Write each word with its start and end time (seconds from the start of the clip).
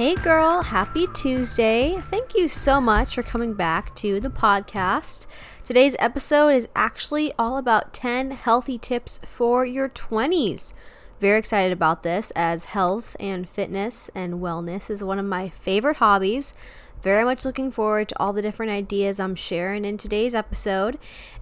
Hey 0.00 0.14
girl, 0.14 0.62
happy 0.62 1.08
Tuesday. 1.08 2.02
Thank 2.10 2.34
you 2.34 2.48
so 2.48 2.80
much 2.80 3.14
for 3.14 3.22
coming 3.22 3.52
back 3.52 3.94
to 3.96 4.18
the 4.18 4.30
podcast. 4.30 5.26
Today's 5.62 5.94
episode 5.98 6.54
is 6.54 6.68
actually 6.74 7.34
all 7.38 7.58
about 7.58 7.92
10 7.92 8.30
healthy 8.30 8.78
tips 8.78 9.20
for 9.26 9.66
your 9.66 9.90
20s. 9.90 10.72
Very 11.20 11.38
excited 11.38 11.70
about 11.70 12.02
this 12.02 12.30
as 12.34 12.64
health 12.64 13.14
and 13.20 13.46
fitness 13.46 14.08
and 14.14 14.40
wellness 14.40 14.88
is 14.88 15.04
one 15.04 15.18
of 15.18 15.26
my 15.26 15.50
favorite 15.50 15.98
hobbies. 15.98 16.54
Very 17.02 17.22
much 17.22 17.44
looking 17.44 17.70
forward 17.70 18.08
to 18.08 18.18
all 18.18 18.32
the 18.32 18.40
different 18.40 18.72
ideas 18.72 19.20
I'm 19.20 19.34
sharing 19.34 19.84
in 19.84 19.98
today's 19.98 20.34
episode. 20.34 20.96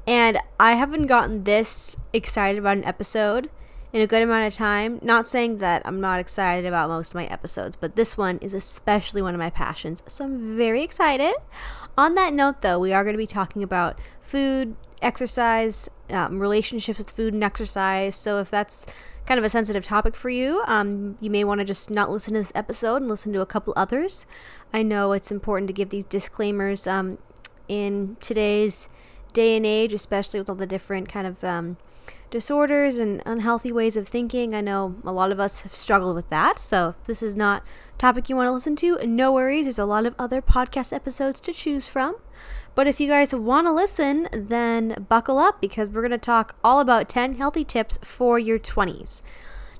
And 0.04 0.36
I 0.58 0.72
haven't 0.72 1.06
gotten 1.06 1.44
this 1.44 1.96
excited 2.12 2.58
about 2.58 2.78
an 2.78 2.84
episode 2.84 3.50
in 3.92 4.00
a 4.02 4.06
good 4.06 4.22
amount 4.22 4.46
of 4.46 4.54
time. 4.54 4.98
Not 5.02 5.28
saying 5.28 5.58
that 5.58 5.82
I'm 5.84 6.00
not 6.00 6.20
excited 6.20 6.66
about 6.66 6.88
most 6.88 7.10
of 7.10 7.14
my 7.14 7.26
episodes, 7.26 7.76
but 7.76 7.96
this 7.96 8.16
one 8.16 8.38
is 8.38 8.54
especially 8.54 9.22
one 9.22 9.34
of 9.34 9.38
my 9.38 9.50
passions. 9.50 10.02
So 10.06 10.24
I'm 10.24 10.56
very 10.56 10.82
excited. 10.82 11.34
On 11.96 12.14
that 12.14 12.32
note, 12.32 12.62
though, 12.62 12.78
we 12.78 12.92
are 12.92 13.02
going 13.02 13.14
to 13.14 13.18
be 13.18 13.26
talking 13.26 13.62
about 13.62 13.98
food, 14.20 14.76
exercise, 15.00 15.88
um, 16.10 16.38
relationships 16.38 16.98
with 16.98 17.10
food 17.10 17.34
and 17.34 17.42
exercise. 17.42 18.14
So 18.14 18.38
if 18.38 18.50
that's 18.50 18.86
kind 19.26 19.38
of 19.38 19.44
a 19.44 19.50
sensitive 19.50 19.84
topic 19.84 20.16
for 20.16 20.30
you, 20.30 20.62
um, 20.66 21.16
you 21.20 21.30
may 21.30 21.44
want 21.44 21.60
to 21.60 21.64
just 21.64 21.90
not 21.90 22.10
listen 22.10 22.34
to 22.34 22.40
this 22.40 22.52
episode 22.54 22.96
and 22.96 23.08
listen 23.08 23.32
to 23.32 23.40
a 23.40 23.46
couple 23.46 23.72
others. 23.76 24.26
I 24.72 24.82
know 24.82 25.12
it's 25.12 25.30
important 25.30 25.68
to 25.68 25.74
give 25.74 25.90
these 25.90 26.04
disclaimers 26.04 26.86
um, 26.86 27.18
in 27.68 28.16
today's 28.20 28.88
day 29.32 29.56
and 29.56 29.66
age, 29.66 29.92
especially 29.92 30.40
with 30.40 30.48
all 30.48 30.54
the 30.54 30.66
different 30.66 31.08
kind 31.08 31.26
of 31.26 31.44
um, 31.44 31.76
disorders 32.30 32.98
and 32.98 33.22
unhealthy 33.24 33.72
ways 33.72 33.96
of 33.96 34.08
thinking. 34.08 34.54
I 34.54 34.60
know 34.60 34.96
a 35.04 35.12
lot 35.12 35.32
of 35.32 35.40
us 35.40 35.62
have 35.62 35.74
struggled 35.74 36.14
with 36.14 36.28
that. 36.30 36.58
So 36.58 36.90
if 36.90 37.04
this 37.04 37.22
is 37.22 37.36
not 37.36 37.62
a 37.94 37.98
topic 37.98 38.28
you 38.28 38.36
want 38.36 38.48
to 38.48 38.52
listen 38.52 38.76
to, 38.76 38.98
no 39.06 39.32
worries. 39.32 39.66
There's 39.66 39.78
a 39.78 39.84
lot 39.84 40.06
of 40.06 40.14
other 40.18 40.42
podcast 40.42 40.92
episodes 40.92 41.40
to 41.40 41.52
choose 41.52 41.86
from. 41.86 42.16
But 42.74 42.86
if 42.86 43.00
you 43.00 43.08
guys 43.08 43.34
want 43.34 43.66
to 43.66 43.72
listen, 43.72 44.28
then 44.32 45.06
buckle 45.08 45.38
up 45.38 45.60
because 45.60 45.90
we're 45.90 46.02
going 46.02 46.12
to 46.12 46.18
talk 46.18 46.56
all 46.62 46.80
about 46.80 47.08
10 47.08 47.34
healthy 47.34 47.64
tips 47.64 47.98
for 48.04 48.38
your 48.38 48.58
20s. 48.58 49.22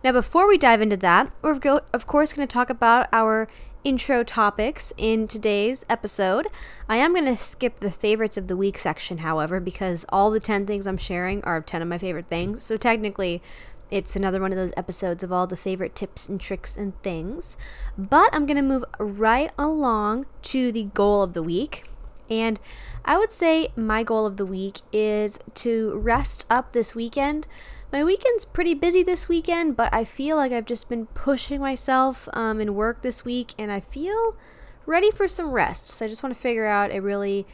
Now, 0.03 0.13
before 0.13 0.47
we 0.47 0.59
dive 0.59 0.81
into 0.81 0.97
that, 0.99 1.33
we're 1.43 1.59
of 1.93 2.07
course 2.07 2.33
going 2.33 2.47
to 2.47 2.53
talk 2.53 2.71
about 2.71 3.09
our 3.13 3.49
intro 3.89 4.23
topics 4.23 4.93
in 4.99 5.27
today's 5.27 5.83
episode. 5.89 6.47
I 6.91 6.99
am 6.99 7.15
going 7.15 7.25
to 7.25 7.43
skip 7.43 7.81
the 7.81 7.91
favorites 7.91 8.37
of 8.37 8.47
the 8.47 8.57
week 8.57 8.77
section, 8.77 9.19
however, 9.19 9.61
because 9.61 10.05
all 10.11 10.31
the 10.31 10.41
10 10.41 10.67
things 10.67 10.87
I'm 10.87 10.99
sharing 10.99 11.43
are 11.45 11.63
10 11.63 11.81
of 11.81 11.89
my 11.89 11.97
favorite 11.97 12.27
things. 12.29 12.63
So 12.63 12.77
technically, 12.77 13.43
it's 13.91 14.15
another 14.15 14.43
one 14.43 14.53
of 14.53 14.59
those 14.59 14.75
episodes 14.77 15.23
of 15.23 15.33
all 15.33 15.47
the 15.47 15.57
favorite 15.57 15.95
tips 15.95 16.29
and 16.29 16.39
tricks 16.39 16.77
and 16.77 17.03
things. 17.03 17.57
But 17.97 18.29
I'm 18.35 18.45
going 18.45 18.59
to 18.59 18.63
move 18.63 18.85
right 18.99 19.51
along 19.59 20.27
to 20.43 20.71
the 20.71 20.91
goal 20.93 21.23
of 21.23 21.33
the 21.33 21.43
week. 21.43 21.89
And 22.29 22.61
I 23.07 23.17
would 23.17 23.33
say 23.33 23.69
my 23.75 24.03
goal 24.03 24.27
of 24.27 24.37
the 24.37 24.45
week 24.45 24.83
is 24.93 25.39
to 25.55 25.97
rest 25.97 26.45
up 26.51 26.73
this 26.73 26.95
weekend. 26.95 27.47
My 27.91 28.05
weekend's 28.05 28.45
pretty 28.45 28.75
busy 28.75 29.03
this 29.03 29.31
weekend, 29.31 29.75
but 29.75 29.93
I 29.95 30.05
feel 30.05 30.37
like 30.37 30.53
I've 30.53 30.67
just 30.67 30.91
been 30.91 31.07
pushing 31.07 31.59
myself 31.59 32.29
um, 32.35 32.61
in 32.61 32.75
work 32.75 33.01
this 33.01 33.25
week, 33.25 33.55
and 33.59 33.73
I 33.73 33.81
feel 33.81 34.37
ready 34.85 35.11
for 35.11 35.27
some 35.27 35.53
rest. 35.53 35.89
So 35.89 36.05
I 36.05 36.09
just 36.09 36.23
want 36.23 36.35
to 36.35 36.41
figure 36.41 36.67
out 36.67 36.91
a 36.91 37.01
really 37.01 37.47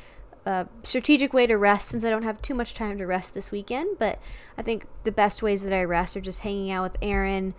uh, 0.44 0.64
strategic 0.82 1.32
way 1.32 1.46
to 1.46 1.56
rest 1.56 1.86
since 1.86 2.04
I 2.04 2.10
don't 2.10 2.24
have 2.24 2.42
too 2.42 2.54
much 2.54 2.74
time 2.74 2.98
to 2.98 3.06
rest 3.06 3.32
this 3.32 3.52
weekend. 3.52 3.96
But 4.00 4.18
I 4.58 4.62
think 4.62 4.86
the 5.04 5.12
best 5.12 5.40
ways 5.40 5.62
that 5.62 5.72
I 5.72 5.84
rest 5.84 6.16
are 6.16 6.20
just 6.20 6.40
hanging 6.40 6.72
out 6.72 6.82
with 6.82 6.96
Aaron, 7.00 7.54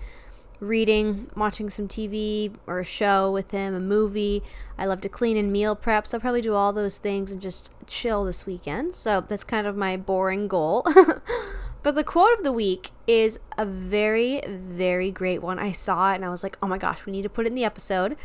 reading, 0.60 1.32
watching 1.34 1.70
some 1.70 1.88
TV 1.88 2.54
or 2.68 2.82
a 2.82 2.86
show 2.86 3.32
with 3.32 3.52
him, 3.52 3.74
a 3.74 3.80
movie. 3.80 4.44
I 4.78 4.86
love 4.86 5.00
to 5.02 5.10
clean 5.10 5.38
and 5.38 5.50
meal 5.50 5.78
prep, 5.78 6.06
so 6.08 6.18
I'll 6.18 6.22
probably 6.22 6.42
do 6.42 6.54
all 6.54 6.74
those 6.74 6.98
things 6.98 7.32
and 7.32 7.42
just 7.42 7.72
chill 7.88 8.26
this 8.26 8.46
weekend. 8.46 8.98
So 8.98 9.22
that's 9.22 9.46
kind 9.46 9.66
of 9.66 9.78
my 9.78 9.96
boring 9.96 10.50
goal. 10.50 10.86
but 11.86 11.94
the 11.94 12.04
quote 12.04 12.34
of 12.36 12.44
the 12.44 12.52
week 12.52 12.90
is 13.06 13.40
a 13.60 13.64
very, 13.64 14.42
very 14.48 15.12
great 15.12 15.44
one. 15.44 15.60
I 15.60 15.72
saw 15.72 16.12
it 16.12 16.16
and 16.16 16.26
I 16.26 16.30
was 16.30 16.42
like, 16.42 16.58
oh 16.60 16.66
my 16.66 16.80
gosh, 16.80 17.06
we 17.06 17.12
need 17.12 17.22
to 17.22 17.30
put 17.30 17.46
it 17.46 17.50
in 17.50 17.56
the 17.56 17.64
episode. 17.64 18.18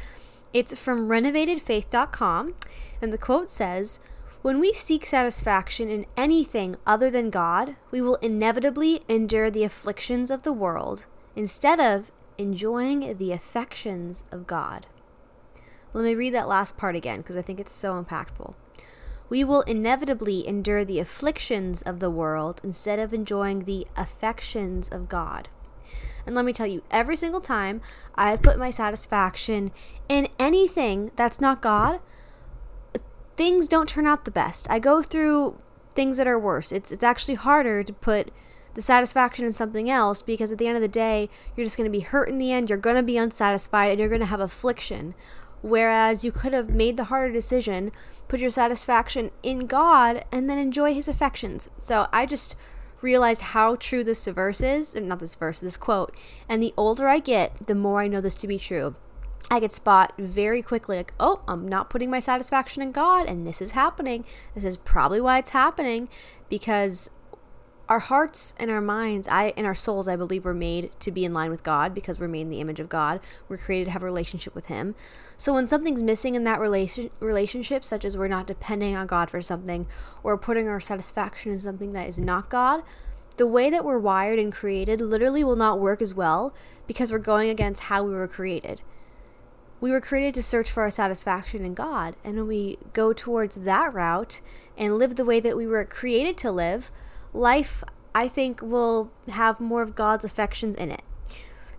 It's 0.55 0.81
from 0.81 1.09
renovatedfaith.com, 1.09 2.55
and 3.03 3.13
the 3.13 3.19
quote 3.19 3.51
says, 3.51 4.01
when 4.41 4.61
we 4.61 4.73
seek 4.73 5.05
satisfaction 5.05 5.91
in 5.91 6.07
anything 6.17 6.77
other 6.87 7.11
than 7.11 7.29
God, 7.29 7.77
we 7.91 8.01
will 8.01 8.15
inevitably 8.23 9.03
endure 9.11 9.51
the 9.51 9.65
afflictions 9.65 10.31
of 10.31 10.43
the 10.43 10.55
world 10.55 11.05
instead 11.37 11.79
of 11.81 12.11
enjoying 12.39 13.19
the 13.19 13.31
affections 13.31 14.25
of 14.33 14.47
God. 14.47 14.87
Let 15.93 16.05
me 16.05 16.15
read 16.15 16.33
that 16.33 16.49
last 16.49 16.79
part 16.79 16.97
again 16.97 17.19
because 17.19 17.37
I 17.37 17.43
think 17.43 17.61
it's 17.61 17.75
so 17.75 18.03
impactful. 18.03 18.55
We 19.31 19.45
will 19.45 19.63
inevitably 19.63 20.47
endure 20.47 20.85
the 20.85 20.99
afflictions 20.99 21.81
of 21.83 22.01
the 22.01 22.11
world 22.11 22.61
instead 22.63 22.99
of 22.99 23.15
enjoying 23.15 23.61
the 23.61 23.87
affections 23.97 24.89
of 24.89 25.09
God. 25.09 25.49
And 26.27 26.35
let 26.35 26.45
me 26.45 26.53
tell 26.53 26.67
you, 26.67 26.83
every 26.91 27.17
single 27.17 27.41
time 27.41 27.81
I've 28.15 28.43
put 28.43 28.59
my 28.59 28.71
satisfaction 28.71 29.73
in 30.09 30.29
anything 30.39 31.13
that's 31.17 31.41
not 31.41 31.63
God, 31.63 32.01
things 33.37 33.67
don't 33.67 33.89
turn 33.89 34.07
out 34.07 34.27
the 34.27 34.31
best. 34.31 34.69
I 34.69 34.79
go 34.79 35.03
through 35.03 35.59
things 35.95 36.19
that 36.19 36.27
are 36.27 36.39
worse. 36.39 36.73
It's 36.73 36.93
it's 36.93 37.03
actually 37.03 37.35
harder 37.35 37.83
to 37.83 37.93
put 37.93 38.31
the 38.75 38.83
satisfaction 38.83 39.45
in 39.45 39.53
something 39.53 39.91
else 39.91 40.23
because 40.23 40.53
at 40.53 40.59
the 40.59 40.67
end 40.67 40.77
of 40.77 40.83
the 40.83 40.89
day, 40.89 41.29
you're 41.57 41.65
just 41.65 41.77
going 41.77 41.91
to 41.91 41.99
be 41.99 42.05
hurt 42.05 42.29
in 42.29 42.39
the 42.39 42.53
end, 42.53 42.69
you're 42.69 42.79
going 42.79 42.97
to 42.97 43.03
be 43.03 43.17
unsatisfied, 43.17 43.91
and 43.91 43.99
you're 43.99 44.09
going 44.09 44.21
to 44.21 44.27
have 44.27 44.41
affliction. 44.41 45.15
Whereas 45.63 46.25
you 46.25 46.33
could 46.33 46.53
have 46.53 46.71
made 46.71 46.97
the 46.97 47.05
harder 47.05 47.33
decision, 47.33 47.93
put 48.29 48.41
your 48.41 48.51
satisfaction 48.51 49.31
in 49.43 49.67
God, 49.67 50.25
and 50.33 50.49
then 50.49 50.59
enjoy 50.59 50.95
His 50.95 51.09
affections. 51.09 51.69
So 51.79 52.07
I 52.13 52.27
just 52.27 52.57
realized 53.03 53.41
how 53.41 53.77
true 53.77 54.05
this 54.05 54.27
verse 54.27 54.61
is, 54.61 54.95
not 54.95 55.21
this 55.21 55.35
verse, 55.35 55.61
this 55.61 55.77
quote. 55.77 56.15
And 56.49 56.63
the 56.63 56.75
older 56.77 57.09
I 57.09 57.19
get, 57.19 57.67
the 57.67 57.75
more 57.75 58.01
I 58.01 58.09
know 58.09 58.21
this 58.21 58.35
to 58.37 58.49
be 58.49 58.59
true. 58.59 58.95
I 59.51 59.59
could 59.59 59.73
spot 59.73 60.13
very 60.17 60.63
quickly, 60.63 60.99
like, 60.99 61.13
oh, 61.19 61.43
I'm 61.49 61.67
not 61.67 61.91
putting 61.91 62.11
my 62.11 62.21
satisfaction 62.21 62.83
in 62.83 62.93
God, 62.93 63.27
and 63.27 63.47
this 63.47 63.61
is 63.61 63.73
happening. 63.73 64.25
This 64.55 64.65
is 64.65 64.77
probably 64.77 65.21
why 65.21 65.39
it's 65.39 65.51
happening 65.51 66.09
because 66.49 67.11
our 67.91 67.99
hearts 67.99 68.55
and 68.57 68.71
our 68.71 68.81
minds, 68.81 69.27
I 69.27 69.53
and 69.57 69.67
our 69.67 69.75
souls, 69.75 70.07
I 70.07 70.15
believe, 70.15 70.45
were 70.45 70.55
made 70.55 70.93
to 71.01 71.11
be 71.11 71.25
in 71.25 71.35
line 71.35 71.51
with 71.51 71.65
God 71.65 71.93
because 71.93 72.21
we're 72.21 72.29
made 72.29 72.43
in 72.43 72.49
the 72.51 72.61
image 72.61 72.79
of 72.79 72.89
God. 72.89 73.19
We're 73.49 73.57
created 73.57 73.87
to 73.87 73.91
have 73.91 74.05
a 74.05 74.07
relationship 74.07 74.55
with 74.55 74.67
Him. 74.67 74.95
So 75.37 75.55
when 75.55 75.67
something's 75.67 76.01
missing 76.01 76.37
in 76.37 76.45
that 76.45 76.61
relation 76.61 77.11
relationship, 77.19 77.85
such 77.85 78.05
as 78.05 78.17
we're 78.17 78.29
not 78.29 78.47
depending 78.47 78.95
on 78.95 79.09
God 79.09 79.29
for 79.29 79.43
something, 79.43 79.89
or 80.23 80.39
putting 80.39 80.69
our 80.69 80.79
satisfaction 80.79 81.51
in 81.51 81.59
something 81.59 81.93
that 81.93 82.07
is 82.07 82.17
not 82.17 82.49
God, 82.49 82.85
the 83.39 83.47
way 83.49 83.71
that 83.71 83.85
we're 83.85 83.99
wired 83.99 84.39
and 84.39 84.53
created 84.53 85.01
literally 85.01 85.43
will 85.43 85.57
not 85.57 85.81
work 85.81 86.01
as 86.01 86.15
well 86.15 86.55
because 86.87 87.11
we're 87.11 87.19
going 87.19 87.51
against 87.51 87.85
how 87.85 88.05
we 88.05 88.15
were 88.15 88.29
created. 88.29 88.83
We 89.81 89.91
were 89.91 90.01
created 90.01 90.35
to 90.35 90.45
search 90.45 90.71
for 90.71 90.85
our 90.85 90.93
satisfaction 90.93 91.65
in 91.65 91.75
God, 91.75 92.15
and 92.23 92.37
when 92.37 92.47
we 92.47 92.79
go 92.93 93.13
towards 93.13 93.57
that 93.57 93.93
route 93.93 94.41
and 94.79 94.97
live 94.97 95.17
the 95.17 95.25
way 95.25 95.41
that 95.41 95.57
we 95.57 95.67
were 95.67 95.85
created 95.85 96.39
to 96.39 96.53
live 96.53 96.93
life, 97.33 97.85
I 98.15 98.29
think, 98.29 98.61
will 98.63 99.11
have 99.29 99.61
more 99.61 99.83
of 99.83 99.95
God's 99.95 100.25
affections 100.25 100.77
in 100.77 100.91
it. 100.91 101.03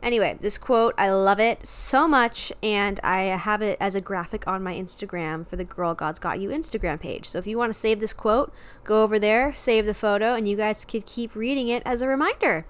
Anyway, 0.04 0.36
this 0.42 0.58
quote, 0.58 0.96
I 0.98 1.12
love 1.12 1.40
it 1.40 1.68
so 1.68 2.08
much, 2.08 2.52
and 2.64 3.00
I 3.04 3.22
have 3.22 3.62
it 3.62 3.78
as 3.80 3.94
a 3.94 4.02
graphic 4.02 4.48
on 4.48 4.64
my 4.64 4.74
Instagram 4.74 5.48
for 5.48 5.58
the 5.58 5.64
Girl 5.64 5.94
God's 5.94 6.18
Got 6.18 6.40
You 6.40 6.50
Instagram 6.50 7.00
page. 7.00 7.28
So 7.28 7.38
if 7.38 7.46
you 7.46 7.56
want 7.56 7.72
to 7.72 7.80
save 7.80 8.00
this 8.00 8.14
quote, 8.14 8.52
go 8.84 9.04
over 9.04 9.20
there, 9.20 9.54
save 9.54 9.86
the 9.86 9.94
photo, 9.94 10.34
and 10.34 10.48
you 10.48 10.58
guys 10.58 10.86
could 10.86 11.06
keep 11.06 11.36
reading 11.36 11.68
it 11.68 11.84
as 11.86 12.02
a 12.02 12.08
reminder. 12.08 12.66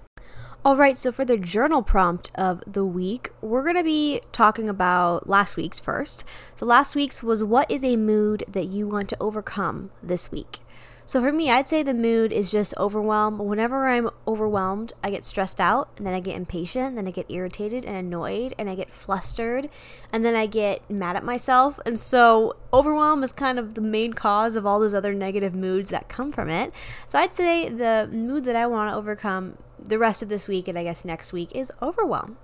All 0.62 0.76
right, 0.76 0.96
so 0.96 1.10
for 1.10 1.24
the 1.24 1.38
journal 1.38 1.82
prompt 1.82 2.30
of 2.34 2.62
the 2.66 2.84
week, 2.84 3.32
we're 3.40 3.64
going 3.64 3.76
to 3.76 3.82
be 3.82 4.20
talking 4.30 4.68
about 4.68 5.26
last 5.26 5.56
week's 5.56 5.80
first. 5.80 6.24
So 6.54 6.66
last 6.66 6.94
week's 6.94 7.22
was 7.22 7.42
what 7.42 7.70
is 7.70 7.82
a 7.82 7.96
mood 7.96 8.44
that 8.46 8.66
you 8.66 8.86
want 8.86 9.08
to 9.08 9.16
overcome 9.20 9.90
this 10.02 10.30
week? 10.30 10.58
So 11.04 11.20
for 11.20 11.32
me, 11.32 11.50
I'd 11.50 11.68
say 11.68 11.82
the 11.82 11.94
mood 11.94 12.32
is 12.32 12.50
just 12.50 12.74
overwhelmed. 12.78 13.38
Whenever 13.40 13.88
I'm 13.88 14.10
overwhelmed, 14.26 14.92
I 15.02 15.10
get 15.10 15.24
stressed 15.24 15.60
out 15.60 15.90
and 15.96 16.06
then 16.06 16.14
I 16.14 16.20
get 16.20 16.36
impatient, 16.36 16.96
then 16.96 17.08
I 17.08 17.10
get 17.10 17.26
irritated 17.28 17.84
and 17.84 17.96
annoyed 17.96 18.54
and 18.58 18.70
I 18.70 18.74
get 18.74 18.90
flustered 18.90 19.68
and 20.12 20.24
then 20.24 20.34
I 20.34 20.46
get 20.46 20.88
mad 20.88 21.16
at 21.16 21.24
myself. 21.24 21.80
And 21.84 21.98
so 21.98 22.56
overwhelm 22.72 23.22
is 23.22 23.32
kind 23.32 23.58
of 23.58 23.74
the 23.74 23.80
main 23.80 24.12
cause 24.12 24.56
of 24.56 24.64
all 24.64 24.78
those 24.78 24.94
other 24.94 25.12
negative 25.12 25.54
moods 25.54 25.90
that 25.90 26.08
come 26.08 26.32
from 26.32 26.48
it. 26.48 26.72
So 27.08 27.18
I'd 27.18 27.34
say 27.34 27.68
the 27.68 28.08
mood 28.12 28.44
that 28.44 28.56
I 28.56 28.66
want 28.66 28.90
to 28.90 28.96
overcome 28.96 29.58
the 29.78 29.98
rest 29.98 30.22
of 30.22 30.28
this 30.28 30.46
week 30.46 30.68
and 30.68 30.78
I 30.78 30.84
guess 30.84 31.04
next 31.04 31.32
week 31.32 31.54
is 31.54 31.72
overwhelm. 31.82 32.38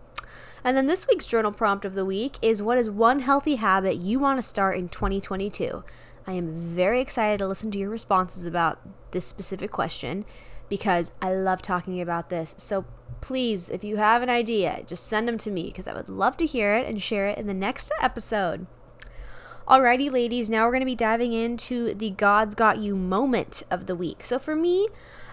And 0.65 0.77
then 0.77 0.87
this 0.87 1.07
week's 1.07 1.27
journal 1.27 1.53
prompt 1.53 1.85
of 1.85 1.95
the 1.95 2.05
week 2.05 2.37
is 2.43 2.63
what 2.63 2.79
is 2.79 2.91
one 2.91 3.21
healthy 3.21 3.57
habit 3.57 3.97
you 3.97 4.19
want 4.19 4.39
to 4.39 4.43
start 4.43 4.77
in 4.77 4.89
2022? 4.89 5.85
I 6.29 6.33
am 6.33 6.53
very 6.53 7.01
excited 7.01 7.39
to 7.39 7.47
listen 7.47 7.71
to 7.71 7.79
your 7.79 7.89
responses 7.89 8.45
about 8.45 8.79
this 9.13 9.25
specific 9.25 9.71
question 9.71 10.27
because 10.69 11.11
I 11.23 11.33
love 11.33 11.63
talking 11.63 12.03
about 12.03 12.29
this. 12.29 12.55
So 12.59 12.85
please, 13.23 13.71
if 13.71 13.83
you 13.83 13.97
have 13.97 14.21
an 14.21 14.29
idea, 14.29 14.83
just 14.87 15.07
send 15.07 15.27
them 15.27 15.39
to 15.39 15.51
me 15.51 15.69
because 15.69 15.89
I 15.89 15.95
would 15.95 16.11
love 16.11 16.37
to 16.37 16.45
hear 16.45 16.75
it 16.75 16.87
and 16.87 17.03
share 17.03 17.29
it 17.29 17.39
in 17.39 17.47
the 17.47 17.55
next 17.55 17.91
episode. 18.03 18.67
Alrighty, 19.67 20.11
ladies, 20.13 20.51
now 20.51 20.67
we're 20.67 20.73
going 20.73 20.81
to 20.81 20.87
be 20.87 20.95
diving 20.95 21.33
into 21.33 21.95
the 21.95 22.11
God's 22.11 22.55
Got 22.55 22.77
You 22.77 22.95
moment 22.95 23.63
of 23.71 23.87
the 23.87 23.97
week. 23.97 24.23
So 24.23 24.39
for 24.39 24.55
me, 24.55 24.89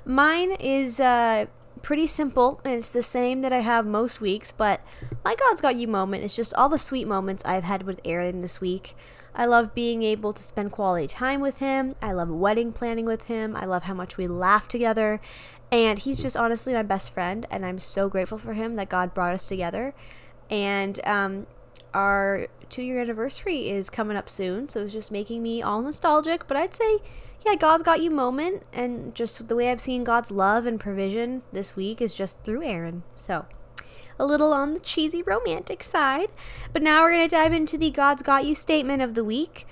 mine 0.05 0.53
is 0.61 1.01
uh, 1.01 1.47
pretty 1.85 2.07
simple 2.07 2.59
and 2.65 2.73
it's 2.73 2.89
the 2.89 3.03
same 3.03 3.41
that 3.41 3.53
I 3.53 3.59
have 3.59 3.85
most 3.85 4.19
weeks, 4.19 4.51
but 4.51 4.81
my 5.23 5.35
God's 5.35 5.61
Got 5.61 5.75
You 5.75 5.87
moment 5.87 6.23
is 6.23 6.35
just 6.35 6.51
all 6.55 6.67
the 6.67 6.79
sweet 6.79 7.07
moments 7.07 7.45
I've 7.45 7.63
had 7.63 7.83
with 7.83 8.01
Aaron 8.03 8.41
this 8.41 8.59
week. 8.59 8.95
I 9.35 9.45
love 9.45 9.75
being 9.75 10.01
able 10.01 10.33
to 10.33 10.41
spend 10.41 10.71
quality 10.71 11.07
time 11.07 11.41
with 11.41 11.59
him. 11.59 11.93
I 12.01 12.13
love 12.13 12.29
wedding 12.29 12.71
planning 12.71 13.05
with 13.05 13.25
him. 13.25 13.55
I 13.55 13.65
love 13.65 13.83
how 13.83 13.93
much 13.93 14.17
we 14.17 14.27
laugh 14.27 14.67
together. 14.67 15.21
And 15.71 15.99
he's 15.99 16.19
just 16.19 16.35
honestly 16.35 16.73
my 16.73 16.81
best 16.81 17.13
friend, 17.13 17.45
and 17.51 17.63
I'm 17.63 17.77
so 17.77 18.09
grateful 18.09 18.39
for 18.39 18.53
him 18.53 18.77
that 18.77 18.89
God 18.89 19.13
brought 19.13 19.35
us 19.35 19.47
together. 19.47 19.93
And 20.49 20.99
um, 21.05 21.45
our 21.95 22.47
two 22.69 22.83
year 22.83 22.99
anniversary 22.99 23.69
is 23.69 23.89
coming 23.89 24.17
up 24.17 24.29
soon, 24.29 24.67
so 24.69 24.83
it's 24.83 24.93
just 24.93 25.11
making 25.11 25.41
me 25.41 25.61
all 25.61 25.81
nostalgic. 25.81 26.47
But 26.47 26.57
I'd 26.57 26.75
say, 26.75 26.99
yeah, 27.45 27.55
God's 27.55 27.83
got 27.83 28.01
you 28.01 28.11
moment, 28.11 28.63
and 28.73 29.15
just 29.15 29.47
the 29.47 29.55
way 29.55 29.71
I've 29.71 29.81
seen 29.81 30.03
God's 30.03 30.29
love 30.29 30.65
and 30.65 30.79
provision 30.79 31.41
this 31.53 31.75
week 31.75 32.01
is 32.01 32.13
just 32.13 32.37
through 32.43 32.63
Aaron. 32.63 33.03
So 33.15 33.45
a 34.19 34.25
little 34.25 34.53
on 34.53 34.73
the 34.73 34.79
cheesy 34.79 35.21
romantic 35.21 35.83
side. 35.83 36.29
But 36.73 36.81
now 36.81 37.03
we're 37.03 37.15
going 37.15 37.29
to 37.29 37.35
dive 37.35 37.53
into 37.53 37.77
the 37.77 37.91
God's 37.91 38.23
got 38.23 38.45
you 38.45 38.55
statement 38.55 39.01
of 39.01 39.13
the 39.13 39.23
week. 39.23 39.65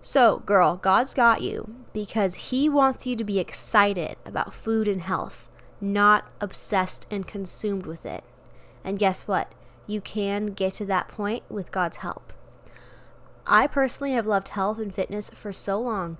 So, 0.00 0.38
girl, 0.46 0.76
God's 0.76 1.14
got 1.14 1.42
you 1.42 1.74
because 1.92 2.50
He 2.50 2.68
wants 2.68 3.06
you 3.06 3.16
to 3.16 3.24
be 3.24 3.38
excited 3.38 4.16
about 4.24 4.54
food 4.54 4.86
and 4.88 5.02
health, 5.02 5.48
not 5.80 6.30
obsessed 6.40 7.06
and 7.10 7.26
consumed 7.26 7.86
with 7.86 8.06
it. 8.06 8.22
And 8.84 8.98
guess 8.98 9.26
what? 9.26 9.52
You 9.86 10.00
can 10.00 10.46
get 10.46 10.74
to 10.74 10.86
that 10.86 11.08
point 11.08 11.44
with 11.48 11.72
God's 11.72 11.98
help. 11.98 12.32
I 13.46 13.66
personally 13.66 14.12
have 14.12 14.26
loved 14.26 14.48
health 14.48 14.78
and 14.78 14.94
fitness 14.94 15.30
for 15.30 15.52
so 15.52 15.80
long 15.80 16.18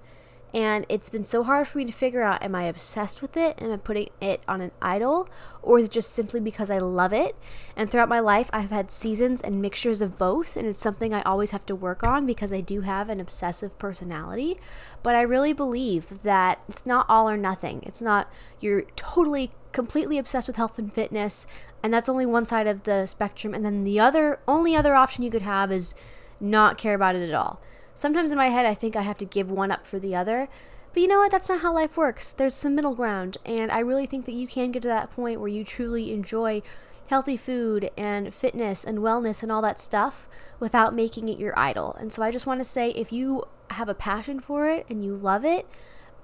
and 0.56 0.86
it's 0.88 1.10
been 1.10 1.22
so 1.22 1.44
hard 1.44 1.68
for 1.68 1.76
me 1.76 1.84
to 1.84 1.92
figure 1.92 2.22
out 2.22 2.42
am 2.42 2.54
I 2.54 2.64
obsessed 2.64 3.20
with 3.20 3.36
it? 3.36 3.60
Am 3.60 3.72
I 3.72 3.76
putting 3.76 4.08
it 4.22 4.42
on 4.48 4.62
an 4.62 4.70
idol? 4.80 5.28
Or 5.60 5.78
is 5.78 5.84
it 5.84 5.90
just 5.90 6.12
simply 6.12 6.40
because 6.40 6.70
I 6.70 6.78
love 6.78 7.12
it? 7.12 7.36
And 7.76 7.90
throughout 7.90 8.08
my 8.08 8.20
life, 8.20 8.48
I've 8.54 8.70
had 8.70 8.90
seasons 8.90 9.42
and 9.42 9.60
mixtures 9.60 10.00
of 10.00 10.16
both. 10.16 10.56
And 10.56 10.66
it's 10.66 10.78
something 10.78 11.12
I 11.12 11.20
always 11.22 11.50
have 11.50 11.66
to 11.66 11.74
work 11.74 12.02
on 12.02 12.24
because 12.24 12.54
I 12.54 12.62
do 12.62 12.80
have 12.80 13.10
an 13.10 13.20
obsessive 13.20 13.78
personality. 13.78 14.58
But 15.02 15.14
I 15.14 15.20
really 15.20 15.52
believe 15.52 16.22
that 16.22 16.60
it's 16.68 16.86
not 16.86 17.04
all 17.06 17.28
or 17.28 17.36
nothing. 17.36 17.82
It's 17.84 18.00
not 18.00 18.32
you're 18.58 18.82
totally 18.96 19.50
completely 19.76 20.18
obsessed 20.18 20.48
with 20.48 20.56
health 20.56 20.78
and 20.78 20.92
fitness 20.92 21.46
and 21.82 21.94
that's 21.94 22.08
only 22.08 22.26
one 22.26 22.44
side 22.44 22.66
of 22.66 22.82
the 22.82 23.06
spectrum 23.06 23.54
and 23.54 23.64
then 23.64 23.84
the 23.84 24.00
other 24.00 24.40
only 24.48 24.74
other 24.74 24.94
option 24.94 25.22
you 25.22 25.30
could 25.30 25.42
have 25.42 25.70
is 25.70 25.94
not 26.40 26.76
care 26.76 26.94
about 26.94 27.14
it 27.14 27.28
at 27.28 27.34
all 27.34 27.60
Sometimes 27.96 28.30
in 28.30 28.36
my 28.36 28.50
head, 28.50 28.66
I 28.66 28.74
think 28.74 28.94
I 28.94 29.00
have 29.00 29.16
to 29.18 29.24
give 29.24 29.50
one 29.50 29.70
up 29.70 29.86
for 29.86 29.98
the 29.98 30.14
other. 30.14 30.48
But 30.92 31.00
you 31.00 31.08
know 31.08 31.20
what? 31.20 31.32
That's 31.32 31.48
not 31.48 31.62
how 31.62 31.72
life 31.72 31.96
works. 31.96 32.30
There's 32.30 32.52
some 32.52 32.74
middle 32.74 32.94
ground. 32.94 33.38
And 33.46 33.72
I 33.72 33.78
really 33.78 34.04
think 34.04 34.26
that 34.26 34.34
you 34.34 34.46
can 34.46 34.70
get 34.70 34.82
to 34.82 34.88
that 34.88 35.10
point 35.10 35.40
where 35.40 35.48
you 35.48 35.64
truly 35.64 36.12
enjoy 36.12 36.60
healthy 37.08 37.38
food 37.38 37.90
and 37.96 38.34
fitness 38.34 38.84
and 38.84 38.98
wellness 38.98 39.42
and 39.42 39.50
all 39.50 39.62
that 39.62 39.80
stuff 39.80 40.28
without 40.60 40.94
making 40.94 41.30
it 41.30 41.38
your 41.38 41.58
idol. 41.58 41.96
And 41.98 42.12
so 42.12 42.22
I 42.22 42.30
just 42.30 42.46
want 42.46 42.60
to 42.60 42.64
say 42.64 42.90
if 42.90 43.12
you 43.12 43.44
have 43.70 43.88
a 43.88 43.94
passion 43.94 44.40
for 44.40 44.68
it 44.68 44.84
and 44.90 45.02
you 45.02 45.16
love 45.16 45.42
it, 45.42 45.66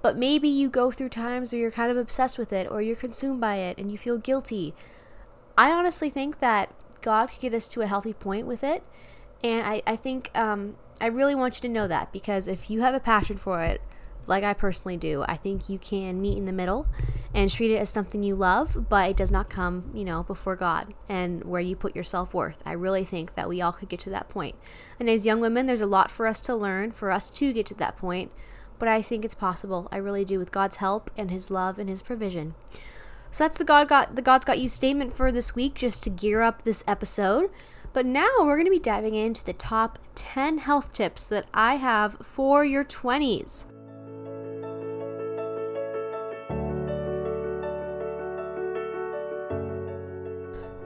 but 0.03 0.17
maybe 0.17 0.49
you 0.49 0.69
go 0.69 0.91
through 0.91 1.09
times 1.09 1.53
where 1.53 1.61
you're 1.61 1.71
kind 1.71 1.91
of 1.91 1.97
obsessed 1.97 2.37
with 2.37 2.53
it 2.53 2.69
or 2.71 2.83
you're 2.83 2.97
consumed 2.97 3.41
by 3.41 3.57
it 3.57 3.79
and 3.79 3.91
you 3.91 3.97
feel 3.97 4.19
guilty, 4.19 4.75
I 5.57 5.71
honestly 5.71 6.11
think 6.11 6.41
that 6.41 6.75
God 7.01 7.31
could 7.31 7.41
get 7.41 7.55
us 7.55 7.69
to 7.69 7.81
a 7.81 7.87
healthy 7.87 8.13
point 8.13 8.47
with 8.47 8.65
it. 8.65 8.83
And 9.45 9.67
I, 9.67 9.83
I 9.87 9.97
think 9.97 10.31
um, 10.35 10.77
I 11.01 11.07
really 11.07 11.35
want 11.35 11.57
you 11.57 11.61
to 11.63 11.69
know 11.69 11.89
that 11.89 12.13
because 12.13 12.49
if 12.49 12.71
you 12.71 12.81
have 12.81 12.95
a 12.95 13.01
passion 13.01 13.37
for 13.37 13.63
it, 13.63 13.81
like 14.27 14.45
I 14.45 14.55
personally 14.55 14.97
do, 14.97 15.25
I 15.27 15.37
think 15.37 15.69
you 15.69 15.79
can 15.79 16.21
meet 16.21 16.39
in 16.39 16.47
the 16.47 16.53
middle 16.53 16.87
and 17.35 17.51
treat 17.51 17.73
it 17.73 17.79
as 17.79 17.91
something 17.91 18.23
you 18.23 18.37
love, 18.37 18.87
but 18.89 19.11
it 19.11 19.17
does 19.17 19.33
not 19.33 19.51
come, 19.51 19.91
you 19.95 20.05
know, 20.05 20.23
before 20.23 20.55
God 20.55 20.95
and 21.09 21.45
where 21.45 21.61
you 21.61 21.75
put 21.75 21.95
your 21.95 22.05
self 22.05 22.33
worth. 22.33 22.63
I 22.65 22.73
really 22.73 23.05
think 23.05 23.35
that 23.35 23.49
we 23.49 23.61
all 23.61 23.73
could 23.73 23.89
get 23.89 24.01
to 24.01 24.11
that 24.11 24.29
point. 24.29 24.55
And 25.01 25.11
as 25.11 25.27
young 25.27 25.41
women, 25.41 25.67
there's 25.67 25.81
a 25.81 25.87
lot 25.87 26.11
for 26.11 26.27
us 26.27 26.41
to 26.43 26.55
learn, 26.55 26.93
for 26.93 27.11
us 27.11 27.31
to 27.31 27.53
get 27.53 27.67
to 27.67 27.75
that 27.75 27.97
point, 27.97 28.31
but 28.83 28.89
I 28.89 29.01
think 29.01 29.25
it's 29.25 29.37
possible. 29.37 29.87
I 29.93 29.99
really 29.99 30.25
do 30.25 30.41
with 30.41 30.51
God's 30.51 30.75
help 30.75 31.09
and 31.17 31.31
His 31.31 31.53
love 31.53 31.79
and 31.79 31.89
His 31.89 32.03
provision. 32.03 32.57
So 33.31 33.45
that's 33.45 33.57
the 33.57 33.63
God 33.63 33.87
got 33.87 34.17
the 34.17 34.23
God's 34.23 34.45
got 34.45 34.59
you 34.59 34.69
statement 34.69 35.15
for 35.15 35.31
this 35.31 35.55
week, 35.55 35.77
just 35.77 36.03
to 36.03 36.11
gear 36.11 36.43
up 36.43 36.63
this 36.63 36.83
episode. 36.89 37.51
But 37.93 38.07
now 38.07 38.29
we're 38.41 38.57
going 38.57 38.67
to 38.67 38.73
be 38.73 38.81
diving 38.81 39.15
into 39.15 39.45
the 39.45 39.53
top 39.53 40.01
10 40.17 40.59
health 40.59 40.93
tips 40.93 41.29
that 41.29 41.47
I 41.55 41.77
have 41.77 42.15
for 42.23 42.65
your 42.65 42.85
20s. 42.85 43.67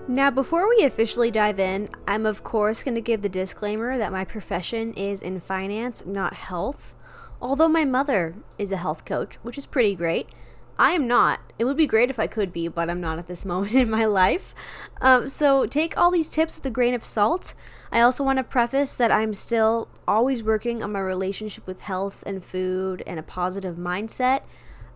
Now, 0.07 0.31
before 0.31 0.69
we 0.69 0.85
officially 0.85 1.31
dive 1.31 1.59
in, 1.59 1.89
I'm 2.07 2.27
of 2.27 2.45
course 2.45 2.83
going 2.83 2.97
to 2.97 3.01
give 3.01 3.23
the 3.23 3.31
disclaimer 3.31 3.97
that 3.97 4.13
my 4.13 4.27
profession 4.27 4.93
is 4.93 5.23
in 5.23 5.41
finance, 5.41 6.05
not 6.05 6.35
health. 6.35 6.93
Although 7.41 7.69
my 7.69 7.85
mother 7.85 8.35
is 8.59 8.73
a 8.73 8.77
health 8.77 9.05
coach, 9.05 9.37
which 9.43 9.59
is 9.59 9.67
pretty 9.67 9.95
great, 9.95 10.29
I 10.79 10.93
am 10.93 11.07
not. 11.07 11.41
It 11.59 11.65
would 11.65 11.77
be 11.77 11.87
great 11.87 12.11
if 12.11 12.19
I 12.19 12.27
could 12.27 12.53
be, 12.53 12.69
but 12.69 12.91
I'm 12.91 13.01
not 13.01 13.19
at 13.19 13.29
this 13.29 13.45
moment 13.53 13.75
in 13.75 13.91
my 13.91 14.05
life. 14.05 14.55
Um, 15.01 15.29
so 15.29 15.67
take 15.67 15.97
all 15.97 16.11
these 16.11 16.29
tips 16.29 16.57
with 16.57 16.67
a 16.67 16.71
grain 16.71 16.95
of 16.95 17.05
salt. 17.05 17.55
I 17.91 18.01
also 18.01 18.25
want 18.25 18.39
to 18.39 18.45
preface 18.45 18.95
that 18.95 19.11
I'm 19.11 19.33
still 19.33 19.89
always 20.07 20.43
working 20.43 20.83
on 20.83 20.93
my 20.93 21.01
relationship 21.01 21.67
with 21.67 21.81
health 21.83 22.23
and 22.27 22.45
food 22.45 23.03
and 23.07 23.19
a 23.19 23.23
positive 23.23 23.77
mindset 23.77 24.43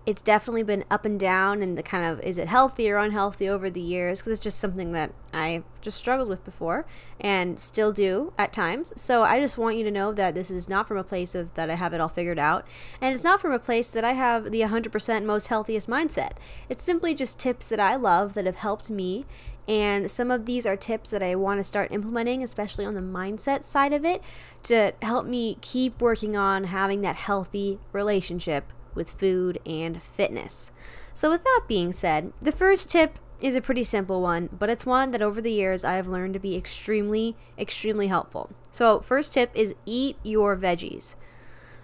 it's 0.07 0.23
definitely 0.23 0.63
been 0.63 0.85
up 0.91 1.05
and 1.05 1.21
down 1.21 1.63
and 1.63 1.77
the 1.77 1.83
kind 1.83 2.11
of 2.11 2.21
is 2.21 2.39
it 2.39 2.49
healthy 2.49 2.91
or 2.91 2.97
unhealthy 2.97 3.49
over 3.49 3.69
the 3.69 3.81
years 3.81 4.21
because 4.21 4.33
it's 4.33 4.41
just 4.41 4.59
something 4.59 4.93
that 4.93 5.13
I 5.33 5.63
just 5.83 5.99
struggled 5.99 6.29
with 6.29 6.45
before 6.45 6.87
and 7.21 7.61
still 7.61 7.93
do 7.93 8.33
at 8.39 8.53
times. 8.53 8.95
So 8.97 9.23
I 9.23 9.41
just 9.41 9.59
want 9.59 9.77
you 9.77 9.85
to 9.85 9.91
know 9.91 10.13
that 10.13 10.35
this 10.35 10.51
is 10.51 10.69
not 10.69 10.89
from 10.89 10.97
a 10.97 11.05
place 11.05 11.35
of 11.35 11.55
that 11.55 11.71
I 11.71 11.75
have 11.75 11.93
it 11.93 12.01
all 12.01 12.09
figured 12.09 12.39
out 12.39 12.67
and 13.01 13.15
it's 13.15 13.25
not 13.25 13.41
from 13.41 13.53
a 13.53 13.59
place 13.59 13.91
that 13.91 14.05
I 14.05 14.13
have 14.13 14.51
the 14.51 14.63
100% 14.63 15.25
most 15.25 15.49
healthiest 15.49 15.89
mindset. 15.89 16.33
It's 16.69 16.83
simply 16.83 17.15
just 17.15 17.39
tips 17.39 17.67
that 17.67 17.81
I 17.81 17.97
love 17.97 18.35
that 18.35 18.47
have 18.47 18.57
helped 18.57 18.91
me 18.91 19.27
and 19.69 20.11
some 20.11 20.31
of 20.31 20.47
these 20.47 20.67
are 20.67 20.77
tips 20.77 21.11
that 21.11 21.23
I 21.23 21.37
want 21.37 21.61
to 21.61 21.65
start 21.65 21.93
implementing, 21.93 22.43
especially 22.43 22.85
on 22.85 22.95
the 22.95 23.01
mindset 23.01 23.63
side 23.63 23.93
of 23.93 24.05
it, 24.05 24.21
to 24.65 24.93
help 25.03 25.27
me 25.27 25.59
keep 25.61 26.01
working 26.01 26.37
on 26.37 26.65
having 26.65 27.03
that 27.03 27.15
healthy 27.15 27.79
relationship 27.93 28.73
with 28.95 29.13
food 29.13 29.61
and 29.67 30.03
fitness. 30.03 30.73
So, 31.15 31.31
with 31.31 31.45
that 31.45 31.63
being 31.69 31.93
said, 31.93 32.33
the 32.41 32.53
first 32.53 32.91
tip 32.91 33.19
is 33.41 33.55
a 33.55 33.61
pretty 33.61 33.85
simple 33.85 34.21
one, 34.21 34.49
but 34.53 34.69
it's 34.69 34.85
one 34.85 35.11
that 35.13 35.23
over 35.23 35.41
the 35.41 35.53
years 35.53 35.85
I 35.85 35.95
have 35.95 36.09
learned 36.09 36.35
to 36.35 36.41
be 36.41 36.57
extremely, 36.57 37.37
extremely 37.59 38.09
helpful. 38.09 38.51
So, 38.71 39.01
first 39.01 39.33
tip 39.33 39.51
is 39.55 39.75
eat 39.87 40.17
your 40.23 40.57
veggies. 40.57 41.17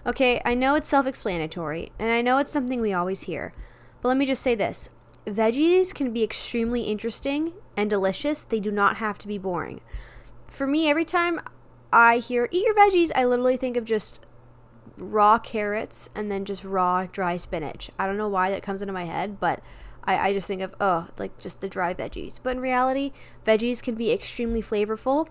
Okay, 0.05 0.41
I 0.45 0.53
know 0.53 0.75
it's 0.75 0.87
self 0.87 1.05
explanatory, 1.05 1.91
and 1.99 2.09
I 2.09 2.21
know 2.21 2.37
it's 2.37 2.51
something 2.51 2.79
we 2.79 2.93
always 2.93 3.21
hear, 3.21 3.53
but 4.01 4.07
let 4.07 4.17
me 4.17 4.25
just 4.25 4.41
say 4.41 4.55
this 4.55 4.89
veggies 5.25 5.93
can 5.93 6.13
be 6.13 6.23
extremely 6.23 6.83
interesting 6.83 7.53
and 7.75 7.89
delicious, 7.89 8.41
they 8.41 8.59
do 8.59 8.71
not 8.71 8.97
have 8.97 9.17
to 9.19 9.27
be 9.27 9.37
boring. 9.37 9.81
For 10.47 10.65
me, 10.65 10.89
every 10.89 11.05
time 11.05 11.41
I 11.91 12.17
hear 12.17 12.47
eat 12.51 12.65
your 12.65 12.75
veggies, 12.75 13.11
I 13.15 13.25
literally 13.25 13.57
think 13.57 13.77
of 13.77 13.85
just 13.85 14.25
raw 14.97 15.37
carrots 15.37 16.09
and 16.15 16.31
then 16.31 16.45
just 16.45 16.63
raw 16.63 17.05
dry 17.05 17.37
spinach. 17.37 17.89
I 17.97 18.07
don't 18.07 18.17
know 18.17 18.27
why 18.27 18.49
that 18.49 18.63
comes 18.63 18.81
into 18.81 18.93
my 18.93 19.05
head, 19.05 19.39
but 19.39 19.61
I, 20.03 20.29
I 20.29 20.33
just 20.33 20.47
think 20.47 20.61
of, 20.61 20.73
oh, 20.79 21.07
like 21.17 21.37
just 21.37 21.61
the 21.61 21.67
dry 21.67 21.93
veggies. 21.93 22.39
But 22.41 22.55
in 22.55 22.61
reality, 22.61 23.11
veggies 23.45 23.83
can 23.83 23.95
be 23.95 24.11
extremely 24.11 24.63
flavorful. 24.63 25.27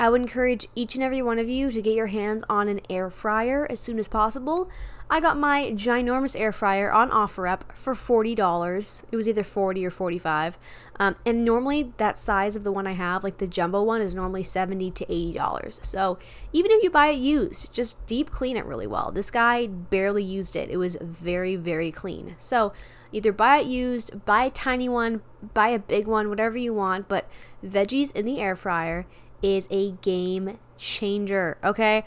I 0.00 0.08
would 0.08 0.20
encourage 0.20 0.68
each 0.76 0.94
and 0.94 1.02
every 1.02 1.20
one 1.20 1.40
of 1.40 1.48
you 1.48 1.72
to 1.72 1.82
get 1.82 1.96
your 1.96 2.06
hands 2.06 2.44
on 2.48 2.68
an 2.68 2.80
air 2.88 3.10
fryer 3.10 3.66
as 3.68 3.80
soon 3.80 3.98
as 3.98 4.06
possible. 4.06 4.70
I 5.10 5.18
got 5.18 5.36
my 5.36 5.72
ginormous 5.72 6.38
air 6.38 6.52
fryer 6.52 6.92
on 6.92 7.10
OfferUp 7.10 7.62
for 7.74 7.94
$40. 7.94 9.04
It 9.10 9.16
was 9.16 9.26
either 9.26 9.42
40 9.42 9.84
or 9.84 9.90
45 9.90 10.56
um, 11.00 11.16
And 11.26 11.44
normally 11.44 11.92
that 11.96 12.16
size 12.16 12.54
of 12.54 12.62
the 12.62 12.70
one 12.70 12.86
I 12.86 12.92
have, 12.92 13.24
like 13.24 13.38
the 13.38 13.48
jumbo 13.48 13.82
one, 13.82 14.00
is 14.00 14.14
normally 14.14 14.44
70 14.44 14.92
to 14.92 15.06
$80. 15.06 15.84
So 15.84 16.18
even 16.52 16.70
if 16.70 16.84
you 16.84 16.90
buy 16.90 17.08
it 17.08 17.18
used, 17.18 17.72
just 17.72 18.04
deep 18.06 18.30
clean 18.30 18.56
it 18.56 18.66
really 18.66 18.86
well. 18.86 19.10
This 19.10 19.32
guy 19.32 19.66
barely 19.66 20.22
used 20.22 20.54
it. 20.54 20.70
It 20.70 20.76
was 20.76 20.96
very, 21.00 21.56
very 21.56 21.90
clean. 21.90 22.36
So 22.38 22.72
either 23.10 23.32
buy 23.32 23.58
it 23.58 23.66
used, 23.66 24.24
buy 24.24 24.44
a 24.44 24.50
tiny 24.50 24.88
one, 24.88 25.22
buy 25.54 25.70
a 25.70 25.78
big 25.80 26.06
one, 26.06 26.28
whatever 26.28 26.56
you 26.56 26.72
want. 26.72 27.08
But 27.08 27.28
veggies 27.64 28.14
in 28.14 28.26
the 28.26 28.40
air 28.40 28.54
fryer 28.54 29.04
is 29.42 29.68
a 29.70 29.92
game 29.92 30.58
changer, 30.76 31.58
okay? 31.62 32.04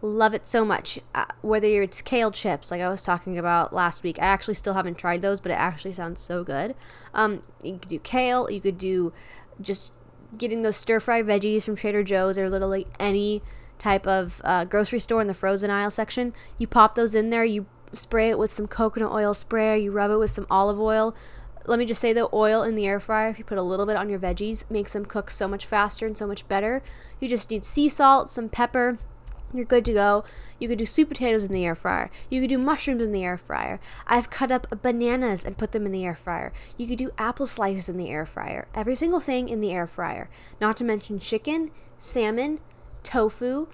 Love 0.00 0.34
it 0.34 0.46
so 0.46 0.64
much. 0.64 0.98
Uh, 1.14 1.24
whether 1.42 1.82
it's 1.82 2.02
kale 2.02 2.30
chips, 2.30 2.70
like 2.70 2.80
I 2.80 2.88
was 2.88 3.02
talking 3.02 3.36
about 3.38 3.72
last 3.72 4.02
week, 4.02 4.18
I 4.18 4.26
actually 4.26 4.54
still 4.54 4.74
haven't 4.74 4.96
tried 4.96 5.22
those, 5.22 5.40
but 5.40 5.50
it 5.50 5.58
actually 5.58 5.92
sounds 5.92 6.20
so 6.20 6.44
good. 6.44 6.74
Um, 7.14 7.42
you 7.62 7.78
could 7.78 7.88
do 7.88 7.98
kale. 7.98 8.50
You 8.50 8.60
could 8.60 8.78
do 8.78 9.12
just 9.60 9.92
getting 10.36 10.62
those 10.62 10.76
stir 10.76 11.00
fry 11.00 11.22
veggies 11.22 11.64
from 11.64 11.76
Trader 11.76 12.04
Joe's 12.04 12.38
or 12.38 12.48
literally 12.48 12.86
any 13.00 13.42
type 13.78 14.06
of 14.06 14.40
uh, 14.44 14.64
grocery 14.64 14.98
store 14.98 15.20
in 15.20 15.26
the 15.26 15.34
frozen 15.34 15.70
aisle 15.70 15.90
section. 15.90 16.34
You 16.58 16.66
pop 16.66 16.94
those 16.94 17.14
in 17.14 17.30
there. 17.30 17.44
You 17.44 17.66
spray 17.92 18.30
it 18.30 18.38
with 18.38 18.52
some 18.52 18.66
coconut 18.66 19.10
oil 19.10 19.34
spray. 19.34 19.78
You 19.80 19.90
rub 19.92 20.10
it 20.10 20.16
with 20.16 20.30
some 20.30 20.46
olive 20.50 20.80
oil. 20.80 21.14
Let 21.66 21.78
me 21.78 21.84
just 21.84 22.00
say 22.00 22.12
the 22.12 22.28
oil 22.32 22.62
in 22.62 22.74
the 22.74 22.86
air 22.86 23.00
fryer, 23.00 23.28
if 23.28 23.38
you 23.38 23.44
put 23.44 23.58
a 23.58 23.62
little 23.62 23.86
bit 23.86 23.96
on 23.96 24.08
your 24.08 24.18
veggies, 24.18 24.68
makes 24.70 24.92
them 24.92 25.04
cook 25.04 25.30
so 25.30 25.46
much 25.46 25.66
faster 25.66 26.06
and 26.06 26.16
so 26.16 26.26
much 26.26 26.48
better. 26.48 26.82
You 27.20 27.28
just 27.28 27.50
need 27.50 27.64
sea 27.64 27.88
salt, 27.88 28.30
some 28.30 28.48
pepper, 28.48 28.98
you're 29.52 29.64
good 29.64 29.84
to 29.86 29.92
go. 29.92 30.24
You 30.58 30.68
could 30.68 30.78
do 30.78 30.84
sweet 30.84 31.08
potatoes 31.08 31.44
in 31.44 31.52
the 31.52 31.64
air 31.64 31.74
fryer. 31.74 32.10
You 32.28 32.40
could 32.40 32.50
do 32.50 32.58
mushrooms 32.58 33.02
in 33.02 33.12
the 33.12 33.24
air 33.24 33.38
fryer. 33.38 33.80
I've 34.06 34.30
cut 34.30 34.50
up 34.50 34.66
bananas 34.82 35.44
and 35.44 35.56
put 35.56 35.72
them 35.72 35.86
in 35.86 35.92
the 35.92 36.04
air 36.04 36.14
fryer. 36.14 36.52
You 36.76 36.86
could 36.86 36.98
do 36.98 37.10
apple 37.16 37.46
slices 37.46 37.88
in 37.88 37.96
the 37.96 38.10
air 38.10 38.26
fryer. 38.26 38.68
Every 38.74 38.94
single 38.94 39.20
thing 39.20 39.48
in 39.48 39.60
the 39.60 39.72
air 39.72 39.86
fryer. 39.86 40.28
Not 40.60 40.76
to 40.78 40.84
mention 40.84 41.18
chicken, 41.18 41.70
salmon, 41.96 42.60
tofu. 43.02 43.68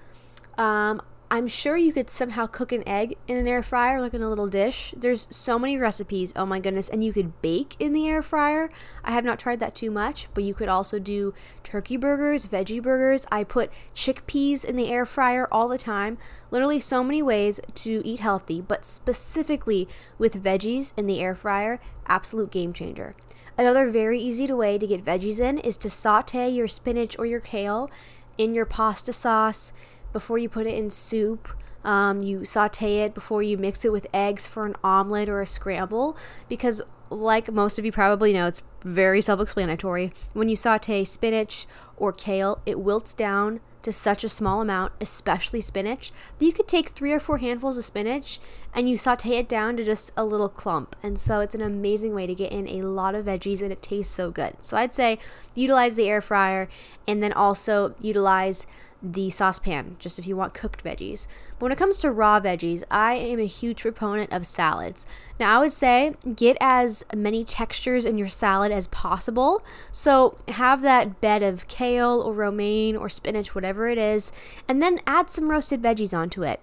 Um, 0.57 1.01
I'm 1.31 1.47
sure 1.47 1.75
you 1.75 1.91
could 1.91 2.09
somehow 2.09 2.45
cook 2.45 2.71
an 2.71 2.87
egg 2.87 3.17
in 3.27 3.35
an 3.35 3.47
air 3.47 3.63
fryer, 3.63 3.99
like 3.99 4.13
in 4.13 4.21
a 4.21 4.29
little 4.29 4.47
dish. 4.47 4.93
There's 4.95 5.27
so 5.35 5.57
many 5.57 5.77
recipes, 5.77 6.31
oh 6.35 6.45
my 6.45 6.59
goodness. 6.59 6.87
And 6.87 7.03
you 7.03 7.11
could 7.11 7.41
bake 7.41 7.75
in 7.79 7.93
the 7.93 8.07
air 8.07 8.21
fryer. 8.21 8.69
I 9.03 9.11
have 9.11 9.25
not 9.25 9.39
tried 9.39 9.59
that 9.59 9.73
too 9.73 9.89
much, 9.89 10.27
but 10.33 10.43
you 10.43 10.53
could 10.53 10.69
also 10.69 10.99
do 10.99 11.33
turkey 11.63 11.97
burgers, 11.97 12.45
veggie 12.45 12.81
burgers. 12.81 13.25
I 13.31 13.43
put 13.43 13.71
chickpeas 13.95 14.63
in 14.63 14.75
the 14.75 14.91
air 14.91 15.05
fryer 15.05 15.47
all 15.51 15.67
the 15.67 15.79
time. 15.79 16.19
Literally, 16.51 16.79
so 16.79 17.03
many 17.03 17.23
ways 17.23 17.59
to 17.73 18.01
eat 18.05 18.19
healthy, 18.19 18.61
but 18.61 18.85
specifically 18.85 19.87
with 20.19 20.43
veggies 20.43 20.93
in 20.95 21.07
the 21.07 21.19
air 21.19 21.33
fryer, 21.33 21.79
absolute 22.05 22.51
game 22.51 22.71
changer. 22.71 23.15
Another 23.57 23.89
very 23.89 24.19
easy 24.19 24.51
way 24.53 24.77
to 24.77 24.85
get 24.85 25.03
veggies 25.03 25.39
in 25.39 25.57
is 25.57 25.77
to 25.77 25.89
saute 25.89 26.49
your 26.49 26.67
spinach 26.67 27.17
or 27.17 27.25
your 27.25 27.39
kale 27.39 27.89
in 28.37 28.53
your 28.53 28.65
pasta 28.65 29.13
sauce 29.13 29.71
before 30.15 30.37
you 30.37 30.47
put 30.47 30.65
it 30.65 30.73
in 30.73 30.89
soup. 30.89 31.49
Um, 31.83 32.21
you 32.21 32.45
saute 32.45 32.99
it 32.99 33.13
before 33.13 33.43
you 33.43 33.57
mix 33.57 33.83
it 33.83 33.91
with 33.91 34.07
eggs 34.13 34.47
for 34.47 34.65
an 34.65 34.77
omelet 34.81 35.27
or 35.27 35.41
a 35.41 35.45
scramble 35.45 36.17
because 36.47 36.81
like 37.09 37.51
most 37.51 37.77
of 37.77 37.83
you 37.83 37.91
probably 37.91 38.31
know, 38.31 38.47
it's 38.47 38.63
very 38.81 39.19
self 39.19 39.41
explanatory. 39.41 40.13
When 40.31 40.47
you 40.47 40.55
saute 40.55 41.03
spinach 41.03 41.67
or 41.97 42.13
kale, 42.13 42.61
it 42.65 42.79
wilts 42.79 43.13
down 43.13 43.59
to 43.81 43.91
such 43.91 44.23
a 44.23 44.29
small 44.29 44.61
amount, 44.61 44.93
especially 45.01 45.59
spinach, 45.59 46.13
that 46.39 46.45
you 46.45 46.53
could 46.53 46.67
take 46.67 46.89
three 46.89 47.11
or 47.11 47.19
four 47.19 47.39
handfuls 47.39 47.77
of 47.77 47.83
spinach 47.83 48.39
and 48.73 48.89
you 48.89 48.97
saute 48.97 49.37
it 49.37 49.49
down 49.49 49.75
to 49.75 49.83
just 49.83 50.13
a 50.15 50.23
little 50.23 50.49
clump. 50.49 50.95
And 51.03 51.19
so 51.19 51.41
it's 51.41 51.53
an 51.53 51.61
amazing 51.61 52.15
way 52.15 52.25
to 52.25 52.33
get 52.33 52.53
in 52.53 52.69
a 52.69 52.81
lot 52.83 53.15
of 53.15 53.25
veggies 53.25 53.61
and 53.61 53.71
it 53.73 53.81
tastes 53.81 54.15
so 54.15 54.31
good. 54.31 54.55
So 54.61 54.77
I'd 54.77 54.93
say 54.93 55.19
utilize 55.53 55.93
the 55.93 56.07
air 56.07 56.21
fryer 56.21 56.69
and 57.05 57.21
then 57.21 57.33
also 57.33 57.93
utilize 57.99 58.65
the 59.13 59.29
saucepan, 59.29 59.95
just 59.99 60.17
if 60.17 60.27
you 60.27 60.35
want 60.35 60.53
cooked 60.53 60.83
veggies. 60.83 61.27
But 61.57 61.65
when 61.65 61.71
it 61.71 61.77
comes 61.77 61.97
to 61.99 62.11
raw 62.11 62.39
veggies, 62.39 62.83
I 62.89 63.13
am 63.13 63.39
a 63.39 63.45
huge 63.45 63.81
proponent 63.81 64.31
of 64.31 64.45
salads. 64.45 65.05
Now, 65.39 65.55
I 65.55 65.59
would 65.59 65.71
say 65.71 66.15
get 66.35 66.57
as 66.59 67.05
many 67.15 67.43
textures 67.43 68.05
in 68.05 68.17
your 68.17 68.27
salad 68.27 68.71
as 68.71 68.87
possible. 68.87 69.63
So, 69.91 70.37
have 70.47 70.81
that 70.81 71.21
bed 71.21 71.43
of 71.43 71.67
kale 71.67 72.21
or 72.21 72.33
romaine 72.33 72.95
or 72.95 73.09
spinach, 73.09 73.53
whatever 73.53 73.87
it 73.87 73.97
is, 73.97 74.31
and 74.67 74.81
then 74.81 74.99
add 75.05 75.29
some 75.29 75.49
roasted 75.49 75.81
veggies 75.81 76.17
onto 76.17 76.43
it 76.43 76.59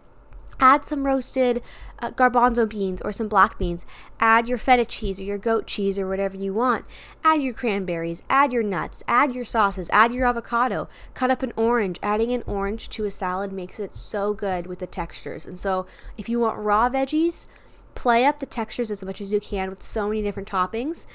add 0.61 0.85
some 0.85 1.06
roasted 1.06 1.62
uh, 1.99 2.11
garbanzo 2.11 2.68
beans 2.68 3.00
or 3.02 3.12
some 3.12 3.28
black 3.28 3.59
beans. 3.59 3.87
Add 4.21 4.49
your 4.49 4.59
feta 4.59 4.85
cheese 4.85 5.21
or 5.21 5.25
your 5.25 5.38
goat 5.38 5.66
cheese 5.66 5.99
or 5.99 6.09
whatever 6.09 6.37
you 6.37 6.52
want. 6.54 6.85
Add 7.25 7.42
your 7.42 7.54
cranberries, 7.54 8.23
add 8.28 8.52
your 8.52 8.62
nuts, 8.62 9.02
add 9.06 9.35
your 9.35 9.44
sauces, 9.44 9.88
add 9.92 10.12
your 10.12 10.26
avocado. 10.26 10.88
Cut 11.14 11.30
up 11.30 11.42
an 11.42 11.52
orange. 11.56 11.99
Adding 12.02 12.32
an 12.32 12.42
orange 12.47 12.88
to 12.90 13.04
a 13.04 13.11
salad 13.11 13.52
makes 13.52 13.78
it 13.78 13.94
so 13.94 14.35
good 14.35 14.66
with 14.66 14.78
the 14.78 14.87
textures. 14.87 15.47
And 15.47 15.59
so, 15.59 15.87
if 16.16 16.28
you 16.28 16.40
want 16.40 16.59
raw 16.59 16.88
veggies, 16.88 17.47
play 17.94 18.25
up 18.25 18.38
the 18.38 18.47
textures 18.47 18.90
as 18.90 19.04
much 19.04 19.21
as 19.21 19.32
you 19.32 19.40
can 19.40 19.71
with 19.71 19.82
so 19.82 20.09
many 20.09 20.23
different 20.23 20.49
toppings. 20.49 21.06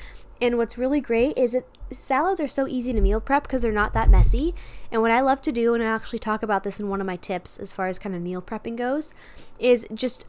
And 0.41 0.58
what's 0.58 0.77
really 0.77 1.01
great 1.01 1.38
is 1.38 1.53
that 1.53 1.65
salads 1.91 2.39
are 2.39 2.48
so 2.48 2.67
easy 2.67 2.94
to 2.94 3.01
meal 3.01 3.20
prep 3.20 3.44
because 3.44 3.62
they're 3.62 3.72
not 3.72 3.94
that 3.94 4.10
messy. 4.10 4.53
And 4.91 5.01
what 5.01 5.12
I 5.12 5.22
love 5.22 5.41
to 5.44 5.51
do, 5.51 5.74
and 5.74 5.84
I 5.84 5.88
actually 5.88 6.20
talk 6.20 6.44
about 6.44 6.63
this 6.63 6.79
in 6.79 6.89
one 6.89 7.01
of 7.01 7.08
my 7.08 7.15
tips 7.15 7.60
as 7.60 7.74
far 7.74 7.88
as 7.88 8.00
kind 8.00 8.15
of 8.15 8.22
meal 8.22 8.41
prepping 8.41 8.75
goes, 8.75 9.13
is 9.60 9.86
just 9.94 10.25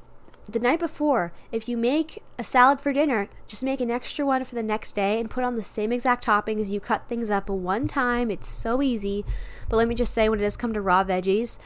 the 0.49 0.59
night 0.59 0.79
before, 0.79 1.31
if 1.53 1.69
you 1.69 1.77
make 1.77 2.23
a 2.39 2.45
salad 2.45 2.81
for 2.81 2.91
dinner, 2.93 3.29
just 3.47 3.63
make 3.63 3.83
an 3.83 3.91
extra 3.91 4.25
one 4.25 4.43
for 4.45 4.55
the 4.55 4.63
next 4.63 4.93
day 4.93 5.21
and 5.21 5.29
put 5.29 5.45
on 5.45 5.57
the 5.57 5.63
same 5.63 5.93
exact 5.93 6.25
toppings. 6.25 6.71
You 6.71 6.81
cut 6.81 7.07
things 7.07 7.31
up 7.31 7.51
one 7.51 7.87
time. 7.87 8.31
It's 8.31 8.49
so 8.49 8.81
easy. 8.81 9.27
But 9.69 9.77
let 9.77 9.89
me 9.89 9.95
just 9.95 10.15
say, 10.15 10.29
when 10.29 10.39
it 10.39 10.43
does 10.43 10.57
come 10.57 10.73
to 10.73 10.81
raw 10.81 11.05
veggies, 11.05 11.59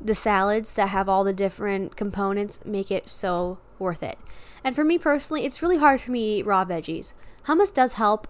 the 0.00 0.14
salads 0.14 0.72
that 0.72 0.90
have 0.90 1.08
all 1.08 1.24
the 1.24 1.32
different 1.32 1.96
components 1.96 2.64
make 2.64 2.92
it 2.92 3.10
so 3.10 3.58
worth 3.80 4.02
it. 4.02 4.18
And 4.64 4.74
for 4.74 4.84
me 4.84 4.98
personally, 4.98 5.44
it's 5.44 5.62
really 5.62 5.78
hard 5.78 6.00
for 6.00 6.10
me 6.10 6.20
to 6.20 6.40
eat 6.40 6.46
raw 6.46 6.64
veggies. 6.64 7.12
Hummus 7.44 7.72
does 7.72 7.94
help, 7.94 8.26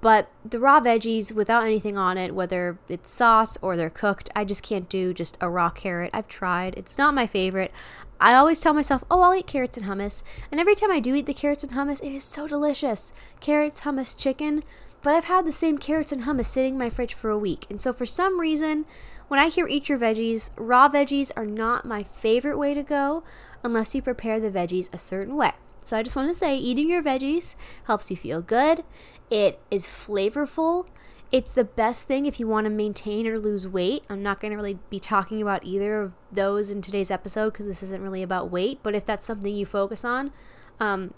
but 0.00 0.28
the 0.44 0.58
raw 0.58 0.80
veggies 0.80 1.32
without 1.32 1.64
anything 1.64 1.96
on 1.96 2.18
it, 2.18 2.34
whether 2.34 2.78
it's 2.88 3.12
sauce 3.12 3.56
or 3.62 3.76
they're 3.76 3.88
cooked, 3.88 4.30
I 4.34 4.44
just 4.44 4.62
can't 4.62 4.88
do 4.88 5.14
just 5.14 5.38
a 5.40 5.48
raw 5.48 5.70
carrot. 5.70 6.10
I've 6.12 6.28
tried, 6.28 6.74
it's 6.76 6.98
not 6.98 7.14
my 7.14 7.26
favorite. 7.26 7.72
I 8.20 8.34
always 8.34 8.60
tell 8.60 8.74
myself, 8.74 9.04
oh, 9.10 9.20
I'll 9.22 9.34
eat 9.34 9.46
carrots 9.46 9.76
and 9.76 9.86
hummus. 9.86 10.22
And 10.50 10.60
every 10.60 10.74
time 10.74 10.90
I 10.90 11.00
do 11.00 11.14
eat 11.14 11.26
the 11.26 11.34
carrots 11.34 11.64
and 11.64 11.72
hummus, 11.72 12.02
it 12.02 12.12
is 12.12 12.24
so 12.24 12.48
delicious. 12.48 13.12
Carrots, 13.40 13.82
hummus, 13.82 14.16
chicken. 14.16 14.62
But 15.02 15.14
I've 15.14 15.24
had 15.24 15.44
the 15.44 15.52
same 15.52 15.78
carrots 15.78 16.12
and 16.12 16.22
hummus 16.22 16.46
sitting 16.46 16.74
in 16.74 16.78
my 16.78 16.90
fridge 16.90 17.14
for 17.14 17.30
a 17.30 17.38
week. 17.38 17.66
And 17.68 17.80
so 17.80 17.92
for 17.92 18.06
some 18.06 18.40
reason, 18.40 18.84
when 19.28 19.40
I 19.40 19.48
hear 19.48 19.66
eat 19.66 19.88
your 19.88 19.98
veggies, 19.98 20.50
raw 20.56 20.88
veggies 20.88 21.32
are 21.36 21.46
not 21.46 21.84
my 21.84 22.02
favorite 22.02 22.58
way 22.58 22.74
to 22.74 22.82
go 22.82 23.24
unless 23.62 23.94
you 23.94 24.02
prepare 24.02 24.40
the 24.40 24.50
veggies 24.50 24.92
a 24.92 24.98
certain 24.98 25.36
way. 25.36 25.52
So 25.82 25.96
I 25.96 26.02
just 26.02 26.16
want 26.16 26.28
to 26.28 26.34
say 26.34 26.56
eating 26.56 26.88
your 26.88 27.02
veggies 27.02 27.54
helps 27.86 28.10
you 28.10 28.16
feel 28.16 28.40
good. 28.40 28.84
It 29.30 29.60
is 29.70 29.86
flavorful. 29.86 30.86
It's 31.32 31.52
the 31.52 31.64
best 31.64 32.06
thing 32.06 32.26
if 32.26 32.38
you 32.38 32.46
want 32.46 32.66
to 32.66 32.70
maintain 32.70 33.26
or 33.26 33.38
lose 33.38 33.66
weight. 33.66 34.04
I'm 34.08 34.22
not 34.22 34.38
going 34.38 34.50
to 34.50 34.56
really 34.56 34.78
be 34.90 35.00
talking 35.00 35.40
about 35.40 35.64
either 35.64 36.00
of 36.00 36.12
those 36.30 36.70
in 36.70 36.82
today's 36.82 37.10
episode 37.10 37.52
because 37.52 37.66
this 37.66 37.82
isn't 37.82 38.02
really 38.02 38.22
about 38.22 38.50
weight. 38.50 38.80
But 38.82 38.94
if 38.94 39.06
that's 39.06 39.26
something 39.26 39.54
you 39.54 39.66
focus 39.66 40.04
on, 40.04 40.30
um, 40.78 41.14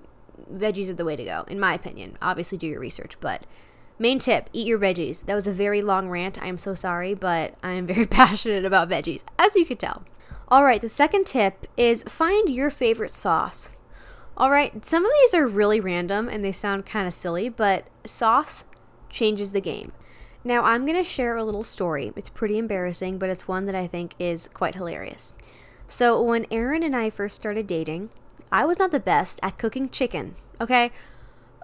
veggies 0.53 0.89
are 0.89 0.95
the 0.95 1.05
way 1.05 1.17
to 1.17 1.25
go, 1.25 1.45
in 1.49 1.59
my 1.59 1.75
opinion. 1.75 2.17
Obviously, 2.23 2.57
do 2.57 2.67
your 2.67 2.81
research, 2.81 3.19
but 3.21 3.45
Main 3.99 4.19
tip 4.19 4.51
eat 4.53 4.67
your 4.67 4.79
veggies. 4.79 5.25
That 5.27 5.35
was 5.35 5.47
a 5.47 5.53
very 5.53 5.81
long 5.81 6.09
rant. 6.09 6.43
I 6.43 6.47
am 6.47 6.59
so 6.59 6.75
sorry, 6.75 7.15
but 7.15 7.55
I 7.63 7.73
am 7.73 7.87
very 7.87 8.07
passionate 8.21 8.65
about 8.65 8.89
veggies, 8.89 9.23
as 9.39 9.55
you 9.55 9.65
could 9.65 9.79
tell. 9.79 10.05
All 10.49 10.65
right, 10.65 10.81
the 10.81 10.89
second 10.89 11.27
tip 11.27 11.67
is 11.77 12.03
find 12.05 12.51
your 12.51 12.71
favorite 12.71 13.13
sauce. 13.13 13.71
All 14.37 14.51
right, 14.51 14.85
some 14.85 15.05
of 15.05 15.13
these 15.21 15.35
are 15.35 15.47
really 15.47 15.79
random 15.79 16.29
and 16.29 16.45
they 16.45 16.51
sound 16.51 16.87
kind 16.87 17.07
of 17.07 17.15
silly, 17.15 17.49
but 17.49 17.87
sauce 18.05 18.65
changes 19.09 19.53
the 19.53 19.61
game. 19.61 19.93
Now, 20.43 20.63
I'm 20.63 20.85
going 20.85 20.99
to 20.99 21.05
share 21.05 21.37
a 21.37 21.45
little 21.45 21.63
story. 21.63 22.13
It's 22.17 22.29
pretty 22.29 22.59
embarrassing, 22.59 23.19
but 23.19 23.31
it's 23.31 23.49
one 23.49 23.65
that 23.67 23.75
I 23.75 23.87
think 23.87 24.15
is 24.19 24.49
quite 24.49 24.75
hilarious. 24.75 25.37
So, 25.87 26.21
when 26.21 26.47
Aaron 26.51 26.83
and 26.83 26.95
I 26.95 27.09
first 27.11 27.37
started 27.37 27.67
dating, 27.67 28.11
I 28.53 28.67
was 28.67 28.79
not 28.79 28.91
the 28.91 29.01
best 29.01 29.41
at 29.43 29.57
cooking 29.57 29.89
chicken. 29.89 30.35
Okay, 30.61 30.91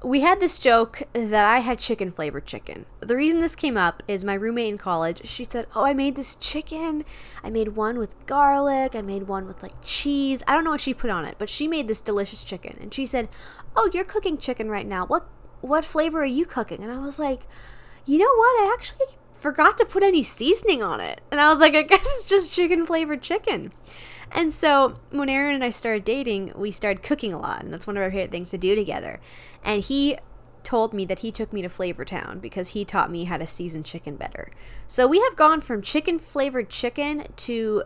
we 0.03 0.21
had 0.21 0.41
this 0.41 0.59
joke 0.59 1.03
that 1.13 1.45
I 1.45 1.59
had 1.59 1.79
chicken 1.79 2.11
flavored 2.11 2.47
chicken. 2.47 2.87
The 3.01 3.17
reason 3.17 3.41
this 3.41 3.55
came 3.55 3.77
up 3.77 4.03
is 4.09 4.25
my 4.25 4.35
roommate 4.35 4.69
in 4.69 4.79
college, 4.79 5.27
she 5.27 5.45
said, 5.45 5.67
Oh, 5.75 5.85
I 5.85 5.93
made 5.93 6.17
this 6.17 6.37
chicken. 6.37 7.05
I 7.45 7.51
made 7.51 7.77
one 7.77 7.99
with 7.99 8.15
garlic. 8.27 8.95
I 8.95 9.03
made 9.03 9.29
one 9.29 9.47
with 9.47 9.63
like 9.63 9.75
cheese. 9.83 10.43
I 10.47 10.55
don't 10.55 10.65
know 10.65 10.71
what 10.71 10.81
she 10.81 10.95
put 10.95 11.11
on 11.11 11.25
it, 11.25 11.37
but 11.39 11.51
she 11.51 11.69
made 11.69 11.87
this 11.87 12.01
delicious 12.01 12.45
chicken. 12.45 12.79
And 12.81 12.95
she 12.95 13.05
said, 13.05 13.29
Oh, 13.77 13.91
you're 13.93 14.05
cooking 14.05 14.39
chicken 14.39 14.71
right 14.71 14.87
now. 14.87 15.05
What 15.07 15.29
what 15.61 15.85
flavor 15.85 16.23
are 16.23 16.27
you 16.27 16.47
cooking? 16.47 16.83
And 16.83 16.93
I 16.93 16.99
was 16.99 17.19
like, 17.19 17.47
You 18.07 18.19
know 18.19 18.35
what? 18.35 18.61
I 18.61 18.71
actually 18.73 19.07
forgot 19.41 19.79
to 19.79 19.85
put 19.85 20.03
any 20.03 20.23
seasoning 20.23 20.83
on 20.83 21.01
it. 21.01 21.21
And 21.31 21.41
I 21.41 21.49
was 21.49 21.59
like, 21.61 21.75
I 21.75 21.83
guess 21.83 22.01
it's 22.03 22.25
just 22.25 22.53
chicken 22.53 22.87
flavored 22.87 23.23
chicken. 23.23 23.73
And 24.33 24.53
so 24.53 24.95
when 25.11 25.29
Aaron 25.29 25.55
and 25.55 25.65
I 25.65 25.71
started 25.71 26.05
dating, 26.05 26.53
we 26.55 26.71
started 26.71 27.03
cooking 27.03 27.33
a 27.33 27.39
lot, 27.39 27.63
and 27.63 27.73
that's 27.73 27.87
one 27.87 27.97
of 27.97 28.03
our 28.03 28.11
favorite 28.11 28.31
things 28.31 28.51
to 28.51 28.59
do 28.59 28.75
together. 28.75 29.21
And 29.65 29.83
he 29.83 30.19
told 30.63 30.93
me 30.93 31.05
that 31.07 31.21
he 31.21 31.33
took 31.33 31.53
me 31.53 31.63
to 31.63 31.69
Flavortown 31.69 32.41
because 32.41 32.71
he 32.71 32.85
taught 32.85 33.11
me 33.11 33.25
how 33.25 33.37
to 33.39 33.47
season 33.47 33.83
chicken 33.83 34.17
better. 34.17 34.51
So 34.87 35.07
we 35.07 35.21
have 35.21 35.37
gone 35.37 35.61
from 35.61 35.83
chicken 35.83 36.19
flavored 36.19 36.69
chicken 36.69 37.27
to 37.37 37.85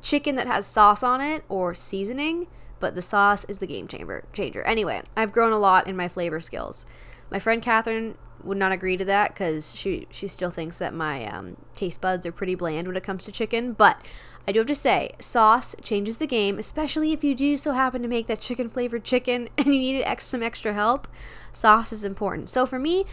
chicken 0.00 0.36
that 0.36 0.46
has 0.46 0.66
sauce 0.66 1.02
on 1.02 1.20
it 1.20 1.44
or 1.48 1.74
seasoning, 1.74 2.46
but 2.78 2.94
the 2.94 3.02
sauce 3.02 3.44
is 3.46 3.58
the 3.58 3.66
game 3.66 3.88
changer. 3.88 4.24
Changer. 4.32 4.62
Anyway, 4.62 5.02
I've 5.16 5.32
grown 5.32 5.52
a 5.52 5.58
lot 5.58 5.88
in 5.88 5.96
my 5.96 6.08
flavor 6.08 6.40
skills. 6.40 6.86
My 7.30 7.38
friend 7.38 7.62
Catherine 7.62 8.16
would 8.42 8.58
not 8.58 8.72
agree 8.72 8.96
to 8.96 9.04
that 9.04 9.34
because 9.34 9.74
she 9.74 10.06
she 10.10 10.28
still 10.28 10.50
thinks 10.50 10.78
that 10.78 10.94
my 10.94 11.26
um, 11.26 11.56
taste 11.74 12.00
buds 12.00 12.24
are 12.24 12.32
pretty 12.32 12.54
bland 12.54 12.86
when 12.86 12.96
it 12.96 13.02
comes 13.02 13.24
to 13.24 13.32
chicken. 13.32 13.72
But 13.72 14.00
I 14.46 14.52
do 14.52 14.60
have 14.60 14.66
to 14.68 14.74
say, 14.74 15.10
sauce 15.20 15.74
changes 15.82 16.16
the 16.16 16.26
game, 16.26 16.58
especially 16.58 17.12
if 17.12 17.22
you 17.22 17.34
do 17.34 17.56
so 17.56 17.72
happen 17.72 18.00
to 18.02 18.08
make 18.08 18.26
that 18.28 18.40
chicken 18.40 18.70
flavored 18.70 19.04
chicken 19.12 19.48
and 19.58 19.66
you 19.66 19.78
needed 19.78 20.04
ex- 20.04 20.26
some 20.26 20.42
extra 20.42 20.72
help. 20.72 21.08
Sauce 21.52 21.92
is 21.92 22.04
important. 22.04 22.48
So 22.48 22.64
for 22.64 22.78
me, 22.78 23.04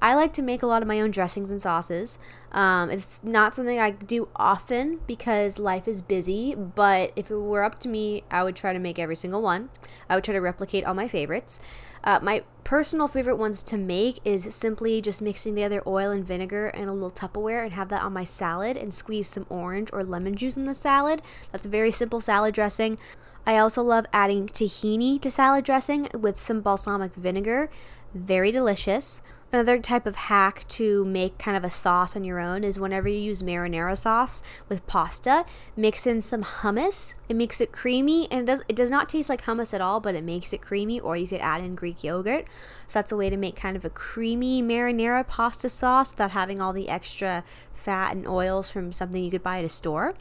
I 0.00 0.14
like 0.14 0.32
to 0.34 0.42
make 0.42 0.62
a 0.62 0.66
lot 0.66 0.82
of 0.82 0.88
my 0.88 1.00
own 1.00 1.10
dressings 1.10 1.50
and 1.50 1.60
sauces. 1.60 2.18
Um, 2.52 2.90
it's 2.90 3.20
not 3.22 3.52
something 3.54 3.78
I 3.78 3.90
do 3.90 4.28
often 4.36 5.00
because 5.06 5.58
life 5.58 5.88
is 5.88 6.02
busy, 6.02 6.54
but 6.54 7.12
if 7.16 7.30
it 7.30 7.36
were 7.36 7.64
up 7.64 7.80
to 7.80 7.88
me, 7.88 8.22
I 8.30 8.44
would 8.44 8.54
try 8.54 8.72
to 8.72 8.78
make 8.78 8.98
every 8.98 9.16
single 9.16 9.42
one. 9.42 9.70
I 10.08 10.14
would 10.14 10.24
try 10.24 10.34
to 10.34 10.40
replicate 10.40 10.84
all 10.84 10.94
my 10.94 11.08
favorites. 11.08 11.60
Uh, 12.04 12.20
my 12.22 12.44
personal 12.62 13.08
favorite 13.08 13.36
ones 13.36 13.62
to 13.64 13.76
make 13.76 14.20
is 14.24 14.54
simply 14.54 15.02
just 15.02 15.20
mixing 15.20 15.54
together 15.54 15.82
oil 15.86 16.10
and 16.10 16.24
vinegar 16.24 16.68
and 16.68 16.88
a 16.88 16.92
little 16.92 17.10
Tupperware 17.10 17.64
and 17.64 17.72
have 17.72 17.88
that 17.88 18.02
on 18.02 18.12
my 18.12 18.24
salad 18.24 18.76
and 18.76 18.94
squeeze 18.94 19.26
some 19.26 19.46
orange 19.48 19.90
or 19.92 20.04
lemon 20.04 20.36
juice 20.36 20.56
in 20.56 20.66
the 20.66 20.74
salad. 20.74 21.22
That's 21.50 21.66
a 21.66 21.70
very 21.70 21.90
simple 21.90 22.20
salad 22.20 22.54
dressing. 22.54 22.98
I 23.46 23.56
also 23.56 23.82
love 23.82 24.06
adding 24.12 24.48
tahini 24.48 25.20
to 25.22 25.30
salad 25.30 25.64
dressing 25.64 26.08
with 26.14 26.38
some 26.38 26.60
balsamic 26.60 27.14
vinegar. 27.14 27.70
Very 28.14 28.52
delicious. 28.52 29.22
Another 29.50 29.78
type 29.78 30.04
of 30.04 30.16
hack 30.16 30.66
to 30.68 31.06
make 31.06 31.38
kind 31.38 31.56
of 31.56 31.64
a 31.64 31.70
sauce 31.70 32.14
on 32.14 32.22
your 32.22 32.38
own 32.38 32.64
is 32.64 32.78
whenever 32.78 33.08
you 33.08 33.18
use 33.18 33.40
marinara 33.40 33.96
sauce 33.96 34.42
with 34.68 34.86
pasta, 34.86 35.46
mix 35.74 36.06
in 36.06 36.20
some 36.20 36.42
hummus. 36.42 37.14
It 37.30 37.36
makes 37.36 37.62
it 37.62 37.72
creamy 37.72 38.30
and 38.30 38.42
it 38.42 38.46
does 38.46 38.62
it 38.68 38.76
does 38.76 38.90
not 38.90 39.08
taste 39.08 39.30
like 39.30 39.44
hummus 39.44 39.72
at 39.72 39.80
all, 39.80 40.00
but 40.00 40.14
it 40.14 40.22
makes 40.22 40.52
it 40.52 40.60
creamy 40.60 41.00
or 41.00 41.16
you 41.16 41.26
could 41.26 41.40
add 41.40 41.62
in 41.62 41.74
Greek 41.74 42.04
yogurt. 42.04 42.44
So 42.86 42.98
that's 42.98 43.10
a 43.10 43.16
way 43.16 43.30
to 43.30 43.38
make 43.38 43.56
kind 43.56 43.74
of 43.74 43.86
a 43.86 43.90
creamy 43.90 44.62
marinara 44.62 45.26
pasta 45.26 45.70
sauce 45.70 46.12
without 46.12 46.32
having 46.32 46.60
all 46.60 46.74
the 46.74 46.90
extra 46.90 47.42
fat 47.72 48.14
and 48.14 48.28
oils 48.28 48.70
from 48.70 48.92
something 48.92 49.24
you 49.24 49.30
could 49.30 49.42
buy 49.42 49.60
at 49.60 49.64
a 49.64 49.70
store. 49.70 50.14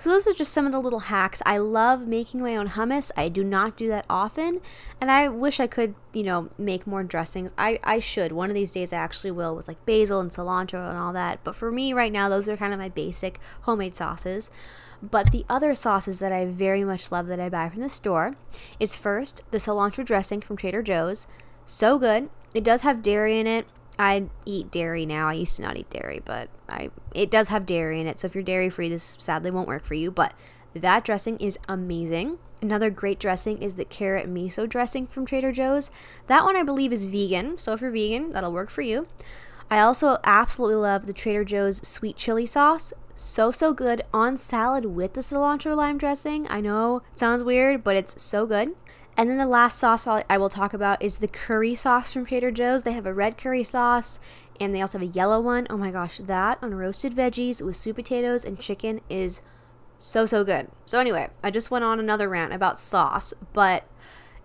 So 0.00 0.08
those 0.08 0.26
are 0.26 0.32
just 0.32 0.54
some 0.54 0.64
of 0.64 0.72
the 0.72 0.80
little 0.80 1.00
hacks. 1.00 1.42
I 1.44 1.58
love 1.58 2.06
making 2.06 2.40
my 2.40 2.56
own 2.56 2.70
hummus. 2.70 3.10
I 3.18 3.28
do 3.28 3.44
not 3.44 3.76
do 3.76 3.86
that 3.88 4.06
often, 4.08 4.62
and 4.98 5.10
I 5.10 5.28
wish 5.28 5.60
I 5.60 5.66
could, 5.66 5.94
you 6.14 6.22
know, 6.22 6.48
make 6.56 6.86
more 6.86 7.02
dressings. 7.02 7.52
I 7.58 7.78
I 7.84 7.98
should. 7.98 8.32
One 8.32 8.48
of 8.48 8.54
these 8.54 8.72
days 8.72 8.94
I 8.94 8.96
actually 8.96 9.32
will 9.32 9.54
with 9.54 9.68
like 9.68 9.84
basil 9.84 10.18
and 10.20 10.30
cilantro 10.30 10.88
and 10.88 10.96
all 10.96 11.12
that. 11.12 11.44
But 11.44 11.54
for 11.54 11.70
me 11.70 11.92
right 11.92 12.10
now, 12.10 12.30
those 12.30 12.48
are 12.48 12.56
kind 12.56 12.72
of 12.72 12.78
my 12.78 12.88
basic 12.88 13.38
homemade 13.62 13.94
sauces. 13.94 14.50
But 15.02 15.32
the 15.32 15.44
other 15.50 15.74
sauces 15.74 16.18
that 16.20 16.32
I 16.32 16.46
very 16.46 16.82
much 16.82 17.12
love 17.12 17.26
that 17.26 17.38
I 17.38 17.50
buy 17.50 17.68
from 17.68 17.82
the 17.82 17.90
store 17.90 18.36
is 18.78 18.96
first 18.96 19.42
the 19.50 19.58
cilantro 19.58 20.02
dressing 20.02 20.40
from 20.40 20.56
Trader 20.56 20.80
Joe's. 20.80 21.26
So 21.66 21.98
good. 21.98 22.30
It 22.54 22.64
does 22.64 22.80
have 22.80 23.02
dairy 23.02 23.38
in 23.38 23.46
it. 23.46 23.66
I 24.00 24.30
eat 24.46 24.70
dairy 24.70 25.04
now. 25.04 25.28
I 25.28 25.34
used 25.34 25.56
to 25.56 25.62
not 25.62 25.76
eat 25.76 25.90
dairy, 25.90 26.22
but 26.24 26.48
I 26.70 26.88
it 27.14 27.30
does 27.30 27.48
have 27.48 27.66
dairy 27.66 28.00
in 28.00 28.06
it. 28.06 28.18
So 28.18 28.26
if 28.26 28.34
you're 28.34 28.42
dairy 28.42 28.70
free, 28.70 28.88
this 28.88 29.14
sadly 29.20 29.50
won't 29.50 29.68
work 29.68 29.84
for 29.84 29.92
you. 29.92 30.10
But 30.10 30.32
that 30.74 31.04
dressing 31.04 31.36
is 31.36 31.58
amazing. 31.68 32.38
Another 32.62 32.88
great 32.88 33.20
dressing 33.20 33.60
is 33.60 33.74
the 33.74 33.84
carrot 33.84 34.26
miso 34.26 34.66
dressing 34.66 35.06
from 35.06 35.26
Trader 35.26 35.52
Joe's. 35.52 35.90
That 36.28 36.44
one 36.44 36.56
I 36.56 36.62
believe 36.62 36.94
is 36.94 37.04
vegan. 37.04 37.58
So 37.58 37.74
if 37.74 37.82
you're 37.82 37.90
vegan, 37.90 38.32
that'll 38.32 38.52
work 38.52 38.70
for 38.70 38.80
you. 38.80 39.06
I 39.70 39.80
also 39.80 40.16
absolutely 40.24 40.76
love 40.76 41.06
the 41.06 41.12
Trader 41.12 41.44
Joe's 41.44 41.86
sweet 41.86 42.16
chili 42.16 42.46
sauce. 42.46 42.94
So, 43.14 43.50
so 43.50 43.74
good 43.74 44.02
on 44.14 44.38
salad 44.38 44.86
with 44.86 45.12
the 45.12 45.20
cilantro 45.20 45.76
lime 45.76 45.98
dressing. 45.98 46.46
I 46.48 46.62
know 46.62 47.02
it 47.12 47.18
sounds 47.18 47.44
weird, 47.44 47.84
but 47.84 47.96
it's 47.96 48.22
so 48.22 48.46
good. 48.46 48.74
And 49.20 49.28
then 49.28 49.36
the 49.36 49.46
last 49.46 49.78
sauce 49.78 50.06
I 50.06 50.38
will 50.38 50.48
talk 50.48 50.72
about 50.72 51.02
is 51.02 51.18
the 51.18 51.28
curry 51.28 51.74
sauce 51.74 52.10
from 52.10 52.24
Trader 52.24 52.50
Joe's. 52.50 52.84
They 52.84 52.94
have 52.94 53.04
a 53.04 53.12
red 53.12 53.36
curry 53.36 53.62
sauce 53.62 54.18
and 54.58 54.74
they 54.74 54.80
also 54.80 54.98
have 54.98 55.06
a 55.06 55.12
yellow 55.12 55.38
one. 55.38 55.66
Oh 55.68 55.76
my 55.76 55.90
gosh, 55.90 56.16
that 56.16 56.56
on 56.62 56.72
roasted 56.72 57.14
veggies 57.14 57.60
with 57.60 57.76
sweet 57.76 57.96
potatoes 57.96 58.46
and 58.46 58.58
chicken 58.58 59.02
is 59.10 59.42
so, 59.98 60.24
so 60.24 60.42
good. 60.42 60.68
So, 60.86 60.98
anyway, 60.98 61.28
I 61.44 61.50
just 61.50 61.70
went 61.70 61.84
on 61.84 62.00
another 62.00 62.30
rant 62.30 62.54
about 62.54 62.80
sauce, 62.80 63.34
but 63.52 63.86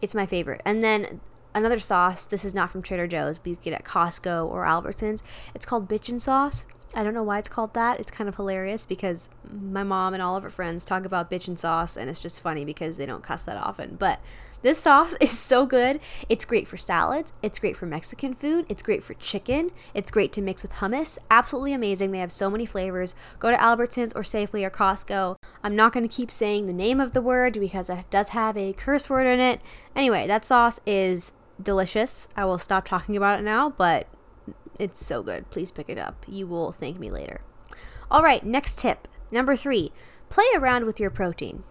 it's 0.01 0.13
my 0.13 0.25
favorite. 0.25 0.61
And 0.65 0.83
then 0.83 1.21
another 1.53 1.79
sauce, 1.79 2.25
this 2.25 2.43
is 2.43 2.53
not 2.53 2.69
from 2.69 2.81
Trader 2.81 3.07
Joe's, 3.07 3.37
but 3.37 3.51
you 3.51 3.55
can 3.55 3.63
get 3.63 3.73
at 3.75 3.85
Costco 3.85 4.45
or 4.45 4.65
Albertsons. 4.65 5.23
It's 5.53 5.65
called 5.65 5.87
bitchin' 5.87 6.19
sauce. 6.19 6.65
I 6.93 7.03
don't 7.03 7.13
know 7.13 7.23
why 7.23 7.39
it's 7.39 7.49
called 7.49 7.73
that. 7.73 7.99
It's 7.99 8.11
kind 8.11 8.29
of 8.29 8.35
hilarious 8.35 8.85
because 8.85 9.29
my 9.51 9.83
mom 9.83 10.13
and 10.13 10.21
all 10.21 10.37
of 10.37 10.43
her 10.43 10.49
friends 10.49 10.85
talk 10.85 11.03
about 11.03 11.31
bitchin' 11.31 11.57
sauce, 11.57 11.97
and 11.97 12.09
it's 12.09 12.19
just 12.19 12.39
funny 12.39 12.63
because 12.63 12.97
they 12.97 13.05
don't 13.05 13.23
cuss 13.23 13.43
that 13.43 13.57
often. 13.57 13.95
But 13.95 14.19
this 14.61 14.77
sauce 14.77 15.15
is 15.21 15.37
so 15.37 15.65
good. 15.65 15.99
It's 16.29 16.45
great 16.45 16.67
for 16.67 16.77
salads. 16.77 17.33
It's 17.41 17.59
great 17.59 17.75
for 17.75 17.85
Mexican 17.85 18.33
food. 18.33 18.65
It's 18.69 18.83
great 18.83 19.03
for 19.03 19.13
chicken. 19.15 19.71
It's 19.93 20.11
great 20.11 20.31
to 20.33 20.41
mix 20.41 20.61
with 20.61 20.73
hummus. 20.73 21.17
Absolutely 21.29 21.73
amazing. 21.73 22.11
They 22.11 22.19
have 22.19 22.31
so 22.31 22.49
many 22.49 22.65
flavors. 22.65 23.15
Go 23.39 23.51
to 23.51 23.57
Albertsons 23.57 24.15
or 24.15 24.21
Safeway 24.21 24.63
or 24.63 24.69
Costco. 24.69 25.37
I'm 25.63 25.75
not 25.75 25.91
going 25.91 26.07
to 26.07 26.15
keep 26.15 26.31
saying 26.31 26.67
the 26.67 26.73
name 26.73 27.01
of 27.01 27.13
the 27.13 27.21
word 27.21 27.59
because 27.59 27.89
it 27.89 28.09
does 28.09 28.29
have 28.29 28.55
a 28.55 28.73
curse 28.73 29.09
word 29.09 29.27
in 29.27 29.39
it. 29.39 29.59
Anyway, 29.95 30.27
that 30.27 30.45
sauce 30.45 30.79
is 30.85 31.33
delicious. 31.61 32.27
I 32.35 32.45
will 32.45 32.57
stop 32.57 32.87
talking 32.87 33.17
about 33.17 33.39
it 33.39 33.43
now, 33.43 33.69
but 33.69 34.07
it's 34.79 35.03
so 35.05 35.23
good. 35.23 35.49
Please 35.49 35.71
pick 35.71 35.89
it 35.89 35.97
up. 35.97 36.25
You 36.27 36.47
will 36.47 36.71
thank 36.71 36.99
me 36.99 37.09
later. 37.09 37.41
All 38.09 38.23
right, 38.23 38.45
next 38.45 38.79
tip. 38.79 39.07
Number 39.31 39.55
three, 39.55 39.91
play 40.29 40.45
around 40.55 40.85
with 40.85 40.99
your 40.99 41.09
protein. 41.09 41.63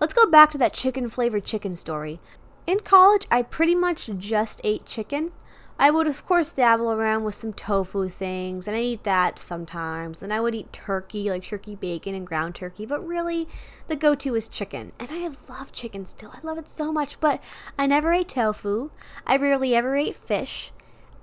Let's 0.00 0.14
go 0.14 0.26
back 0.26 0.50
to 0.52 0.58
that 0.58 0.72
chicken 0.72 1.08
flavored 1.08 1.44
chicken 1.44 1.74
story. 1.74 2.20
In 2.66 2.80
college, 2.80 3.26
I 3.30 3.42
pretty 3.42 3.74
much 3.74 4.10
just 4.18 4.60
ate 4.64 4.86
chicken. 4.86 5.32
I 5.78 5.90
would, 5.90 6.06
of 6.06 6.26
course, 6.26 6.52
dabble 6.52 6.92
around 6.92 7.24
with 7.24 7.34
some 7.34 7.54
tofu 7.54 8.10
things, 8.10 8.68
and 8.68 8.76
I 8.76 8.80
eat 8.80 9.04
that 9.04 9.38
sometimes. 9.38 10.22
And 10.22 10.30
I 10.30 10.38
would 10.38 10.54
eat 10.54 10.74
turkey, 10.74 11.30
like 11.30 11.44
turkey 11.44 11.74
bacon 11.74 12.14
and 12.14 12.26
ground 12.26 12.54
turkey, 12.54 12.84
but 12.84 13.06
really, 13.06 13.48
the 13.88 13.96
go 13.96 14.14
to 14.14 14.34
is 14.34 14.50
chicken. 14.50 14.92
And 14.98 15.08
I 15.10 15.26
loved 15.48 15.74
chicken 15.74 16.04
still. 16.04 16.32
I 16.34 16.46
love 16.46 16.58
it 16.58 16.68
so 16.68 16.92
much, 16.92 17.18
but 17.18 17.42
I 17.78 17.86
never 17.86 18.12
ate 18.12 18.28
tofu. 18.28 18.90
I 19.26 19.38
rarely 19.38 19.74
ever 19.74 19.96
ate 19.96 20.16
fish. 20.16 20.70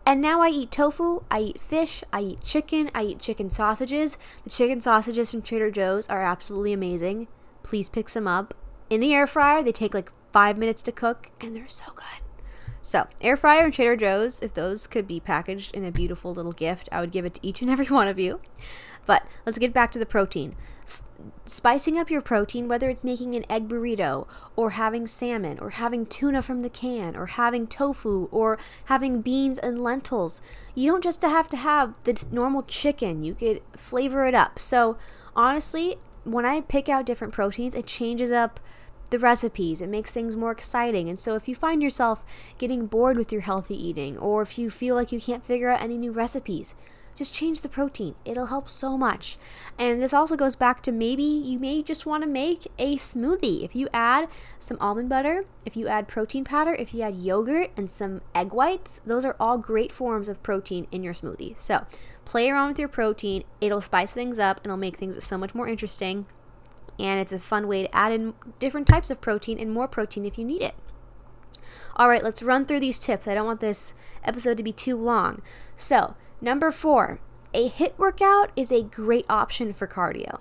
And 0.08 0.22
now 0.22 0.40
I 0.40 0.48
eat 0.48 0.72
tofu, 0.72 1.24
I 1.30 1.42
eat 1.42 1.62
fish, 1.62 2.02
I 2.14 2.22
eat 2.22 2.42
chicken, 2.42 2.90
I 2.96 3.04
eat 3.04 3.20
chicken 3.20 3.50
sausages. 3.50 4.18
The 4.46 4.50
chicken 4.50 4.80
sausages 4.80 5.30
from 5.30 5.42
Trader 5.42 5.70
Joe's 5.70 6.08
are 6.08 6.24
absolutely 6.24 6.72
amazing. 6.72 7.28
Please 7.62 7.90
pick 7.90 8.08
some 8.08 8.26
up. 8.26 8.54
In 8.90 9.02
the 9.02 9.14
air 9.14 9.28
fryer, 9.28 9.62
they 9.62 9.74
take 9.74 9.94
like 9.94 10.14
five 10.32 10.58
minutes 10.58 10.82
to 10.84 10.94
cook, 10.94 11.32
and 11.42 11.54
they're 11.54 11.68
so 11.68 11.92
good. 11.94 12.27
So, 12.88 13.06
air 13.20 13.36
fryer 13.36 13.66
and 13.66 13.74
Trader 13.74 13.98
Joe's, 13.98 14.42
if 14.42 14.54
those 14.54 14.88
could 14.88 15.10
be 15.10 15.20
packaged 15.20 15.76
in 15.76 15.84
a 15.84 15.92
beautiful 15.92 16.34
little 16.34 16.54
gift, 16.54 16.88
I 16.90 17.02
would 17.02 17.12
give 17.12 17.26
it 17.26 17.34
to 17.34 17.46
each 17.46 17.62
and 17.62 17.70
every 17.74 17.88
one 17.88 18.08
of 18.08 18.18
you. 18.18 18.40
But 19.06 19.28
let's 19.46 19.60
get 19.60 19.74
back 19.74 19.92
to 19.92 20.00
the 20.00 20.06
protein 20.06 20.56
spicing 21.44 21.98
up 21.98 22.10
your 22.10 22.22
protein, 22.22 22.70
whether 22.70 22.90
it's 22.90 23.04
making 23.04 23.36
an 23.36 23.44
egg 23.50 23.68
burrito 23.68 24.26
or 24.56 24.70
having 24.70 25.06
salmon 25.06 25.60
or 25.60 25.72
having 25.72 26.06
tuna 26.06 26.42
from 26.42 26.62
the 26.62 26.70
can 26.70 27.14
or 27.18 27.26
having 27.26 27.68
tofu 27.68 28.30
or 28.32 28.58
having 28.86 29.22
beans 29.22 29.58
and 29.58 29.84
lentils. 29.84 30.42
You 30.74 30.90
don't 30.90 31.04
just 31.04 31.24
have 31.24 31.50
to 31.50 31.58
have 31.58 31.94
the 32.06 32.24
normal 32.32 32.64
chicken, 32.64 33.22
you 33.22 33.34
could 33.34 33.62
flavor 33.76 34.28
it 34.28 34.36
up. 34.36 34.60
So, 34.60 34.98
honestly, 35.36 35.98
when 36.24 36.46
I 36.46 36.62
pick 36.62 36.88
out 36.88 37.06
different 37.06 37.34
proteins, 37.34 37.76
it 37.76 37.88
changes 37.88 38.32
up 38.32 38.62
the 39.08 39.20
recipes. 39.20 39.82
It 39.82 39.90
makes 39.90 40.12
things 40.12 40.36
more 40.36 40.52
exciting. 40.52 41.10
And 41.10 41.20
so, 41.20 41.36
if 41.36 41.48
you 41.48 41.56
find 41.56 41.82
yourself 41.82 42.26
getting 42.58 42.88
bored 42.88 43.18
with 43.18 43.32
your 43.32 43.42
healthy 43.42 43.76
eating, 43.76 44.18
or 44.18 44.42
if 44.42 44.58
you 44.58 44.70
feel 44.70 44.96
like 44.96 45.12
you 45.12 45.20
can't 45.20 45.46
figure 45.46 45.70
out 45.70 45.82
any 45.82 45.98
new 45.98 46.12
recipes, 46.12 46.76
just 47.18 47.34
change 47.34 47.62
the 47.62 47.70
protein. 47.70 48.14
It'll 48.24 48.46
help 48.46 48.70
so 48.70 48.96
much. 48.96 49.38
And 49.78 50.02
this 50.02 50.14
also 50.14 50.36
goes 50.38 50.56
back 50.56 50.84
to 50.84 50.92
maybe 50.92 51.24
you 51.24 51.58
may 51.58 51.82
just 51.82 52.06
want 52.06 52.24
to 52.24 52.30
make 52.30 52.68
a 52.78 52.96
smoothie. 52.96 53.66
If 53.66 53.76
you 53.76 53.90
add 53.92 54.30
some 54.60 54.78
almond 54.80 55.10
butter, 55.10 55.46
if 55.66 55.76
you 55.76 55.88
add 55.88 56.08
protein 56.08 56.44
powder, 56.44 56.76
if 56.76 56.94
you 56.94 57.02
add 57.02 57.16
yogurt 57.16 57.72
and 57.76 57.90
some 57.90 58.22
egg 58.36 58.54
whites, 58.54 59.02
those 59.06 59.26
are 59.26 59.36
all 59.40 59.58
great 59.58 59.92
forms 59.92 60.30
of 60.30 60.44
protein 60.44 60.88
in 60.92 61.04
your 61.04 61.14
smoothie. 61.14 61.58
So 61.58 61.88
play 62.24 62.50
around 62.50 62.70
with 62.70 62.80
your 62.80 62.88
protein. 62.88 63.44
It'll 63.60 63.82
spice 63.82 64.14
things 64.14 64.38
up 64.38 64.58
and 64.58 64.68
it'll 64.68 64.78
make 64.78 64.98
things 64.98 65.22
so 65.24 65.38
much 65.38 65.56
more 65.56 65.68
interesting. 65.68 66.28
And 67.00 67.20
it's 67.20 67.34
a 67.34 67.40
fun 67.40 67.68
way 67.68 67.84
to 67.84 67.96
add 67.96 68.12
in 68.12 68.34
different 68.60 68.88
types 68.88 69.10
of 69.10 69.22
protein 69.22 69.60
and 69.60 69.72
more 69.72 69.88
protein 69.88 70.26
if 70.26 70.38
you 70.38 70.46
need 70.46 70.62
it. 70.62 70.76
All 71.96 72.10
right, 72.10 72.24
let's 72.24 72.44
run 72.44 72.66
through 72.66 72.80
these 72.80 73.00
tips. 73.00 73.28
I 73.28 73.34
don't 73.34 73.46
want 73.46 73.60
this 73.60 73.94
episode 74.24 74.58
to 74.58 74.64
be 74.64 74.72
too 74.72 74.96
long. 74.96 75.42
So, 75.76 76.16
Number 76.40 76.72
four, 76.72 77.20
a 77.54 77.68
HIIT 77.68 77.98
workout 77.98 78.52
is 78.56 78.72
a 78.72 78.84
great 78.84 79.26
option 79.28 79.74
for 79.74 79.88
cardio. 79.88 80.40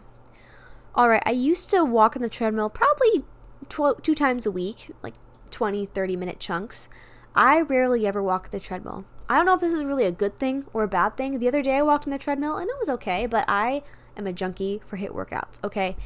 All 0.94 1.08
right, 1.08 1.22
I 1.24 1.30
used 1.30 1.70
to 1.70 1.84
walk 1.84 2.16
on 2.16 2.22
the 2.22 2.28
treadmill 2.28 2.68
probably 2.68 3.24
tw- 3.68 4.02
two 4.02 4.14
times 4.14 4.44
a 4.44 4.50
week, 4.50 4.90
like 5.02 5.14
20, 5.50 5.86
30 5.86 6.16
minute 6.16 6.38
chunks. 6.38 6.90
I 7.34 7.62
rarely 7.62 8.06
ever 8.06 8.22
walk 8.22 8.50
the 8.50 8.60
treadmill. 8.60 9.06
I 9.28 9.36
don't 9.36 9.46
know 9.46 9.54
if 9.54 9.60
this 9.60 9.72
is 9.72 9.84
really 9.84 10.04
a 10.04 10.12
good 10.12 10.36
thing 10.36 10.66
or 10.72 10.84
a 10.84 10.88
bad 10.88 11.16
thing. 11.16 11.38
The 11.38 11.48
other 11.48 11.62
day 11.62 11.76
I 11.76 11.82
walked 11.82 12.06
on 12.06 12.10
the 12.12 12.18
treadmill 12.18 12.56
and 12.56 12.68
it 12.68 12.76
was 12.78 12.88
okay, 12.90 13.26
but 13.26 13.44
I 13.48 13.82
am 14.16 14.26
a 14.26 14.32
junkie 14.32 14.82
for 14.86 14.98
HIIT 14.98 15.12
workouts, 15.12 15.62
okay? 15.64 15.96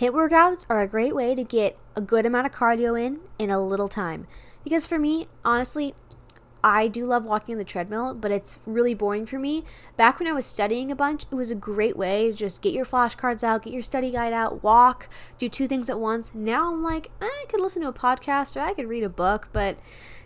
HIIT 0.00 0.12
workouts 0.12 0.64
are 0.68 0.80
a 0.80 0.86
great 0.86 1.12
way 1.12 1.34
to 1.34 1.42
get 1.42 1.76
a 1.96 2.00
good 2.00 2.24
amount 2.24 2.46
of 2.46 2.52
cardio 2.52 3.00
in 3.00 3.18
in 3.36 3.50
a 3.50 3.60
little 3.60 3.88
time. 3.88 4.28
Because 4.62 4.86
for 4.86 4.96
me, 4.96 5.26
honestly, 5.44 5.92
I 6.62 6.86
do 6.86 7.04
love 7.04 7.24
walking 7.24 7.56
on 7.56 7.58
the 7.58 7.64
treadmill, 7.64 8.14
but 8.14 8.30
it's 8.30 8.60
really 8.64 8.94
boring 8.94 9.26
for 9.26 9.40
me. 9.40 9.64
Back 9.96 10.20
when 10.20 10.28
I 10.28 10.32
was 10.32 10.46
studying 10.46 10.92
a 10.92 10.94
bunch, 10.94 11.24
it 11.32 11.34
was 11.34 11.50
a 11.50 11.56
great 11.56 11.96
way 11.96 12.28
to 12.28 12.32
just 12.32 12.62
get 12.62 12.72
your 12.72 12.84
flashcards 12.84 13.42
out, 13.42 13.64
get 13.64 13.72
your 13.72 13.82
study 13.82 14.12
guide 14.12 14.32
out, 14.32 14.62
walk, 14.62 15.08
do 15.36 15.48
two 15.48 15.66
things 15.66 15.90
at 15.90 15.98
once. 15.98 16.32
Now 16.32 16.72
I'm 16.72 16.82
like, 16.84 17.10
eh, 17.20 17.26
I 17.26 17.46
could 17.48 17.60
listen 17.60 17.82
to 17.82 17.88
a 17.88 17.92
podcast 17.92 18.54
or 18.54 18.60
I 18.60 18.74
could 18.74 18.86
read 18.88 19.02
a 19.02 19.08
book, 19.08 19.48
but 19.52 19.78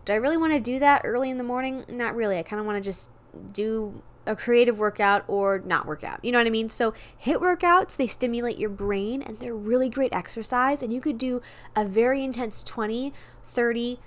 do 0.04 0.12
I 0.12 0.16
really 0.16 0.36
want 0.36 0.52
to 0.52 0.60
do 0.60 0.80
that 0.80 1.00
early 1.02 1.30
in 1.30 1.38
the 1.38 1.44
morning? 1.44 1.86
Not 1.88 2.14
really. 2.14 2.38
I 2.38 2.42
kind 2.42 2.60
of 2.60 2.66
want 2.66 2.76
to 2.76 2.86
just 2.86 3.08
do 3.54 4.02
a 4.26 4.36
creative 4.36 4.78
workout 4.78 5.24
or 5.26 5.62
not 5.64 5.86
workout. 5.86 6.24
You 6.24 6.32
know 6.32 6.38
what 6.38 6.46
I 6.46 6.50
mean? 6.50 6.68
So, 6.68 6.92
HIIT 7.24 7.40
workouts, 7.40 7.96
they 7.96 8.06
stimulate 8.06 8.58
your 8.58 8.70
brain 8.70 9.22
and 9.22 9.38
they're 9.38 9.54
really 9.54 9.88
great 9.88 10.12
exercise. 10.12 10.82
And 10.82 10.92
you 10.92 11.00
could 11.00 11.18
do 11.18 11.40
a 11.74 11.84
very 11.84 12.22
intense 12.22 12.62
20, 12.62 13.12
30, 13.48 13.98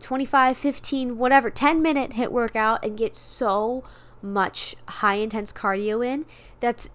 25, 0.00 0.56
15, 0.56 1.18
whatever, 1.18 1.50
10 1.50 1.82
minute 1.82 2.12
HIIT 2.12 2.30
workout 2.30 2.84
and 2.84 2.96
get 2.96 3.16
so 3.16 3.84
much 4.22 4.74
high 4.88 5.16
intense 5.16 5.52
cardio 5.52 6.04
in 6.04 6.24
that's 6.58 6.88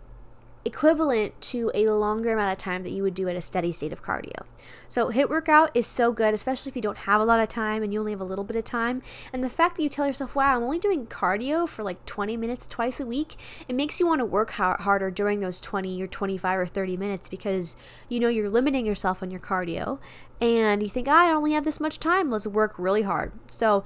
equivalent 0.66 1.40
to 1.42 1.72
a 1.74 1.88
longer 1.88 2.34
amount 2.34 2.52
of 2.52 2.58
time 2.58 2.84
that 2.84 2.92
you 2.92 3.04
would 3.04 3.14
do 3.14 3.28
at 3.30 3.36
a 3.36 3.42
steady 3.42 3.72
state 3.72 3.94
of 3.94 4.04
cardio. 4.04 4.44
So, 4.88 5.12
HIIT 5.12 5.30
workout 5.30 5.72
is 5.74 5.88
so 5.88 6.12
good, 6.12 6.34
especially 6.34 6.70
if 6.70 6.76
you 6.76 6.82
don't 6.82 7.00
have 7.00 7.22
a 7.22 7.26
lot 7.26 7.40
of 7.40 7.48
time 7.48 7.82
and 7.84 7.94
you 7.94 8.00
only 8.00 8.12
have 8.12 8.22
a 8.22 8.26
little 8.26 8.44
bit 8.44 8.56
of 8.56 8.66
time. 8.66 9.02
And 9.32 9.44
the 9.44 9.50
fact 9.50 9.78
that 9.78 9.84
you 9.84 9.90
tell 9.90 10.08
yourself, 10.08 10.36
wow, 10.36 10.58
I'm 10.58 10.64
only 10.64 10.80
doing 10.80 11.06
cardio 11.08 11.68
for 11.68 11.84
like 11.84 12.06
20 12.06 12.36
minutes 12.38 12.68
twice 12.68 13.00
a 13.00 13.06
week, 13.06 13.36
it 13.68 13.76
makes 13.76 14.00
you 14.00 14.08
want 14.08 14.20
to 14.20 14.26
work 14.26 14.52
harder 14.52 15.12
during 15.12 15.40
those 15.40 15.62
20 15.62 16.02
or 16.02 16.08
25 16.08 16.60
or 16.60 16.66
30 16.66 16.98
minutes 16.98 17.30
because 17.30 17.76
you 18.10 18.20
know 18.20 18.28
you're 18.30 18.50
limiting 18.50 18.86
yourself 18.86 19.24
on 19.24 19.32
your 19.32 19.40
cardio 19.40 20.00
and 20.42 20.82
you 20.82 20.90
think, 20.90 21.08
ah, 21.08 21.30
I 21.30 21.34
only 21.34 21.54
have 21.54 21.66
this 21.66 21.80
much 21.80 22.00
time, 22.00 22.32
let's 22.32 22.48
work 22.48 22.78
really 22.78 23.04
hard. 23.04 23.32
So, 23.48 23.84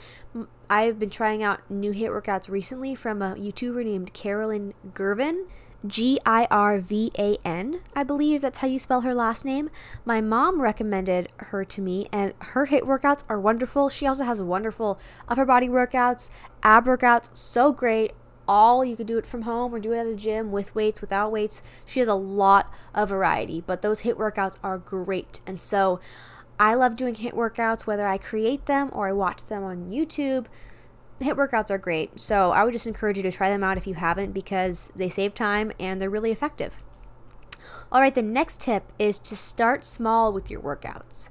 I've 0.69 0.97
been 0.97 1.09
trying 1.09 1.43
out 1.43 1.69
new 1.69 1.91
HIIT 1.91 2.09
workouts 2.09 2.49
recently 2.49 2.95
from 2.95 3.21
a 3.21 3.36
YouTuber 3.36 3.86
named 3.86 4.13
Carolyn 4.13 4.73
Girvan. 4.93 5.45
G 5.85 6.19
I 6.25 6.47
R 6.49 6.79
V 6.79 7.11
A 7.17 7.37
N, 7.43 7.81
I 7.95 8.03
believe 8.03 8.41
that's 8.41 8.59
how 8.59 8.67
you 8.67 8.79
spell 8.79 9.01
her 9.01 9.13
last 9.13 9.43
name. 9.43 9.69
My 10.05 10.21
mom 10.21 10.61
recommended 10.61 11.29
her 11.37 11.65
to 11.65 11.81
me, 11.81 12.07
and 12.11 12.33
her 12.39 12.67
HIIT 12.67 12.83
workouts 12.83 13.23
are 13.27 13.39
wonderful. 13.39 13.89
She 13.89 14.07
also 14.07 14.23
has 14.23 14.41
wonderful 14.41 14.97
upper 15.27 15.45
body 15.45 15.67
workouts, 15.67 16.29
ab 16.63 16.85
workouts, 16.85 17.29
so 17.33 17.73
great. 17.73 18.13
All 18.47 18.83
you 18.83 18.95
could 18.95 19.07
do 19.07 19.17
it 19.17 19.25
from 19.25 19.43
home 19.43 19.73
or 19.73 19.79
do 19.79 19.93
it 19.93 19.99
at 19.99 20.07
a 20.07 20.15
gym 20.15 20.51
with 20.51 20.75
weights, 20.75 21.01
without 21.01 21.31
weights. 21.31 21.63
She 21.85 21.99
has 21.99 22.09
a 22.09 22.15
lot 22.15 22.73
of 22.93 23.09
variety, 23.09 23.61
but 23.65 23.81
those 23.81 24.01
HIIT 24.01 24.15
workouts 24.15 24.57
are 24.63 24.77
great. 24.77 25.39
And 25.47 25.61
so 25.61 25.99
I 26.59 26.75
love 26.75 26.95
doing 26.95 27.15
HIIT 27.15 27.33
workouts, 27.33 27.85
whether 27.85 28.07
I 28.07 28.17
create 28.17 28.67
them 28.67 28.89
or 28.93 29.07
I 29.07 29.13
watch 29.13 29.45
them 29.45 29.63
on 29.63 29.89
YouTube 29.89 30.45
HIIT 31.21 31.36
workouts 31.36 31.71
are 31.71 31.78
great. 31.78 32.19
So 32.19 32.52
I 32.52 32.63
would 32.63 32.73
just 32.73 32.88
encourage 32.88 33.17
you 33.17 33.23
to 33.23 33.32
try 33.32 33.49
them 33.49 33.63
out 33.63 33.78
if 33.78 33.88
you 33.88 33.93
haven't 33.93 34.32
because 34.32 34.91
they 34.95 35.10
save 35.10 35.34
time 35.34 35.71
and 35.80 36.02
they're 36.02 36.10
really 36.10 36.32
effective. 36.32 36.78
All 37.91 38.02
right, 38.02 38.13
the 38.13 38.21
next 38.21 38.62
tip 38.62 38.91
is 38.99 39.17
to 39.19 39.36
start 39.36 39.86
small 39.86 40.34
with 40.34 40.49
your 40.49 40.62
workouts. 40.62 41.30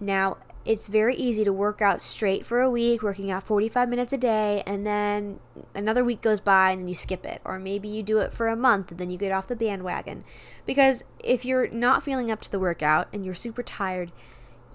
Now, 0.00 0.38
it's 0.64 0.88
very 0.88 1.16
easy 1.16 1.44
to 1.44 1.52
work 1.52 1.82
out 1.82 2.00
straight 2.00 2.46
for 2.46 2.60
a 2.60 2.70
week, 2.70 3.02
working 3.02 3.30
out 3.30 3.42
45 3.42 3.88
minutes 3.88 4.12
a 4.12 4.18
day, 4.18 4.62
and 4.64 4.86
then 4.86 5.40
another 5.74 6.04
week 6.04 6.20
goes 6.20 6.40
by 6.40 6.70
and 6.70 6.82
then 6.82 6.88
you 6.88 6.94
skip 6.94 7.26
it. 7.26 7.40
Or 7.44 7.58
maybe 7.58 7.88
you 7.88 8.02
do 8.02 8.18
it 8.18 8.32
for 8.32 8.48
a 8.48 8.56
month 8.56 8.90
and 8.90 9.00
then 9.00 9.10
you 9.10 9.18
get 9.18 9.32
off 9.32 9.48
the 9.48 9.56
bandwagon. 9.56 10.24
Because 10.66 11.04
if 11.18 11.44
you're 11.44 11.68
not 11.68 12.02
feeling 12.02 12.30
up 12.30 12.40
to 12.42 12.50
the 12.50 12.60
workout 12.60 13.08
and 13.12 13.24
you're 13.24 13.34
super 13.34 13.62
tired, 13.62 14.12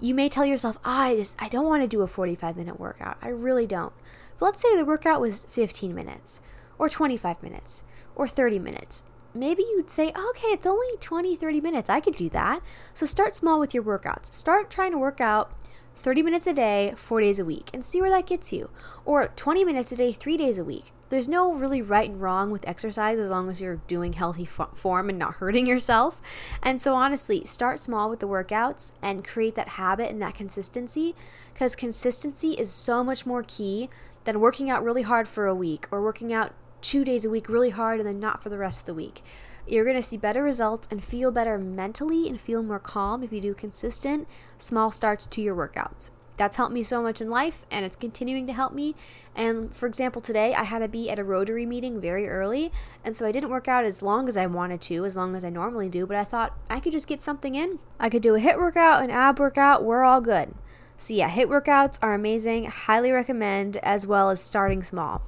you 0.00 0.14
may 0.14 0.28
tell 0.28 0.44
yourself, 0.44 0.78
oh, 0.84 0.90
I, 0.90 1.16
just, 1.16 1.40
I 1.40 1.48
don't 1.48 1.66
want 1.66 1.82
to 1.82 1.88
do 1.88 2.02
a 2.02 2.06
45 2.06 2.56
minute 2.56 2.78
workout. 2.78 3.16
I 3.22 3.28
really 3.28 3.66
don't. 3.66 3.92
But 4.38 4.46
let's 4.46 4.62
say 4.62 4.76
the 4.76 4.84
workout 4.84 5.20
was 5.20 5.46
15 5.50 5.94
minutes, 5.94 6.40
or 6.78 6.88
25 6.88 7.42
minutes, 7.42 7.84
or 8.14 8.28
30 8.28 8.58
minutes. 8.58 9.04
Maybe 9.34 9.62
you'd 9.62 9.90
say, 9.90 10.08
okay, 10.08 10.48
it's 10.48 10.66
only 10.66 10.96
20, 11.00 11.36
30 11.36 11.60
minutes. 11.60 11.90
I 11.90 12.00
could 12.00 12.14
do 12.14 12.28
that. 12.30 12.60
So 12.94 13.06
start 13.06 13.34
small 13.34 13.60
with 13.60 13.74
your 13.74 13.82
workouts. 13.82 14.32
Start 14.32 14.70
trying 14.70 14.92
to 14.92 14.98
work 14.98 15.20
out 15.20 15.52
30 15.98 16.22
minutes 16.22 16.46
a 16.46 16.52
day, 16.52 16.94
four 16.96 17.20
days 17.20 17.38
a 17.38 17.44
week, 17.44 17.70
and 17.74 17.84
see 17.84 18.00
where 18.00 18.10
that 18.10 18.26
gets 18.26 18.52
you. 18.52 18.70
Or 19.04 19.28
20 19.34 19.64
minutes 19.64 19.92
a 19.92 19.96
day, 19.96 20.12
three 20.12 20.36
days 20.36 20.58
a 20.58 20.64
week. 20.64 20.92
There's 21.10 21.28
no 21.28 21.54
really 21.54 21.80
right 21.80 22.08
and 22.08 22.20
wrong 22.20 22.50
with 22.50 22.68
exercise 22.68 23.18
as 23.18 23.30
long 23.30 23.48
as 23.48 23.60
you're 23.60 23.80
doing 23.86 24.12
healthy 24.12 24.44
form 24.44 25.08
and 25.08 25.18
not 25.18 25.34
hurting 25.36 25.66
yourself. 25.66 26.20
And 26.62 26.82
so, 26.82 26.94
honestly, 26.94 27.44
start 27.44 27.80
small 27.80 28.10
with 28.10 28.20
the 28.20 28.28
workouts 28.28 28.92
and 29.02 29.26
create 29.26 29.54
that 29.54 29.68
habit 29.70 30.10
and 30.10 30.20
that 30.20 30.34
consistency 30.34 31.14
because 31.52 31.74
consistency 31.74 32.52
is 32.52 32.70
so 32.70 33.02
much 33.02 33.24
more 33.24 33.42
key 33.42 33.88
than 34.28 34.40
working 34.40 34.68
out 34.68 34.84
really 34.84 35.00
hard 35.00 35.26
for 35.26 35.46
a 35.46 35.54
week 35.54 35.86
or 35.90 36.02
working 36.02 36.34
out 36.34 36.52
two 36.82 37.02
days 37.02 37.24
a 37.24 37.30
week 37.30 37.48
really 37.48 37.70
hard 37.70 37.98
and 37.98 38.06
then 38.06 38.20
not 38.20 38.42
for 38.42 38.50
the 38.50 38.58
rest 38.58 38.80
of 38.80 38.84
the 38.84 38.92
week. 38.92 39.22
You're 39.66 39.86
going 39.86 39.96
to 39.96 40.02
see 40.02 40.18
better 40.18 40.42
results 40.42 40.86
and 40.90 41.02
feel 41.02 41.32
better 41.32 41.56
mentally 41.56 42.28
and 42.28 42.38
feel 42.38 42.62
more 42.62 42.78
calm 42.78 43.22
if 43.22 43.32
you 43.32 43.40
do 43.40 43.54
consistent 43.54 44.28
small 44.58 44.90
starts 44.90 45.26
to 45.28 45.40
your 45.40 45.56
workouts. 45.56 46.10
That's 46.36 46.58
helped 46.58 46.74
me 46.74 46.82
so 46.82 47.02
much 47.02 47.22
in 47.22 47.30
life 47.30 47.64
and 47.70 47.86
it's 47.86 47.96
continuing 47.96 48.46
to 48.48 48.52
help 48.52 48.74
me. 48.74 48.94
And 49.34 49.74
for 49.74 49.86
example, 49.86 50.20
today 50.20 50.54
I 50.54 50.64
had 50.64 50.80
to 50.80 50.88
be 50.88 51.08
at 51.08 51.18
a 51.18 51.24
Rotary 51.24 51.64
meeting 51.64 51.98
very 51.98 52.28
early, 52.28 52.70
and 53.02 53.16
so 53.16 53.26
I 53.26 53.32
didn't 53.32 53.48
work 53.48 53.66
out 53.66 53.86
as 53.86 54.02
long 54.02 54.28
as 54.28 54.36
I 54.36 54.44
wanted 54.44 54.82
to, 54.82 55.06
as 55.06 55.16
long 55.16 55.36
as 55.36 55.42
I 55.44 55.48
normally 55.48 55.88
do, 55.88 56.04
but 56.04 56.18
I 56.18 56.24
thought 56.24 56.54
I 56.68 56.80
could 56.80 56.92
just 56.92 57.08
get 57.08 57.22
something 57.22 57.54
in. 57.54 57.78
I 57.98 58.10
could 58.10 58.20
do 58.20 58.34
a 58.34 58.40
HIIT 58.40 58.58
workout, 58.58 59.02
an 59.02 59.10
ab 59.10 59.38
workout, 59.38 59.84
we're 59.84 60.04
all 60.04 60.20
good. 60.20 60.54
So, 61.00 61.14
yeah, 61.14 61.30
HIIT 61.30 61.46
workouts 61.46 61.96
are 62.02 62.12
amazing. 62.12 62.64
Highly 62.64 63.12
recommend, 63.12 63.76
as 63.78 64.04
well 64.04 64.30
as 64.30 64.42
starting 64.42 64.82
small. 64.82 65.22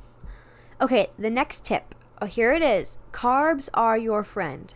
Okay, 0.81 1.11
the 1.17 1.31
next 1.31 1.65
tip. 1.65 1.95
Oh, 2.21 2.27
here 2.27 2.53
it 2.53 2.61
is 2.61 2.99
carbs 3.13 3.69
are 3.73 3.97
your 3.97 4.25
friend. 4.25 4.75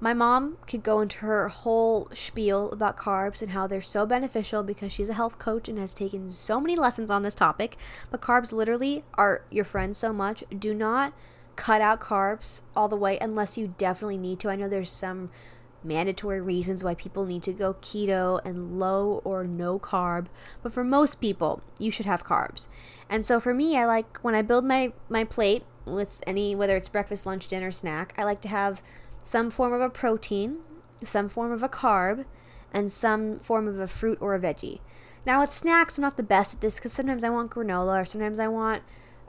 My 0.00 0.14
mom 0.14 0.56
could 0.66 0.82
go 0.82 1.02
into 1.02 1.18
her 1.18 1.48
whole 1.48 2.08
spiel 2.14 2.70
about 2.72 2.96
carbs 2.96 3.42
and 3.42 3.50
how 3.50 3.66
they're 3.66 3.82
so 3.82 4.06
beneficial 4.06 4.62
because 4.62 4.90
she's 4.90 5.10
a 5.10 5.14
health 5.14 5.38
coach 5.38 5.68
and 5.68 5.78
has 5.78 5.92
taken 5.92 6.30
so 6.30 6.58
many 6.60 6.76
lessons 6.76 7.10
on 7.10 7.22
this 7.22 7.34
topic. 7.34 7.76
But 8.10 8.22
carbs 8.22 8.54
literally 8.54 9.04
are 9.14 9.44
your 9.50 9.66
friend 9.66 9.94
so 9.94 10.14
much. 10.14 10.44
Do 10.58 10.72
not 10.72 11.12
cut 11.56 11.82
out 11.82 12.00
carbs 12.00 12.62
all 12.74 12.88
the 12.88 12.96
way 12.96 13.18
unless 13.20 13.58
you 13.58 13.74
definitely 13.76 14.16
need 14.16 14.40
to. 14.40 14.48
I 14.48 14.56
know 14.56 14.68
there's 14.68 14.90
some 14.90 15.30
mandatory 15.84 16.40
reasons 16.40 16.84
why 16.84 16.94
people 16.94 17.24
need 17.24 17.42
to 17.42 17.52
go 17.52 17.74
keto 17.74 18.40
and 18.44 18.78
low 18.78 19.20
or 19.24 19.44
no 19.44 19.78
carb 19.78 20.26
but 20.62 20.72
for 20.72 20.84
most 20.84 21.20
people 21.20 21.62
you 21.78 21.90
should 21.90 22.06
have 22.06 22.24
carbs. 22.24 22.68
And 23.08 23.24
so 23.26 23.40
for 23.40 23.54
me 23.54 23.76
i 23.76 23.84
like 23.84 24.18
when 24.18 24.34
i 24.34 24.42
build 24.42 24.64
my 24.64 24.92
my 25.08 25.24
plate 25.24 25.64
with 25.84 26.20
any 26.26 26.54
whether 26.54 26.76
it's 26.76 26.88
breakfast 26.88 27.26
lunch 27.26 27.48
dinner 27.48 27.70
snack 27.70 28.14
i 28.16 28.22
like 28.22 28.40
to 28.40 28.48
have 28.48 28.82
some 29.22 29.50
form 29.50 29.72
of 29.72 29.80
a 29.80 29.90
protein 29.90 30.58
some 31.04 31.28
form 31.28 31.52
of 31.52 31.62
a 31.62 31.68
carb 31.68 32.24
and 32.72 32.90
some 32.90 33.38
form 33.38 33.68
of 33.68 33.78
a 33.78 33.86
fruit 33.86 34.18
or 34.20 34.34
a 34.34 34.40
veggie. 34.40 34.80
Now 35.26 35.40
with 35.40 35.54
snacks 35.54 35.98
i'm 35.98 36.02
not 36.02 36.16
the 36.16 36.22
best 36.22 36.54
at 36.54 36.60
this 36.60 36.76
because 36.76 36.92
sometimes 36.92 37.24
i 37.24 37.30
want 37.30 37.50
granola 37.50 38.02
or 38.02 38.04
sometimes 38.04 38.40
i 38.40 38.48
want 38.48 38.82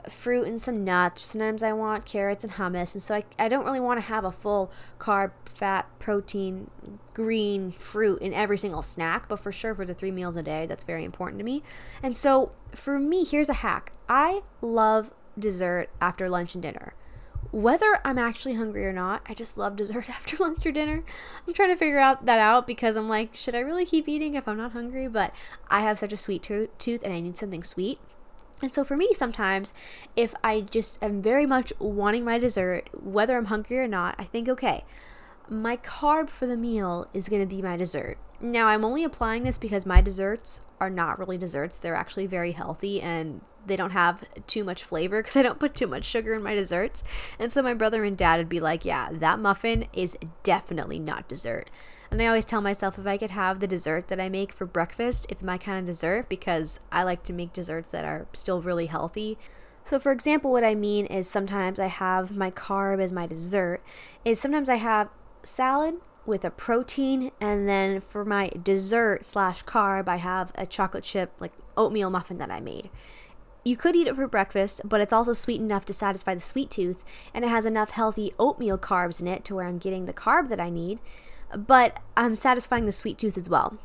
fruit 0.08 0.46
and 0.46 0.60
some 0.60 0.84
nuts. 0.84 1.26
Sometimes 1.26 1.62
I 1.62 1.72
want 1.72 2.04
carrots 2.04 2.44
and 2.44 2.54
hummus. 2.54 2.94
And 2.94 3.02
so 3.02 3.16
I, 3.16 3.24
I 3.38 3.48
don't 3.48 3.64
really 3.64 3.80
want 3.80 3.98
to 3.98 4.06
have 4.06 4.24
a 4.24 4.32
full 4.32 4.72
carb, 4.98 5.32
fat, 5.44 5.86
protein, 5.98 6.70
green 7.12 7.70
fruit 7.70 8.20
in 8.20 8.34
every 8.34 8.58
single 8.58 8.82
snack, 8.82 9.28
but 9.28 9.38
for 9.38 9.52
sure 9.52 9.74
for 9.74 9.84
the 9.84 9.94
three 9.94 10.10
meals 10.10 10.36
a 10.36 10.42
day, 10.42 10.66
that's 10.66 10.84
very 10.84 11.04
important 11.04 11.38
to 11.38 11.44
me. 11.44 11.62
And 12.02 12.16
so 12.16 12.52
for 12.72 12.98
me, 12.98 13.24
here's 13.24 13.48
a 13.48 13.54
hack 13.54 13.92
I 14.08 14.42
love 14.60 15.10
dessert 15.38 15.90
after 16.00 16.28
lunch 16.28 16.54
and 16.54 16.62
dinner. 16.62 16.94
Whether 17.50 18.00
I'm 18.04 18.18
actually 18.18 18.54
hungry 18.54 18.84
or 18.84 18.92
not, 18.92 19.22
I 19.26 19.34
just 19.34 19.56
love 19.56 19.76
dessert 19.76 20.08
after 20.10 20.36
lunch 20.36 20.66
or 20.66 20.72
dinner. 20.72 21.04
I'm 21.46 21.54
trying 21.54 21.70
to 21.70 21.76
figure 21.76 22.00
out 22.00 22.26
that 22.26 22.40
out 22.40 22.66
because 22.66 22.96
I'm 22.96 23.08
like, 23.08 23.36
should 23.36 23.54
I 23.54 23.60
really 23.60 23.86
keep 23.86 24.08
eating 24.08 24.34
if 24.34 24.48
I'm 24.48 24.56
not 24.56 24.72
hungry? 24.72 25.08
But 25.08 25.34
I 25.68 25.82
have 25.82 25.98
such 25.98 26.12
a 26.12 26.16
sweet 26.16 26.42
to- 26.44 26.68
tooth 26.78 27.02
and 27.04 27.12
I 27.12 27.20
need 27.20 27.36
something 27.36 27.62
sweet. 27.62 28.00
And 28.62 28.72
so 28.72 28.84
for 28.84 28.96
me, 28.96 29.10
sometimes 29.12 29.74
if 30.16 30.34
I 30.42 30.60
just 30.62 31.02
am 31.02 31.20
very 31.20 31.46
much 31.46 31.72
wanting 31.78 32.24
my 32.24 32.38
dessert, 32.38 32.88
whether 32.92 33.36
I'm 33.36 33.46
hungry 33.46 33.78
or 33.78 33.88
not, 33.88 34.14
I 34.18 34.24
think, 34.24 34.48
okay, 34.48 34.84
my 35.48 35.76
carb 35.76 36.30
for 36.30 36.46
the 36.46 36.56
meal 36.56 37.08
is 37.12 37.28
going 37.28 37.42
to 37.42 37.54
be 37.54 37.60
my 37.60 37.76
dessert. 37.76 38.16
Now, 38.40 38.66
I'm 38.66 38.84
only 38.84 39.04
applying 39.04 39.42
this 39.42 39.58
because 39.58 39.86
my 39.86 40.00
desserts 40.00 40.60
are 40.80 40.90
not 40.90 41.18
really 41.18 41.38
desserts. 41.38 41.78
They're 41.78 41.94
actually 41.94 42.26
very 42.26 42.52
healthy 42.52 43.00
and 43.00 43.40
they 43.66 43.76
don't 43.76 43.90
have 43.90 44.24
too 44.46 44.64
much 44.64 44.82
flavor 44.82 45.22
because 45.22 45.36
I 45.36 45.42
don't 45.42 45.58
put 45.58 45.74
too 45.74 45.86
much 45.86 46.04
sugar 46.04 46.34
in 46.34 46.42
my 46.42 46.54
desserts. 46.54 47.04
And 47.38 47.50
so 47.50 47.62
my 47.62 47.74
brother 47.74 48.04
and 48.04 48.16
dad 48.16 48.38
would 48.38 48.48
be 48.48 48.60
like, 48.60 48.84
yeah, 48.84 49.08
that 49.12 49.38
muffin 49.38 49.86
is 49.92 50.16
definitely 50.42 50.98
not 50.98 51.28
dessert. 51.28 51.70
And 52.10 52.22
I 52.22 52.26
always 52.26 52.44
tell 52.44 52.60
myself 52.60 52.98
if 52.98 53.06
I 53.06 53.18
could 53.18 53.30
have 53.30 53.60
the 53.60 53.66
dessert 53.66 54.08
that 54.08 54.20
I 54.20 54.28
make 54.28 54.52
for 54.52 54.66
breakfast, 54.66 55.26
it's 55.28 55.42
my 55.42 55.58
kind 55.58 55.80
of 55.80 55.86
dessert 55.86 56.28
because 56.28 56.80
I 56.92 57.02
like 57.02 57.24
to 57.24 57.32
make 57.32 57.52
desserts 57.52 57.90
that 57.90 58.04
are 58.04 58.26
still 58.32 58.62
really 58.62 58.86
healthy. 58.86 59.36
So, 59.84 59.98
for 59.98 60.12
example, 60.12 60.50
what 60.50 60.64
I 60.64 60.74
mean 60.74 61.06
is 61.06 61.28
sometimes 61.28 61.78
I 61.78 61.88
have 61.88 62.34
my 62.36 62.50
carb 62.50 63.02
as 63.02 63.12
my 63.12 63.26
dessert, 63.26 63.82
is 64.24 64.40
sometimes 64.40 64.68
I 64.68 64.76
have 64.76 65.08
salad 65.42 65.96
with 66.24 66.44
a 66.44 66.50
protein, 66.50 67.32
and 67.38 67.68
then 67.68 68.00
for 68.00 68.24
my 68.24 68.48
dessert 68.62 69.26
slash 69.26 69.62
carb, 69.64 70.08
I 70.08 70.16
have 70.16 70.52
a 70.54 70.64
chocolate 70.64 71.04
chip, 71.04 71.32
like 71.38 71.52
oatmeal 71.76 72.08
muffin 72.08 72.38
that 72.38 72.50
I 72.50 72.60
made. 72.60 72.88
You 73.64 73.76
could 73.76 73.96
eat 73.96 74.06
it 74.06 74.14
for 74.14 74.28
breakfast, 74.28 74.82
but 74.84 75.00
it's 75.00 75.12
also 75.12 75.32
sweet 75.32 75.60
enough 75.60 75.84
to 75.86 75.92
satisfy 75.92 76.34
the 76.34 76.40
sweet 76.40 76.70
tooth, 76.70 77.04
and 77.32 77.44
it 77.44 77.48
has 77.48 77.66
enough 77.66 77.90
healthy 77.90 78.34
oatmeal 78.38 78.78
carbs 78.78 79.20
in 79.20 79.26
it 79.26 79.44
to 79.46 79.54
where 79.54 79.66
I'm 79.66 79.78
getting 79.78 80.06
the 80.06 80.12
carb 80.12 80.48
that 80.48 80.60
I 80.60 80.70
need, 80.70 81.00
but 81.56 81.98
I'm 82.16 82.34
satisfying 82.34 82.86
the 82.86 82.92
sweet 82.92 83.18
tooth 83.18 83.38
as 83.38 83.48
well. 83.48 83.78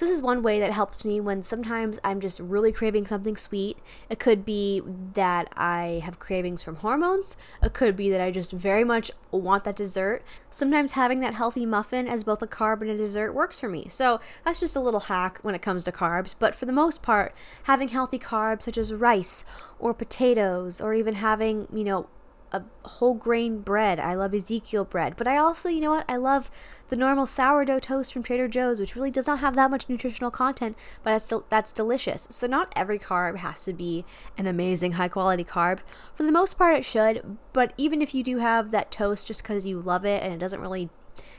So 0.00 0.06
this 0.06 0.14
is 0.14 0.22
one 0.22 0.42
way 0.42 0.58
that 0.60 0.72
helps 0.72 1.04
me 1.04 1.20
when 1.20 1.42
sometimes 1.42 2.00
I'm 2.02 2.20
just 2.20 2.40
really 2.40 2.72
craving 2.72 3.06
something 3.06 3.36
sweet. 3.36 3.76
It 4.08 4.18
could 4.18 4.46
be 4.46 4.80
that 5.12 5.52
I 5.58 6.00
have 6.02 6.18
cravings 6.18 6.62
from 6.62 6.76
hormones. 6.76 7.36
It 7.62 7.74
could 7.74 7.96
be 7.96 8.08
that 8.08 8.18
I 8.18 8.30
just 8.30 8.50
very 8.50 8.82
much 8.82 9.10
want 9.30 9.64
that 9.64 9.76
dessert. 9.76 10.22
Sometimes 10.48 10.92
having 10.92 11.20
that 11.20 11.34
healthy 11.34 11.66
muffin 11.66 12.08
as 12.08 12.24
both 12.24 12.40
a 12.40 12.46
carb 12.46 12.80
and 12.80 12.88
a 12.88 12.96
dessert 12.96 13.34
works 13.34 13.60
for 13.60 13.68
me. 13.68 13.88
So 13.90 14.20
that's 14.42 14.58
just 14.58 14.74
a 14.74 14.80
little 14.80 15.00
hack 15.00 15.38
when 15.42 15.54
it 15.54 15.60
comes 15.60 15.84
to 15.84 15.92
carbs. 15.92 16.34
But 16.38 16.54
for 16.54 16.64
the 16.64 16.72
most 16.72 17.02
part, 17.02 17.34
having 17.64 17.88
healthy 17.88 18.18
carbs 18.18 18.62
such 18.62 18.78
as 18.78 18.94
rice 18.94 19.44
or 19.78 19.92
potatoes 19.92 20.80
or 20.80 20.94
even 20.94 21.16
having, 21.16 21.68
you 21.70 21.84
know, 21.84 22.08
a 22.52 22.62
whole 22.84 23.14
grain 23.14 23.60
bread. 23.60 24.00
I 24.00 24.14
love 24.14 24.34
Ezekiel 24.34 24.84
bread. 24.84 25.16
But 25.16 25.28
I 25.28 25.36
also, 25.36 25.68
you 25.68 25.80
know 25.80 25.90
what? 25.90 26.04
I 26.08 26.16
love 26.16 26.50
the 26.88 26.96
normal 26.96 27.26
sourdough 27.26 27.80
toast 27.80 28.12
from 28.12 28.22
Trader 28.22 28.48
Joe's, 28.48 28.80
which 28.80 28.96
really 28.96 29.10
does 29.10 29.26
not 29.26 29.38
have 29.38 29.54
that 29.56 29.70
much 29.70 29.88
nutritional 29.88 30.30
content, 30.30 30.76
but 31.02 31.12
that's, 31.12 31.28
del- 31.28 31.46
that's 31.48 31.72
delicious. 31.72 32.26
So, 32.30 32.46
not 32.46 32.72
every 32.74 32.98
carb 32.98 33.36
has 33.36 33.64
to 33.64 33.72
be 33.72 34.04
an 34.36 34.46
amazing 34.46 34.92
high 34.92 35.08
quality 35.08 35.44
carb. 35.44 35.80
For 36.14 36.24
the 36.24 36.32
most 36.32 36.58
part, 36.58 36.76
it 36.76 36.84
should. 36.84 37.38
But 37.52 37.72
even 37.76 38.02
if 38.02 38.14
you 38.14 38.22
do 38.22 38.38
have 38.38 38.70
that 38.70 38.90
toast 38.90 39.28
just 39.28 39.42
because 39.42 39.66
you 39.66 39.80
love 39.80 40.04
it 40.04 40.22
and 40.22 40.32
it 40.32 40.38
doesn't 40.38 40.60
really 40.60 40.90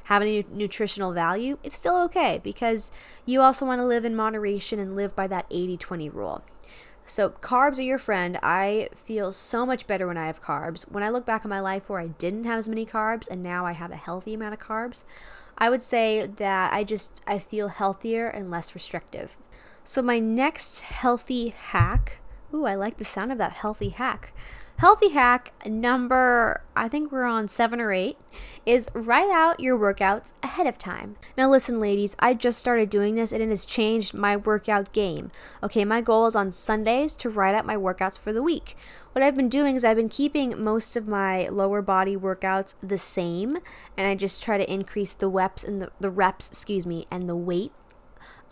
have 0.06 0.22
any 0.22 0.46
nutritional 0.52 1.14
value, 1.14 1.58
it's 1.64 1.76
still 1.76 1.98
okay 2.04 2.40
because 2.44 2.92
you 3.26 3.42
also 3.42 3.66
want 3.66 3.80
to 3.80 3.86
live 3.86 4.06
in 4.06 4.16
moderation 4.16 4.80
and 4.80 4.96
live 4.96 5.16
by 5.16 5.28
that 5.28 5.46
80 5.50 5.78
20 5.78 6.10
rule. 6.10 6.44
So, 7.12 7.30
carbs 7.30 7.78
are 7.78 7.82
your 7.82 7.98
friend. 7.98 8.40
I 8.42 8.88
feel 8.96 9.34
so 9.34 9.66
much 9.66 9.86
better 9.86 10.08
when 10.08 10.18
I 10.18 10.28
have 10.28 10.42
carbs. 10.42 10.90
When 10.90 11.04
I 11.04 11.10
look 11.10 11.26
back 11.26 11.44
on 11.44 11.50
my 11.50 11.60
life 11.60 11.90
where 11.90 12.00
I 12.00 12.08
didn't 12.08 12.46
have 12.46 12.58
as 12.58 12.70
many 12.70 12.86
carbs 12.86 13.28
and 13.30 13.44
now 13.44 13.66
I 13.66 13.74
have 13.74 13.92
a 13.92 13.98
healthy 13.98 14.34
amount 14.34 14.54
of 14.54 14.62
carbs, 14.62 15.04
I 15.58 15.70
would 15.70 15.82
say 15.82 16.26
that 16.26 16.72
I 16.72 16.86
just 16.86 17.22
I 17.28 17.38
feel 17.38 17.68
healthier 17.68 18.30
and 18.30 18.50
less 18.50 18.74
restrictive. 18.74 19.36
So, 19.84 20.02
my 20.02 20.20
next 20.20 20.80
healthy 20.80 21.50
hack, 21.50 22.20
ooh, 22.54 22.64
I 22.64 22.76
like 22.76 22.96
the 22.96 23.04
sound 23.04 23.34
of 23.34 23.38
that 23.40 23.52
healthy 23.52 23.90
hack. 23.90 24.32
Healthy 24.82 25.10
hack 25.10 25.54
number, 25.64 26.64
I 26.76 26.88
think 26.88 27.12
we're 27.12 27.26
on 27.26 27.48
seven 27.48 27.80
or 27.80 27.94
eight, 27.94 28.18
is 28.66 28.90
write 28.96 29.30
out 29.30 29.60
your 29.60 29.78
workouts 29.78 30.34
ahead 30.42 30.66
of 30.66 30.80
time. 30.80 31.18
Now, 31.38 31.52
listen, 31.52 31.80
ladies, 31.80 32.16
I 32.18 32.34
just 32.34 32.58
started 32.58 32.90
doing 32.90 33.14
this 33.14 33.32
and 33.32 33.44
it 33.44 33.50
has 33.50 33.64
changed 33.64 34.16
my 34.16 34.36
workout 34.36 34.92
game. 34.92 35.30
Okay, 35.62 35.86
my 35.86 36.02
goal 36.02 36.26
is 36.26 36.36
on 36.36 36.52
Sundays 36.52 37.14
to 37.18 37.30
write 37.30 37.54
out 37.54 37.64
my 37.64 37.76
workouts 37.76 38.20
for 38.20 38.34
the 38.34 38.42
week. 38.42 38.76
What 39.12 39.22
I've 39.22 39.36
been 39.36 39.50
doing 39.50 39.76
is 39.76 39.86
I've 39.86 39.98
been 39.98 40.10
keeping 40.10 40.60
most 40.60 40.96
of 40.96 41.08
my 41.08 41.48
lower 41.50 41.84
body 41.84 42.18
workouts 42.18 42.74
the 42.82 42.98
same, 42.98 43.60
and 43.96 44.08
I 44.08 44.16
just 44.16 44.42
try 44.42 44.58
to 44.58 44.74
increase 44.74 45.14
the 45.14 45.28
reps 45.28 45.64
and 45.64 45.80
the, 45.80 45.92
the 46.00 46.10
reps, 46.10 46.48
excuse 46.48 46.88
me, 46.88 47.06
and 47.12 47.30
the 47.30 47.36
weight 47.36 47.72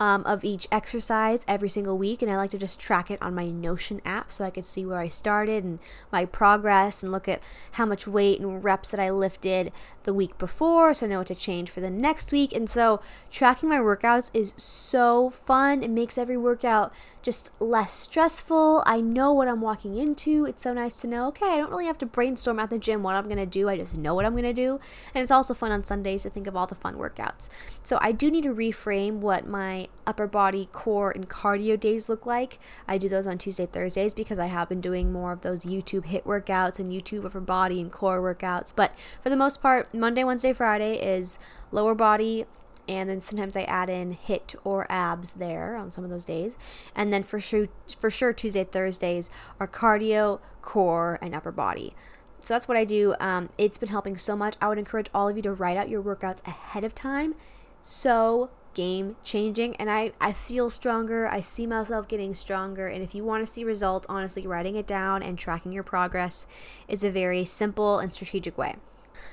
um, 0.00 0.24
of 0.24 0.42
each 0.42 0.66
exercise 0.72 1.42
every 1.46 1.68
single 1.68 1.98
week, 1.98 2.22
and 2.22 2.32
I 2.32 2.36
like 2.38 2.50
to 2.52 2.58
just 2.58 2.80
track 2.80 3.10
it 3.10 3.20
on 3.20 3.34
my 3.34 3.50
Notion 3.50 4.00
app 4.04 4.32
so 4.32 4.46
I 4.46 4.50
could 4.50 4.64
see 4.64 4.86
where 4.86 4.98
I 4.98 5.08
started 5.08 5.62
and 5.62 5.78
my 6.10 6.24
progress 6.24 7.02
and 7.02 7.12
look 7.12 7.28
at 7.28 7.42
how 7.72 7.84
much 7.84 8.06
weight 8.06 8.40
and 8.40 8.64
reps 8.64 8.90
that 8.90 8.98
I 8.98 9.10
lifted 9.10 9.70
the 10.04 10.14
week 10.14 10.38
before 10.38 10.94
so 10.94 11.04
I 11.04 11.10
know 11.10 11.18
what 11.18 11.26
to 11.26 11.34
change 11.34 11.68
for 11.68 11.80
the 11.80 11.90
next 11.90 12.32
week. 12.32 12.54
And 12.54 12.68
so 12.68 13.02
tracking 13.30 13.68
my 13.68 13.76
workouts 13.76 14.30
is 14.32 14.54
so 14.56 15.28
fun. 15.28 15.82
It 15.82 15.90
makes 15.90 16.16
every 16.16 16.38
workout 16.38 16.94
just 17.22 17.50
less 17.60 17.92
stressful. 17.92 18.82
I 18.86 19.02
know 19.02 19.32
what 19.34 19.48
I'm 19.48 19.60
walking 19.60 19.98
into. 19.98 20.46
It's 20.46 20.62
so 20.62 20.72
nice 20.72 21.00
to 21.02 21.06
know, 21.06 21.28
okay, 21.28 21.52
I 21.52 21.56
don't 21.58 21.70
really 21.70 21.86
have 21.86 21.98
to 21.98 22.06
brainstorm 22.06 22.58
at 22.58 22.70
the 22.70 22.78
gym 22.78 23.02
what 23.02 23.16
I'm 23.16 23.26
going 23.26 23.36
to 23.36 23.44
do. 23.44 23.68
I 23.68 23.76
just 23.76 23.98
know 23.98 24.14
what 24.14 24.24
I'm 24.24 24.32
going 24.32 24.44
to 24.44 24.54
do. 24.54 24.80
And 25.14 25.22
it's 25.22 25.30
also 25.30 25.52
fun 25.52 25.72
on 25.72 25.84
Sundays 25.84 26.22
to 26.22 26.30
think 26.30 26.46
of 26.46 26.56
all 26.56 26.66
the 26.66 26.74
fun 26.74 26.94
workouts. 26.94 27.50
So 27.82 27.98
I 28.00 28.12
do 28.12 28.30
need 28.30 28.44
to 28.44 28.54
reframe 28.54 29.16
what 29.16 29.46
my 29.46 29.88
upper 30.06 30.26
body, 30.26 30.68
core, 30.72 31.10
and 31.10 31.28
cardio 31.28 31.78
days 31.78 32.08
look 32.08 32.26
like. 32.26 32.58
I 32.88 32.98
do 32.98 33.08
those 33.08 33.26
on 33.26 33.38
Tuesday, 33.38 33.66
Thursdays 33.66 34.14
because 34.14 34.38
I 34.38 34.46
have 34.46 34.68
been 34.68 34.80
doing 34.80 35.12
more 35.12 35.32
of 35.32 35.42
those 35.42 35.64
YouTube 35.64 36.06
HIIT 36.06 36.24
workouts 36.24 36.78
and 36.78 36.92
YouTube 36.92 37.24
upper 37.24 37.40
body 37.40 37.80
and 37.80 37.92
core 37.92 38.20
workouts. 38.20 38.72
But 38.74 38.92
for 39.22 39.30
the 39.30 39.36
most 39.36 39.62
part, 39.62 39.94
Monday, 39.94 40.24
Wednesday, 40.24 40.52
Friday 40.52 40.94
is 40.94 41.38
lower 41.70 41.94
body. 41.94 42.44
And 42.88 43.08
then 43.08 43.20
sometimes 43.20 43.56
I 43.56 43.62
add 43.62 43.88
in 43.88 44.16
HIIT 44.16 44.56
or 44.64 44.90
abs 44.90 45.34
there 45.34 45.76
on 45.76 45.92
some 45.92 46.02
of 46.02 46.10
those 46.10 46.24
days. 46.24 46.56
And 46.94 47.12
then 47.12 47.22
for 47.22 47.38
sure, 47.38 47.68
for 47.98 48.10
sure, 48.10 48.32
Tuesday, 48.32 48.64
Thursdays 48.64 49.30
are 49.60 49.68
cardio, 49.68 50.40
core, 50.60 51.18
and 51.22 51.34
upper 51.34 51.52
body. 51.52 51.94
So 52.40 52.54
that's 52.54 52.66
what 52.66 52.76
I 52.76 52.84
do. 52.84 53.14
Um, 53.20 53.50
it's 53.58 53.78
been 53.78 53.90
helping 53.90 54.16
so 54.16 54.34
much. 54.34 54.56
I 54.60 54.68
would 54.68 54.78
encourage 54.78 55.08
all 55.14 55.28
of 55.28 55.36
you 55.36 55.42
to 55.42 55.52
write 55.52 55.76
out 55.76 55.88
your 55.88 56.02
workouts 56.02 56.44
ahead 56.46 56.82
of 56.82 56.94
time 56.94 57.34
so 57.82 58.50
game 58.74 59.16
changing 59.24 59.76
and 59.76 59.90
I, 59.90 60.12
I 60.20 60.32
feel 60.32 60.70
stronger. 60.70 61.26
I 61.28 61.40
see 61.40 61.66
myself 61.66 62.08
getting 62.08 62.34
stronger. 62.34 62.86
And 62.86 63.02
if 63.02 63.14
you 63.14 63.24
want 63.24 63.44
to 63.44 63.50
see 63.50 63.64
results, 63.64 64.06
honestly, 64.08 64.46
writing 64.46 64.76
it 64.76 64.86
down 64.86 65.22
and 65.22 65.38
tracking 65.38 65.72
your 65.72 65.82
progress 65.82 66.46
is 66.88 67.04
a 67.04 67.10
very 67.10 67.44
simple 67.44 67.98
and 67.98 68.12
strategic 68.12 68.56
way. 68.56 68.76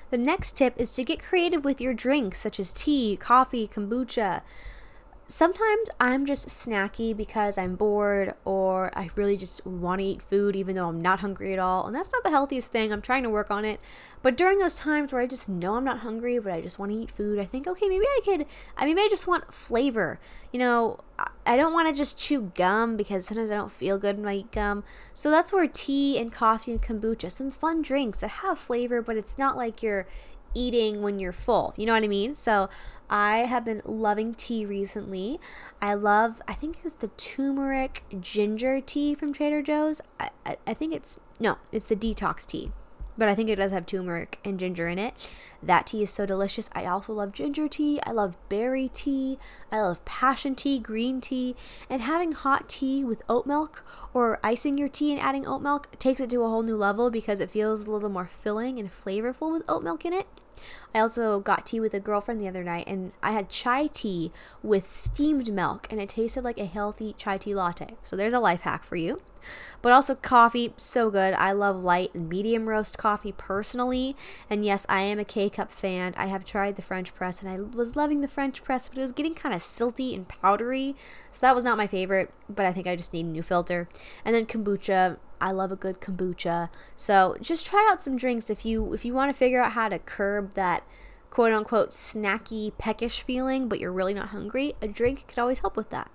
The 0.09 0.17
next 0.17 0.57
tip 0.57 0.73
is 0.77 0.93
to 0.93 1.03
get 1.03 1.23
creative 1.23 1.63
with 1.63 1.79
your 1.79 1.93
drinks, 1.93 2.39
such 2.39 2.59
as 2.59 2.73
tea, 2.73 3.17
coffee, 3.17 3.67
kombucha 3.67 4.41
sometimes 5.27 5.89
I'm 5.99 6.25
just 6.25 6.47
snacky 6.47 7.15
because 7.15 7.57
I'm 7.57 7.75
bored 7.75 8.33
or 8.45 8.97
I 8.97 9.09
really 9.15 9.35
just 9.35 9.65
want 9.65 9.99
to 9.99 10.05
eat 10.05 10.21
food 10.21 10.55
even 10.55 10.75
though 10.75 10.87
I'm 10.87 11.01
not 11.01 11.19
hungry 11.19 11.53
at 11.53 11.59
all. 11.59 11.85
And 11.85 11.95
that's 11.95 12.11
not 12.11 12.23
the 12.23 12.29
healthiest 12.29 12.71
thing. 12.71 12.93
I'm 12.93 13.01
trying 13.01 13.23
to 13.23 13.29
work 13.29 13.51
on 13.51 13.65
it. 13.65 13.79
But 14.21 14.37
during 14.37 14.59
those 14.59 14.75
times 14.75 15.11
where 15.11 15.21
I 15.21 15.27
just 15.27 15.49
know 15.49 15.75
I'm 15.75 15.83
not 15.83 15.99
hungry, 15.99 16.39
but 16.39 16.53
I 16.53 16.61
just 16.61 16.79
want 16.79 16.91
to 16.91 16.97
eat 16.97 17.11
food, 17.11 17.39
I 17.39 17.45
think, 17.45 17.67
okay, 17.67 17.87
maybe 17.87 18.05
I 18.05 18.19
could, 18.23 18.45
I 18.77 18.85
maybe 18.85 19.01
I 19.01 19.07
just 19.09 19.27
want 19.27 19.53
flavor. 19.53 20.19
You 20.51 20.59
know, 20.59 20.99
I 21.45 21.55
don't 21.55 21.73
want 21.73 21.89
to 21.89 21.95
just 21.95 22.17
chew 22.17 22.51
gum 22.55 22.95
because 22.95 23.25
sometimes 23.25 23.51
I 23.51 23.55
don't 23.55 23.71
feel 23.71 23.97
good 23.97 24.17
when 24.17 24.27
I 24.27 24.37
eat 24.37 24.51
gum. 24.51 24.83
So 25.13 25.29
that's 25.29 25.51
where 25.51 25.67
tea 25.67 26.17
and 26.19 26.31
coffee 26.31 26.71
and 26.71 26.81
kombucha, 26.81 27.31
some 27.31 27.51
fun 27.51 27.81
drinks 27.81 28.19
that 28.19 28.29
have 28.29 28.59
flavor, 28.59 29.01
but 29.01 29.17
it's 29.17 29.37
not 29.37 29.57
like 29.57 29.83
you're 29.83 30.07
eating 30.53 31.01
when 31.01 31.19
you're 31.19 31.31
full. 31.31 31.73
You 31.77 31.85
know 31.85 31.93
what 31.93 32.03
I 32.03 32.07
mean? 32.07 32.35
So 32.35 32.69
I 33.09 33.39
have 33.39 33.65
been 33.65 33.81
loving 33.85 34.33
tea 34.33 34.65
recently. 34.65 35.39
I 35.81 35.93
love, 35.93 36.41
I 36.47 36.53
think 36.53 36.79
it's 36.83 36.95
the 36.95 37.09
turmeric 37.09 38.03
ginger 38.19 38.81
tea 38.81 39.15
from 39.15 39.33
Trader 39.33 39.61
Joe's. 39.61 40.01
I, 40.19 40.29
I, 40.45 40.57
I 40.65 40.73
think 40.73 40.93
it's, 40.93 41.19
no, 41.39 41.57
it's 41.71 41.85
the 41.85 41.95
detox 41.95 42.45
tea 42.45 42.71
but 43.17 43.27
I 43.27 43.35
think 43.35 43.49
it 43.49 43.55
does 43.55 43.71
have 43.71 43.85
turmeric 43.85 44.39
and 44.45 44.59
ginger 44.59 44.87
in 44.87 44.99
it. 44.99 45.13
That 45.61 45.87
tea 45.87 46.03
is 46.03 46.09
so 46.09 46.25
delicious. 46.25 46.69
I 46.73 46.85
also 46.85 47.13
love 47.13 47.31
ginger 47.31 47.67
tea. 47.67 47.99
I 48.03 48.11
love 48.11 48.37
berry 48.49 48.89
tea. 48.93 49.39
I 49.71 49.81
love 49.81 50.03
passion 50.05 50.55
tea, 50.55 50.79
green 50.79 51.19
tea, 51.19 51.55
and 51.89 52.01
having 52.01 52.33
hot 52.33 52.69
tea 52.69 53.03
with 53.03 53.23
oat 53.27 53.45
milk 53.45 53.83
or 54.13 54.39
icing 54.43 54.77
your 54.77 54.89
tea 54.89 55.11
and 55.11 55.21
adding 55.21 55.47
oat 55.47 55.61
milk 55.61 55.97
takes 55.99 56.21
it 56.21 56.29
to 56.29 56.43
a 56.43 56.49
whole 56.49 56.63
new 56.63 56.77
level 56.77 57.09
because 57.09 57.39
it 57.39 57.49
feels 57.49 57.85
a 57.85 57.91
little 57.91 58.09
more 58.09 58.27
filling 58.27 58.77
and 58.77 58.91
flavorful 58.91 59.51
with 59.51 59.63
oat 59.67 59.83
milk 59.83 60.05
in 60.05 60.13
it. 60.13 60.27
I 60.93 60.99
also 60.99 61.39
got 61.39 61.65
tea 61.65 61.79
with 61.79 61.93
a 61.93 61.99
girlfriend 61.99 62.41
the 62.41 62.47
other 62.47 62.63
night, 62.63 62.87
and 62.87 63.11
I 63.21 63.31
had 63.31 63.49
chai 63.49 63.87
tea 63.87 64.31
with 64.63 64.87
steamed 64.87 65.53
milk, 65.53 65.87
and 65.89 66.01
it 66.01 66.09
tasted 66.09 66.43
like 66.43 66.57
a 66.57 66.65
healthy 66.65 67.13
chai 67.17 67.37
tea 67.37 67.53
latte. 67.53 67.95
So 68.01 68.15
there's 68.15 68.33
a 68.33 68.39
life 68.39 68.61
hack 68.61 68.83
for 68.83 68.95
you. 68.95 69.21
But 69.81 69.91
also 69.91 70.15
coffee, 70.15 70.73
so 70.77 71.09
good. 71.09 71.33
I 71.35 71.51
love 71.51 71.83
light 71.83 72.13
and 72.13 72.27
medium 72.27 72.67
roast 72.67 72.97
coffee 72.97 73.31
personally. 73.31 74.15
And 74.49 74.65
yes, 74.65 74.85
I 74.89 75.01
am 75.01 75.19
a 75.19 75.25
K 75.25 75.49
cup 75.49 75.71
fan. 75.71 76.13
I 76.17 76.27
have 76.27 76.45
tried 76.45 76.75
the 76.75 76.81
French 76.81 77.13
press, 77.13 77.41
and 77.41 77.49
I 77.49 77.59
was 77.59 77.95
loving 77.95 78.21
the 78.21 78.27
French 78.27 78.63
press, 78.63 78.87
but 78.87 78.97
it 78.97 79.01
was 79.01 79.11
getting 79.11 79.35
kind 79.35 79.53
of 79.53 79.61
silty 79.61 80.15
and 80.15 80.27
powdery. 80.27 80.95
So 81.29 81.41
that 81.41 81.55
was 81.55 81.63
not 81.63 81.77
my 81.77 81.87
favorite, 81.87 82.33
but 82.49 82.65
I 82.65 82.73
think 82.73 82.87
I 82.87 82.95
just 82.95 83.13
need 83.13 83.25
a 83.25 83.29
new 83.29 83.43
filter. 83.43 83.87
And 84.25 84.35
then 84.35 84.45
kombucha. 84.45 85.17
I 85.39 85.51
love 85.51 85.71
a 85.71 85.75
good 85.75 86.01
kombucha. 86.01 86.69
So 86.95 87.37
just 87.41 87.67
try 87.67 87.87
out 87.91 88.01
some 88.01 88.17
drinks 88.17 88.49
if 88.49 88.65
you 88.65 88.93
if 88.93 89.05
you 89.05 89.13
want 89.13 89.31
to 89.31 89.37
figure 89.37 89.61
out 89.61 89.73
how 89.73 89.87
to 89.89 89.99
curb 89.99 90.55
that 90.55 90.83
quote 91.29 91.53
unquote 91.53 91.91
snacky 91.91 92.75
peckish 92.77 93.21
feeling, 93.21 93.67
but 93.67 93.79
you're 93.79 93.91
really 93.91 94.15
not 94.15 94.29
hungry. 94.29 94.73
A 94.81 94.87
drink 94.87 95.25
could 95.27 95.37
always 95.37 95.59
help 95.59 95.77
with 95.77 95.91
that. 95.91 96.09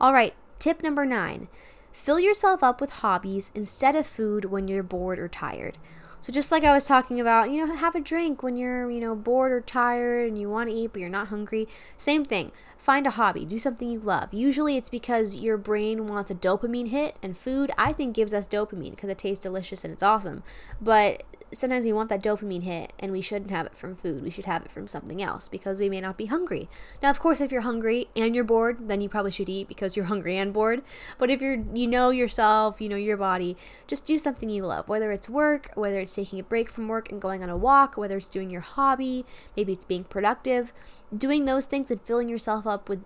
All 0.00 0.12
right, 0.12 0.34
tip 0.58 0.82
number 0.82 1.06
nine. 1.06 1.48
Fill 1.94 2.18
yourself 2.18 2.62
up 2.62 2.80
with 2.80 2.90
hobbies 2.90 3.52
instead 3.54 3.94
of 3.94 4.04
food 4.04 4.46
when 4.46 4.66
you're 4.66 4.82
bored 4.82 5.18
or 5.18 5.28
tired. 5.28 5.78
So 6.20 6.32
just 6.32 6.50
like 6.50 6.64
I 6.64 6.74
was 6.74 6.86
talking 6.86 7.20
about, 7.20 7.50
you 7.50 7.64
know, 7.64 7.74
have 7.76 7.94
a 7.94 8.00
drink 8.00 8.42
when 8.42 8.56
you're, 8.56 8.90
you 8.90 9.00
know, 9.00 9.14
bored 9.14 9.52
or 9.52 9.60
tired 9.60 10.28
and 10.28 10.36
you 10.36 10.50
want 10.50 10.68
to 10.68 10.74
eat 10.74 10.92
but 10.92 11.00
you're 11.00 11.08
not 11.08 11.28
hungry. 11.28 11.68
Same 11.96 12.24
thing. 12.24 12.50
Find 12.84 13.06
a 13.06 13.12
hobby, 13.12 13.46
do 13.46 13.58
something 13.58 13.88
you 13.88 13.98
love. 13.98 14.34
Usually 14.34 14.76
it's 14.76 14.90
because 14.90 15.36
your 15.36 15.56
brain 15.56 16.06
wants 16.06 16.30
a 16.30 16.34
dopamine 16.34 16.88
hit 16.88 17.16
and 17.22 17.34
food 17.34 17.70
I 17.78 17.94
think 17.94 18.14
gives 18.14 18.34
us 18.34 18.46
dopamine 18.46 18.90
because 18.90 19.08
it 19.08 19.16
tastes 19.16 19.42
delicious 19.42 19.84
and 19.84 19.94
it's 19.94 20.02
awesome. 20.02 20.42
But 20.82 21.22
sometimes 21.50 21.86
we 21.86 21.94
want 21.94 22.10
that 22.10 22.22
dopamine 22.22 22.64
hit 22.64 22.92
and 22.98 23.10
we 23.10 23.22
shouldn't 23.22 23.50
have 23.50 23.64
it 23.64 23.74
from 23.74 23.94
food. 23.94 24.22
We 24.22 24.28
should 24.28 24.44
have 24.44 24.66
it 24.66 24.70
from 24.70 24.86
something 24.86 25.22
else 25.22 25.48
because 25.48 25.80
we 25.80 25.88
may 25.88 26.02
not 26.02 26.18
be 26.18 26.26
hungry. 26.26 26.68
Now, 27.02 27.08
of 27.08 27.20
course, 27.20 27.40
if 27.40 27.50
you're 27.50 27.62
hungry 27.62 28.08
and 28.14 28.34
you're 28.34 28.44
bored, 28.44 28.88
then 28.88 29.00
you 29.00 29.08
probably 29.08 29.30
should 29.30 29.48
eat 29.48 29.66
because 29.66 29.96
you're 29.96 30.04
hungry 30.04 30.36
and 30.36 30.52
bored. 30.52 30.82
But 31.16 31.30
if 31.30 31.40
you're 31.40 31.64
you 31.72 31.86
know 31.86 32.10
yourself, 32.10 32.82
you 32.82 32.90
know 32.90 32.96
your 32.96 33.16
body, 33.16 33.56
just 33.86 34.04
do 34.04 34.18
something 34.18 34.50
you 34.50 34.66
love, 34.66 34.88
whether 34.88 35.10
it's 35.10 35.30
work, 35.30 35.70
whether 35.74 36.00
it's 36.00 36.14
taking 36.14 36.38
a 36.38 36.42
break 36.42 36.68
from 36.68 36.88
work 36.88 37.10
and 37.10 37.18
going 37.18 37.42
on 37.42 37.48
a 37.48 37.56
walk, 37.56 37.96
whether 37.96 38.18
it's 38.18 38.26
doing 38.26 38.50
your 38.50 38.60
hobby, 38.60 39.24
maybe 39.56 39.72
it's 39.72 39.86
being 39.86 40.04
productive. 40.04 40.74
Doing 41.16 41.44
those 41.44 41.66
things 41.66 41.90
and 41.90 42.00
filling 42.02 42.28
yourself 42.28 42.66
up 42.66 42.88
with 42.88 43.02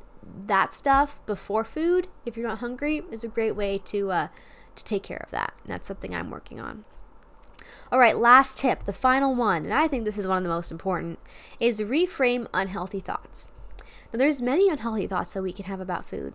that 0.47 0.73
stuff 0.73 1.21
before 1.27 1.65
food, 1.65 2.09
if 2.25 2.37
you're 2.37 2.49
not 2.49 2.59
hungry, 2.59 3.03
is 3.11 3.25
a 3.25 3.29
great 3.29 3.57
way 3.57 3.79
to 3.87 4.11
uh, 4.11 4.29
to 4.75 4.85
take 4.85 5.03
care 5.03 5.23
of 5.25 5.31
that. 5.31 5.55
And 5.63 5.73
that's 5.73 5.89
something 5.89 6.15
I'm 6.15 6.31
working 6.31 6.61
on. 6.61 6.85
All 7.91 7.99
right, 7.99 8.17
last 8.17 8.59
tip, 8.59 8.85
the 8.85 8.93
final 8.93 9.35
one, 9.35 9.65
and 9.65 9.75
I 9.75 9.89
think 9.89 10.05
this 10.05 10.19
is 10.19 10.27
one 10.27 10.39
of 10.39 10.43
the 10.43 10.49
most 10.49 10.71
important, 10.71 11.19
is 11.59 11.81
reframe 11.81 12.47
unhealthy 12.55 13.01
thoughts. 13.01 13.49
Now, 14.13 14.19
there's 14.19 14.41
many 14.41 14.69
unhealthy 14.71 15.07
thoughts 15.07 15.33
that 15.35 15.43
we 15.43 15.53
can 15.53 15.67
have 15.67 15.81
about 15.81 16.07
food. 16.07 16.35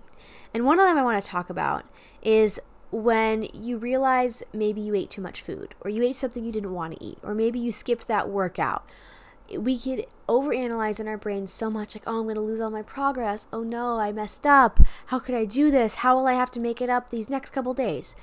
And 0.53 0.65
one 0.65 0.79
of 0.79 0.86
them 0.86 0.97
I 0.97 1.03
want 1.03 1.23
to 1.23 1.29
talk 1.29 1.49
about 1.49 1.86
is 2.21 2.59
when 2.91 3.47
you 3.53 3.77
realize 3.77 4.43
maybe 4.53 4.81
you 4.81 4.93
ate 4.93 5.09
too 5.09 5.21
much 5.21 5.41
food, 5.41 5.73
or 5.81 5.89
you 5.89 6.03
ate 6.03 6.15
something 6.15 6.43
you 6.43 6.51
didn't 6.51 6.73
want 6.73 6.93
to 6.93 7.03
eat, 7.03 7.17
or 7.23 7.33
maybe 7.33 7.59
you 7.59 7.71
skipped 7.71 8.07
that 8.07 8.29
workout. 8.29 8.86
We 9.49 9.77
could 9.77 10.06
overanalyze 10.27 10.99
in 10.99 11.08
our 11.08 11.17
brains 11.17 11.51
so 11.51 11.69
much 11.69 11.95
like, 11.95 12.03
oh, 12.08 12.19
I'm 12.19 12.23
going 12.23 12.36
to 12.36 12.41
lose 12.41 12.60
all 12.60 12.69
my 12.69 12.82
progress. 12.82 13.47
Oh 13.51 13.63
no, 13.63 13.99
I 13.99 14.12
messed 14.12 14.47
up. 14.47 14.79
How 15.08 15.19
could 15.19 15.36
I 15.36 15.45
do 15.45 15.69
this? 15.69 15.95
How 15.95 16.15
will 16.15 16.27
I 16.27 16.34
have 16.34 16.51
to 16.51 16.60
make 16.60 16.82
it 16.82 16.89
up 16.89 17.10
these 17.10 17.29
next 17.29 17.51
couple 17.51 17.73
days? 17.73 18.15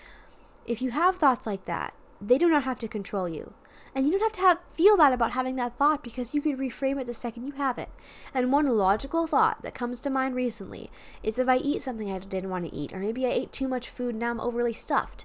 If 0.67 0.81
you 0.81 0.91
have 0.93 1.17
thoughts 1.17 1.47
like 1.47 1.67
that, 1.67 1.95
they 2.21 2.39
do 2.39 2.49
not 2.49 2.65
have 2.65 2.79
to 2.81 2.89
control 2.89 3.29
you. 3.29 3.55
And 3.95 4.07
you 4.07 4.13
don't 4.13 4.23
have 4.23 4.33
to 4.33 4.41
have 4.41 4.59
feel 4.69 4.97
bad 4.97 5.13
about 5.13 5.33
having 5.33 5.57
that 5.57 5.77
thought 5.79 6.03
because 6.03 6.35
you 6.35 6.43
can 6.43 6.57
reframe 6.57 7.01
it 7.01 7.07
the 7.07 7.15
second 7.15 7.47
you 7.47 7.53
have 7.53 7.79
it. 7.79 7.89
And 8.35 8.53
one 8.53 8.67
logical 8.67 9.27
thought 9.27 9.63
that 9.63 9.75
comes 9.75 10.01
to 10.01 10.11
mind 10.11 10.35
recently 10.35 10.91
is 11.23 11.39
if 11.39 11.49
I 11.49 11.57
eat 11.57 11.83
something 11.83 12.11
I 12.11 12.19
didn't 12.19 12.51
want 12.51 12.67
to 12.67 12.75
eat, 12.75 12.93
or 12.93 12.99
maybe 12.99 13.27
I 13.27 13.31
ate 13.31 13.53
too 13.53 13.69
much 13.69 13.89
food 13.89 14.11
and 14.11 14.21
now 14.21 14.31
I'm 14.31 14.41
overly 14.41 14.73
stuffed. 14.73 15.25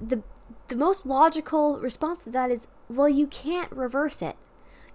The 0.00 0.22
the 0.68 0.76
most 0.76 1.04
logical 1.06 1.78
response 1.78 2.24
to 2.24 2.30
that 2.30 2.50
is, 2.50 2.68
well, 2.88 3.08
you 3.08 3.26
can't 3.26 3.70
reverse 3.70 4.22
it. 4.22 4.36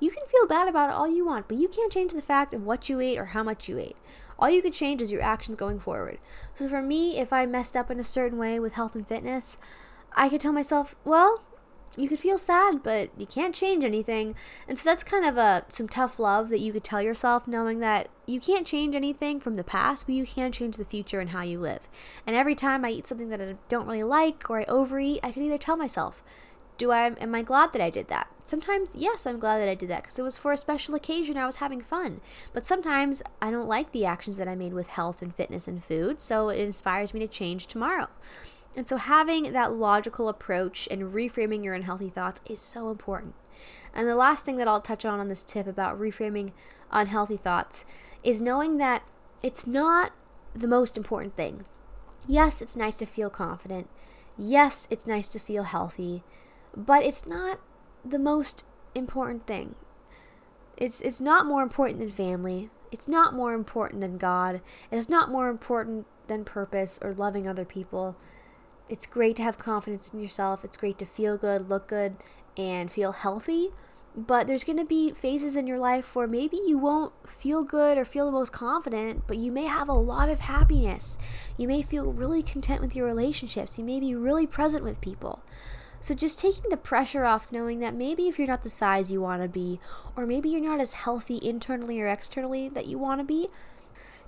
You 0.03 0.11
can 0.11 0.25
feel 0.27 0.45
bad 0.45 0.67
about 0.67 0.89
it 0.89 0.95
all 0.95 1.07
you 1.07 1.25
want, 1.25 1.47
but 1.47 1.55
you 1.55 1.69
can't 1.69 1.89
change 1.89 2.11
the 2.11 2.21
fact 2.21 2.53
of 2.53 2.65
what 2.65 2.89
you 2.89 2.99
ate 2.99 3.17
or 3.17 3.27
how 3.27 3.41
much 3.41 3.69
you 3.69 3.79
ate. 3.79 3.95
All 4.37 4.49
you 4.49 4.61
can 4.61 4.73
change 4.73 5.01
is 5.01 5.13
your 5.13 5.21
actions 5.21 5.55
going 5.55 5.79
forward. 5.79 6.19
So 6.55 6.67
for 6.67 6.81
me, 6.81 7.19
if 7.19 7.31
I 7.31 7.45
messed 7.45 7.77
up 7.77 7.89
in 7.89 8.01
a 8.01 8.03
certain 8.03 8.37
way 8.37 8.59
with 8.59 8.73
health 8.73 8.95
and 8.95 9.07
fitness, 9.07 9.55
I 10.13 10.27
could 10.27 10.41
tell 10.41 10.51
myself, 10.51 10.93
well, 11.05 11.41
you 11.95 12.09
could 12.09 12.19
feel 12.19 12.37
sad, 12.37 12.83
but 12.83 13.11
you 13.17 13.25
can't 13.25 13.55
change 13.55 13.85
anything. 13.85 14.35
And 14.67 14.77
so 14.77 14.83
that's 14.83 15.05
kind 15.05 15.23
of 15.23 15.37
a 15.37 15.63
some 15.69 15.87
tough 15.87 16.19
love 16.19 16.49
that 16.49 16.59
you 16.59 16.73
could 16.73 16.83
tell 16.83 17.01
yourself, 17.01 17.47
knowing 17.47 17.79
that 17.79 18.09
you 18.25 18.41
can't 18.41 18.67
change 18.67 18.95
anything 18.95 19.39
from 19.39 19.53
the 19.53 19.63
past, 19.63 20.05
but 20.05 20.15
you 20.15 20.25
can 20.25 20.51
change 20.51 20.75
the 20.75 20.83
future 20.83 21.21
and 21.21 21.29
how 21.29 21.43
you 21.43 21.61
live. 21.61 21.87
And 22.27 22.35
every 22.35 22.55
time 22.55 22.83
I 22.83 22.89
eat 22.89 23.07
something 23.07 23.29
that 23.29 23.39
I 23.39 23.55
don't 23.69 23.87
really 23.87 24.03
like 24.03 24.49
or 24.49 24.59
I 24.59 24.65
overeat, 24.65 25.21
I 25.23 25.31
can 25.31 25.43
either 25.43 25.57
tell 25.57 25.77
myself, 25.77 26.21
do 26.77 26.91
I 26.91 27.07
am 27.07 27.35
I 27.35 27.41
glad 27.41 27.73
that 27.73 27.81
I 27.81 27.89
did 27.89 28.07
that? 28.09 28.27
Sometimes 28.45 28.89
yes, 28.93 29.25
I'm 29.25 29.39
glad 29.39 29.59
that 29.59 29.69
I 29.69 29.75
did 29.75 29.89
that 29.89 30.03
because 30.03 30.19
it 30.19 30.23
was 30.23 30.37
for 30.37 30.51
a 30.51 30.57
special 30.57 30.95
occasion. 30.95 31.37
I 31.37 31.45
was 31.45 31.55
having 31.57 31.81
fun. 31.81 32.21
But 32.53 32.65
sometimes 32.65 33.23
I 33.41 33.51
don't 33.51 33.67
like 33.67 33.91
the 33.91 34.05
actions 34.05 34.37
that 34.37 34.47
I 34.47 34.55
made 34.55 34.73
with 34.73 34.87
health 34.87 35.21
and 35.21 35.35
fitness 35.35 35.67
and 35.67 35.83
food, 35.83 36.19
so 36.19 36.49
it 36.49 36.59
inspires 36.59 37.13
me 37.13 37.19
to 37.21 37.27
change 37.27 37.67
tomorrow. 37.67 38.07
And 38.75 38.87
so, 38.87 38.97
having 38.97 39.53
that 39.53 39.73
logical 39.73 40.29
approach 40.29 40.87
and 40.89 41.13
reframing 41.13 41.63
your 41.63 41.75
unhealthy 41.75 42.09
thoughts 42.09 42.41
is 42.45 42.59
so 42.59 42.89
important. 42.89 43.35
And 43.93 44.07
the 44.07 44.15
last 44.15 44.45
thing 44.45 44.57
that 44.57 44.67
I'll 44.67 44.81
touch 44.81 45.05
on 45.05 45.19
on 45.19 45.29
this 45.29 45.43
tip 45.43 45.67
about 45.67 45.99
reframing 45.99 46.51
unhealthy 46.91 47.37
thoughts 47.37 47.85
is 48.23 48.41
knowing 48.41 48.77
that 48.77 49.03
it's 49.43 49.67
not 49.67 50.11
the 50.55 50.67
most 50.67 50.97
important 50.97 51.35
thing. 51.35 51.65
Yes, 52.25 52.61
it's 52.61 52.75
nice 52.75 52.95
to 52.95 53.05
feel 53.05 53.29
confident. 53.29 53.89
Yes, 54.37 54.87
it's 54.89 55.05
nice 55.05 55.29
to 55.29 55.39
feel 55.39 55.63
healthy, 55.63 56.23
but 56.75 57.03
it's 57.03 57.25
not 57.25 57.59
the 58.03 58.19
most 58.19 58.65
important 58.95 59.47
thing. 59.47 59.75
It's 60.77 61.01
it's 61.01 61.21
not 61.21 61.45
more 61.45 61.61
important 61.61 61.99
than 61.99 62.09
family. 62.09 62.69
It's 62.91 63.07
not 63.07 63.33
more 63.33 63.53
important 63.53 64.01
than 64.01 64.17
God. 64.17 64.61
It's 64.91 65.09
not 65.09 65.29
more 65.29 65.49
important 65.49 66.05
than 66.27 66.45
purpose 66.45 66.99
or 67.01 67.13
loving 67.13 67.47
other 67.47 67.65
people 67.65 68.15
it's 68.89 69.05
great 69.05 69.35
to 69.37 69.43
have 69.43 69.57
confidence 69.57 70.09
in 70.13 70.19
yourself. 70.19 70.63
It's 70.63 70.77
great 70.77 70.97
to 70.99 71.05
feel 71.05 71.37
good, 71.37 71.69
look 71.69 71.87
good, 71.87 72.15
and 72.57 72.91
feel 72.91 73.11
healthy. 73.11 73.69
But 74.15 74.45
there's 74.45 74.63
going 74.63 74.77
to 74.77 74.85
be 74.85 75.11
phases 75.11 75.55
in 75.55 75.65
your 75.65 75.79
life 75.79 76.15
where 76.15 76.27
maybe 76.27 76.59
you 76.67 76.77
won't 76.77 77.13
feel 77.27 77.63
good 77.63 77.97
or 77.97 78.05
feel 78.05 78.27
the 78.27 78.31
most 78.31 78.51
confident, 78.51 79.23
but 79.25 79.37
you 79.37 79.51
may 79.51 79.65
have 79.65 79.89
a 79.89 79.93
lot 79.93 80.29
of 80.29 80.41
happiness. 80.41 81.17
You 81.57 81.67
may 81.67 81.81
feel 81.81 82.13
really 82.13 82.43
content 82.43 82.81
with 82.81 82.95
your 82.95 83.07
relationships. 83.07 83.79
You 83.79 83.85
may 83.85 83.99
be 83.99 84.13
really 84.13 84.45
present 84.45 84.83
with 84.83 85.01
people. 85.01 85.41
So 86.03 86.13
just 86.13 86.37
taking 86.37 86.69
the 86.69 86.75
pressure 86.75 87.23
off 87.23 87.49
knowing 87.49 87.79
that 87.79 87.95
maybe 87.95 88.27
if 88.27 88.37
you're 88.37 88.45
not 88.45 88.63
the 88.63 88.69
size 88.69 89.09
you 89.09 89.21
want 89.21 89.41
to 89.41 89.47
be, 89.47 89.79
or 90.17 90.25
maybe 90.25 90.49
you're 90.49 90.59
not 90.59 90.81
as 90.81 90.91
healthy 90.91 91.39
internally 91.41 92.01
or 92.01 92.07
externally 92.09 92.67
that 92.67 92.87
you 92.87 92.97
want 92.97 93.21
to 93.21 93.23
be, 93.23 93.47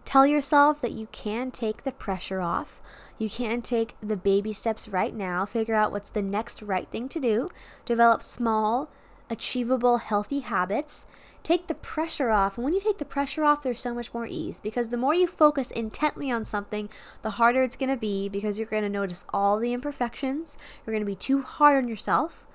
Tell 0.05 0.25
yourself 0.25 0.81
that 0.81 0.91
you 0.91 1.07
can 1.11 1.49
take 1.49 1.83
the 1.83 1.91
pressure 1.91 2.39
off. 2.39 2.79
You 3.17 3.27
can 3.27 3.61
take 3.63 3.95
the 4.01 4.15
baby 4.15 4.53
steps 4.53 4.87
right 4.87 5.13
now, 5.13 5.45
figure 5.45 5.73
out 5.73 5.91
what's 5.91 6.11
the 6.11 6.21
next 6.21 6.61
right 6.61 6.87
thing 6.87 7.09
to 7.09 7.19
do, 7.19 7.49
develop 7.85 8.21
small, 8.21 8.89
achievable, 9.29 9.97
healthy 9.97 10.39
habits. 10.39 11.07
Take 11.43 11.67
the 11.67 11.75
pressure 11.75 12.31
off. 12.31 12.57
And 12.57 12.63
when 12.63 12.73
you 12.73 12.81
take 12.81 12.97
the 12.97 13.05
pressure 13.05 13.43
off, 13.43 13.63
there's 13.63 13.79
so 13.79 13.93
much 13.93 14.13
more 14.13 14.25
ease 14.25 14.59
because 14.59 14.89
the 14.89 14.97
more 14.97 15.13
you 15.13 15.27
focus 15.27 15.71
intently 15.71 16.31
on 16.31 16.45
something, 16.45 16.89
the 17.21 17.31
harder 17.31 17.63
it's 17.63 17.75
going 17.75 17.89
to 17.89 17.97
be 17.97 18.29
because 18.29 18.57
you're 18.59 18.67
going 18.67 18.83
to 18.83 18.89
notice 18.89 19.25
all 19.33 19.59
the 19.59 19.73
imperfections. 19.73 20.57
You're 20.85 20.93
going 20.93 21.05
to 21.05 21.11
be 21.11 21.15
too 21.15 21.41
hard 21.41 21.77
on 21.77 21.87
yourself 21.87 22.45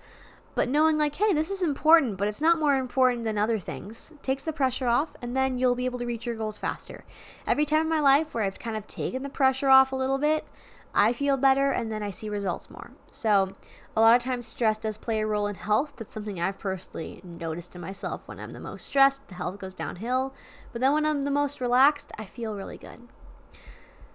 but 0.54 0.68
knowing 0.68 0.98
like 0.98 1.14
hey 1.16 1.32
this 1.32 1.50
is 1.50 1.62
important 1.62 2.16
but 2.16 2.28
it's 2.28 2.40
not 2.40 2.58
more 2.58 2.76
important 2.76 3.24
than 3.24 3.38
other 3.38 3.58
things 3.58 4.12
takes 4.22 4.44
the 4.44 4.52
pressure 4.52 4.86
off 4.86 5.14
and 5.22 5.36
then 5.36 5.58
you'll 5.58 5.74
be 5.74 5.84
able 5.84 5.98
to 5.98 6.06
reach 6.06 6.26
your 6.26 6.34
goals 6.34 6.58
faster 6.58 7.04
every 7.46 7.64
time 7.64 7.82
in 7.82 7.88
my 7.88 8.00
life 8.00 8.34
where 8.34 8.44
i've 8.44 8.58
kind 8.58 8.76
of 8.76 8.86
taken 8.86 9.22
the 9.22 9.28
pressure 9.28 9.68
off 9.68 9.92
a 9.92 9.96
little 9.96 10.18
bit 10.18 10.44
i 10.94 11.12
feel 11.12 11.36
better 11.36 11.70
and 11.70 11.90
then 11.90 12.02
i 12.02 12.10
see 12.10 12.28
results 12.28 12.70
more. 12.70 12.92
So 13.10 13.54
a 13.96 14.00
lot 14.00 14.16
of 14.16 14.22
times 14.22 14.46
stress 14.46 14.78
does 14.78 14.96
play 14.96 15.20
a 15.20 15.26
role 15.26 15.46
in 15.46 15.56
health. 15.56 15.94
That's 15.96 16.14
something 16.14 16.40
i've 16.40 16.58
personally 16.58 17.20
noticed 17.24 17.74
in 17.74 17.80
myself. 17.80 18.26
When 18.26 18.40
i'm 18.40 18.50
the 18.50 18.60
most 18.60 18.86
stressed 18.86 19.28
the 19.28 19.34
health 19.34 19.58
goes 19.58 19.74
downhill. 19.74 20.34
But 20.72 20.80
then 20.80 20.92
when 20.92 21.06
i'm 21.06 21.22
the 21.22 21.30
most 21.30 21.60
relaxed 21.60 22.12
i 22.18 22.24
feel 22.24 22.54
really 22.54 22.78
good 22.78 23.08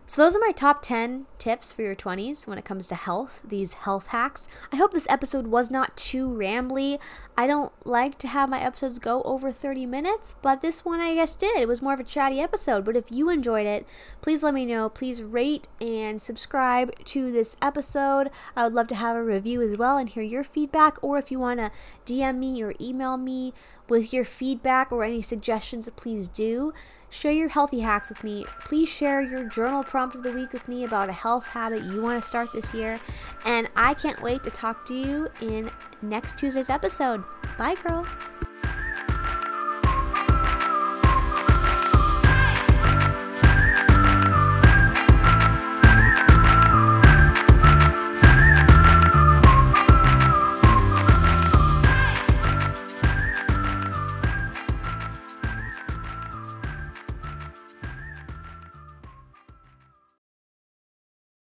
so, 0.08 0.22
those 0.22 0.36
are 0.36 0.40
my 0.40 0.52
top 0.52 0.84
10 0.84 1.26
tips 1.40 1.72
for 1.72 1.82
your 1.82 1.96
20s 1.96 2.46
when 2.46 2.58
it 2.58 2.66
comes 2.66 2.88
to 2.88 2.96
health, 2.96 3.42
these 3.44 3.74
health 3.74 4.08
hacks. 4.08 4.48
I 4.72 4.76
hope 4.76 4.94
this 4.94 5.08
episode 5.10 5.48
was 5.48 5.72
not 5.72 5.98
too 5.98 6.28
rambly. 6.28 7.00
I 7.36 7.48
don't 7.48 7.74
like 7.86 8.18
to 8.20 8.28
have 8.28 8.48
my 8.48 8.62
episodes 8.62 9.00
go 9.00 9.24
over 9.24 9.52
30 9.52 9.86
minutes, 9.88 10.36
but 10.42 10.62
this 10.62 10.86
one 10.86 11.00
I 11.00 11.16
guess 11.16 11.36
did. 11.36 11.60
It 11.60 11.68
was 11.68 11.82
more 11.82 11.94
of 11.94 12.00
a 12.00 12.04
chatty 12.04 12.40
episode. 12.40 12.86
But 12.86 12.96
if 12.96 13.12
you 13.12 13.30
enjoyed 13.30 13.66
it, 13.66 13.88
please 14.22 14.44
let 14.44 14.54
me 14.54 14.66
know. 14.66 14.90
Please 14.90 15.24
rate 15.24 15.68
and 15.82 16.22
subscribe 16.22 16.94
to 17.06 17.32
this 17.32 17.58
episode. 17.62 18.30
I 18.56 18.64
would 18.64 18.74
love 18.74 18.88
to 18.88 18.96
have 18.96 19.16
a 19.16 19.24
review 19.24 19.62
as 19.62 19.78
well 19.78 19.98
and 19.98 20.08
hear 20.08 20.24
your 20.24 20.44
feedback. 20.44 20.98
Or 21.04 21.18
if 21.18 21.32
you 21.32 21.40
want 21.40 21.60
to 21.60 21.72
DM 22.06 22.38
me 22.38 22.62
or 22.62 22.76
email 22.80 23.18
me 23.18 23.54
with 23.90 24.14
your 24.14 24.26
feedback 24.26 24.92
or 24.92 25.04
any 25.04 25.22
suggestions, 25.22 25.90
please 25.96 26.28
do. 26.28 26.74
Share 27.10 27.32
your 27.32 27.50
healthy 27.50 27.80
hacks 27.80 28.10
with 28.10 28.24
me. 28.24 28.46
Please 28.66 28.90
share 28.90 29.22
your 29.22 29.46
journal 29.46 29.84
prompt 29.84 30.16
of 30.16 30.24
the 30.24 30.32
week 30.32 30.54
with 30.54 30.68
me 30.68 30.84
about 30.84 31.10
a 31.10 31.14
health 31.14 31.46
habit 31.46 31.84
you 31.84 32.02
want 32.02 32.22
to 32.22 32.28
start 32.28 32.52
this 32.54 32.74
year. 32.74 33.00
And 33.46 33.70
I 33.76 33.94
can't 33.94 34.22
wait 34.22 34.44
to 34.44 34.52
talk 34.52 34.86
to 34.88 34.94
you 34.94 35.30
in 35.42 35.72
next 36.02 36.38
Tuesday's 36.38 36.70
episode. 36.70 37.24
Bye, 37.58 37.76
girl. 37.76 38.06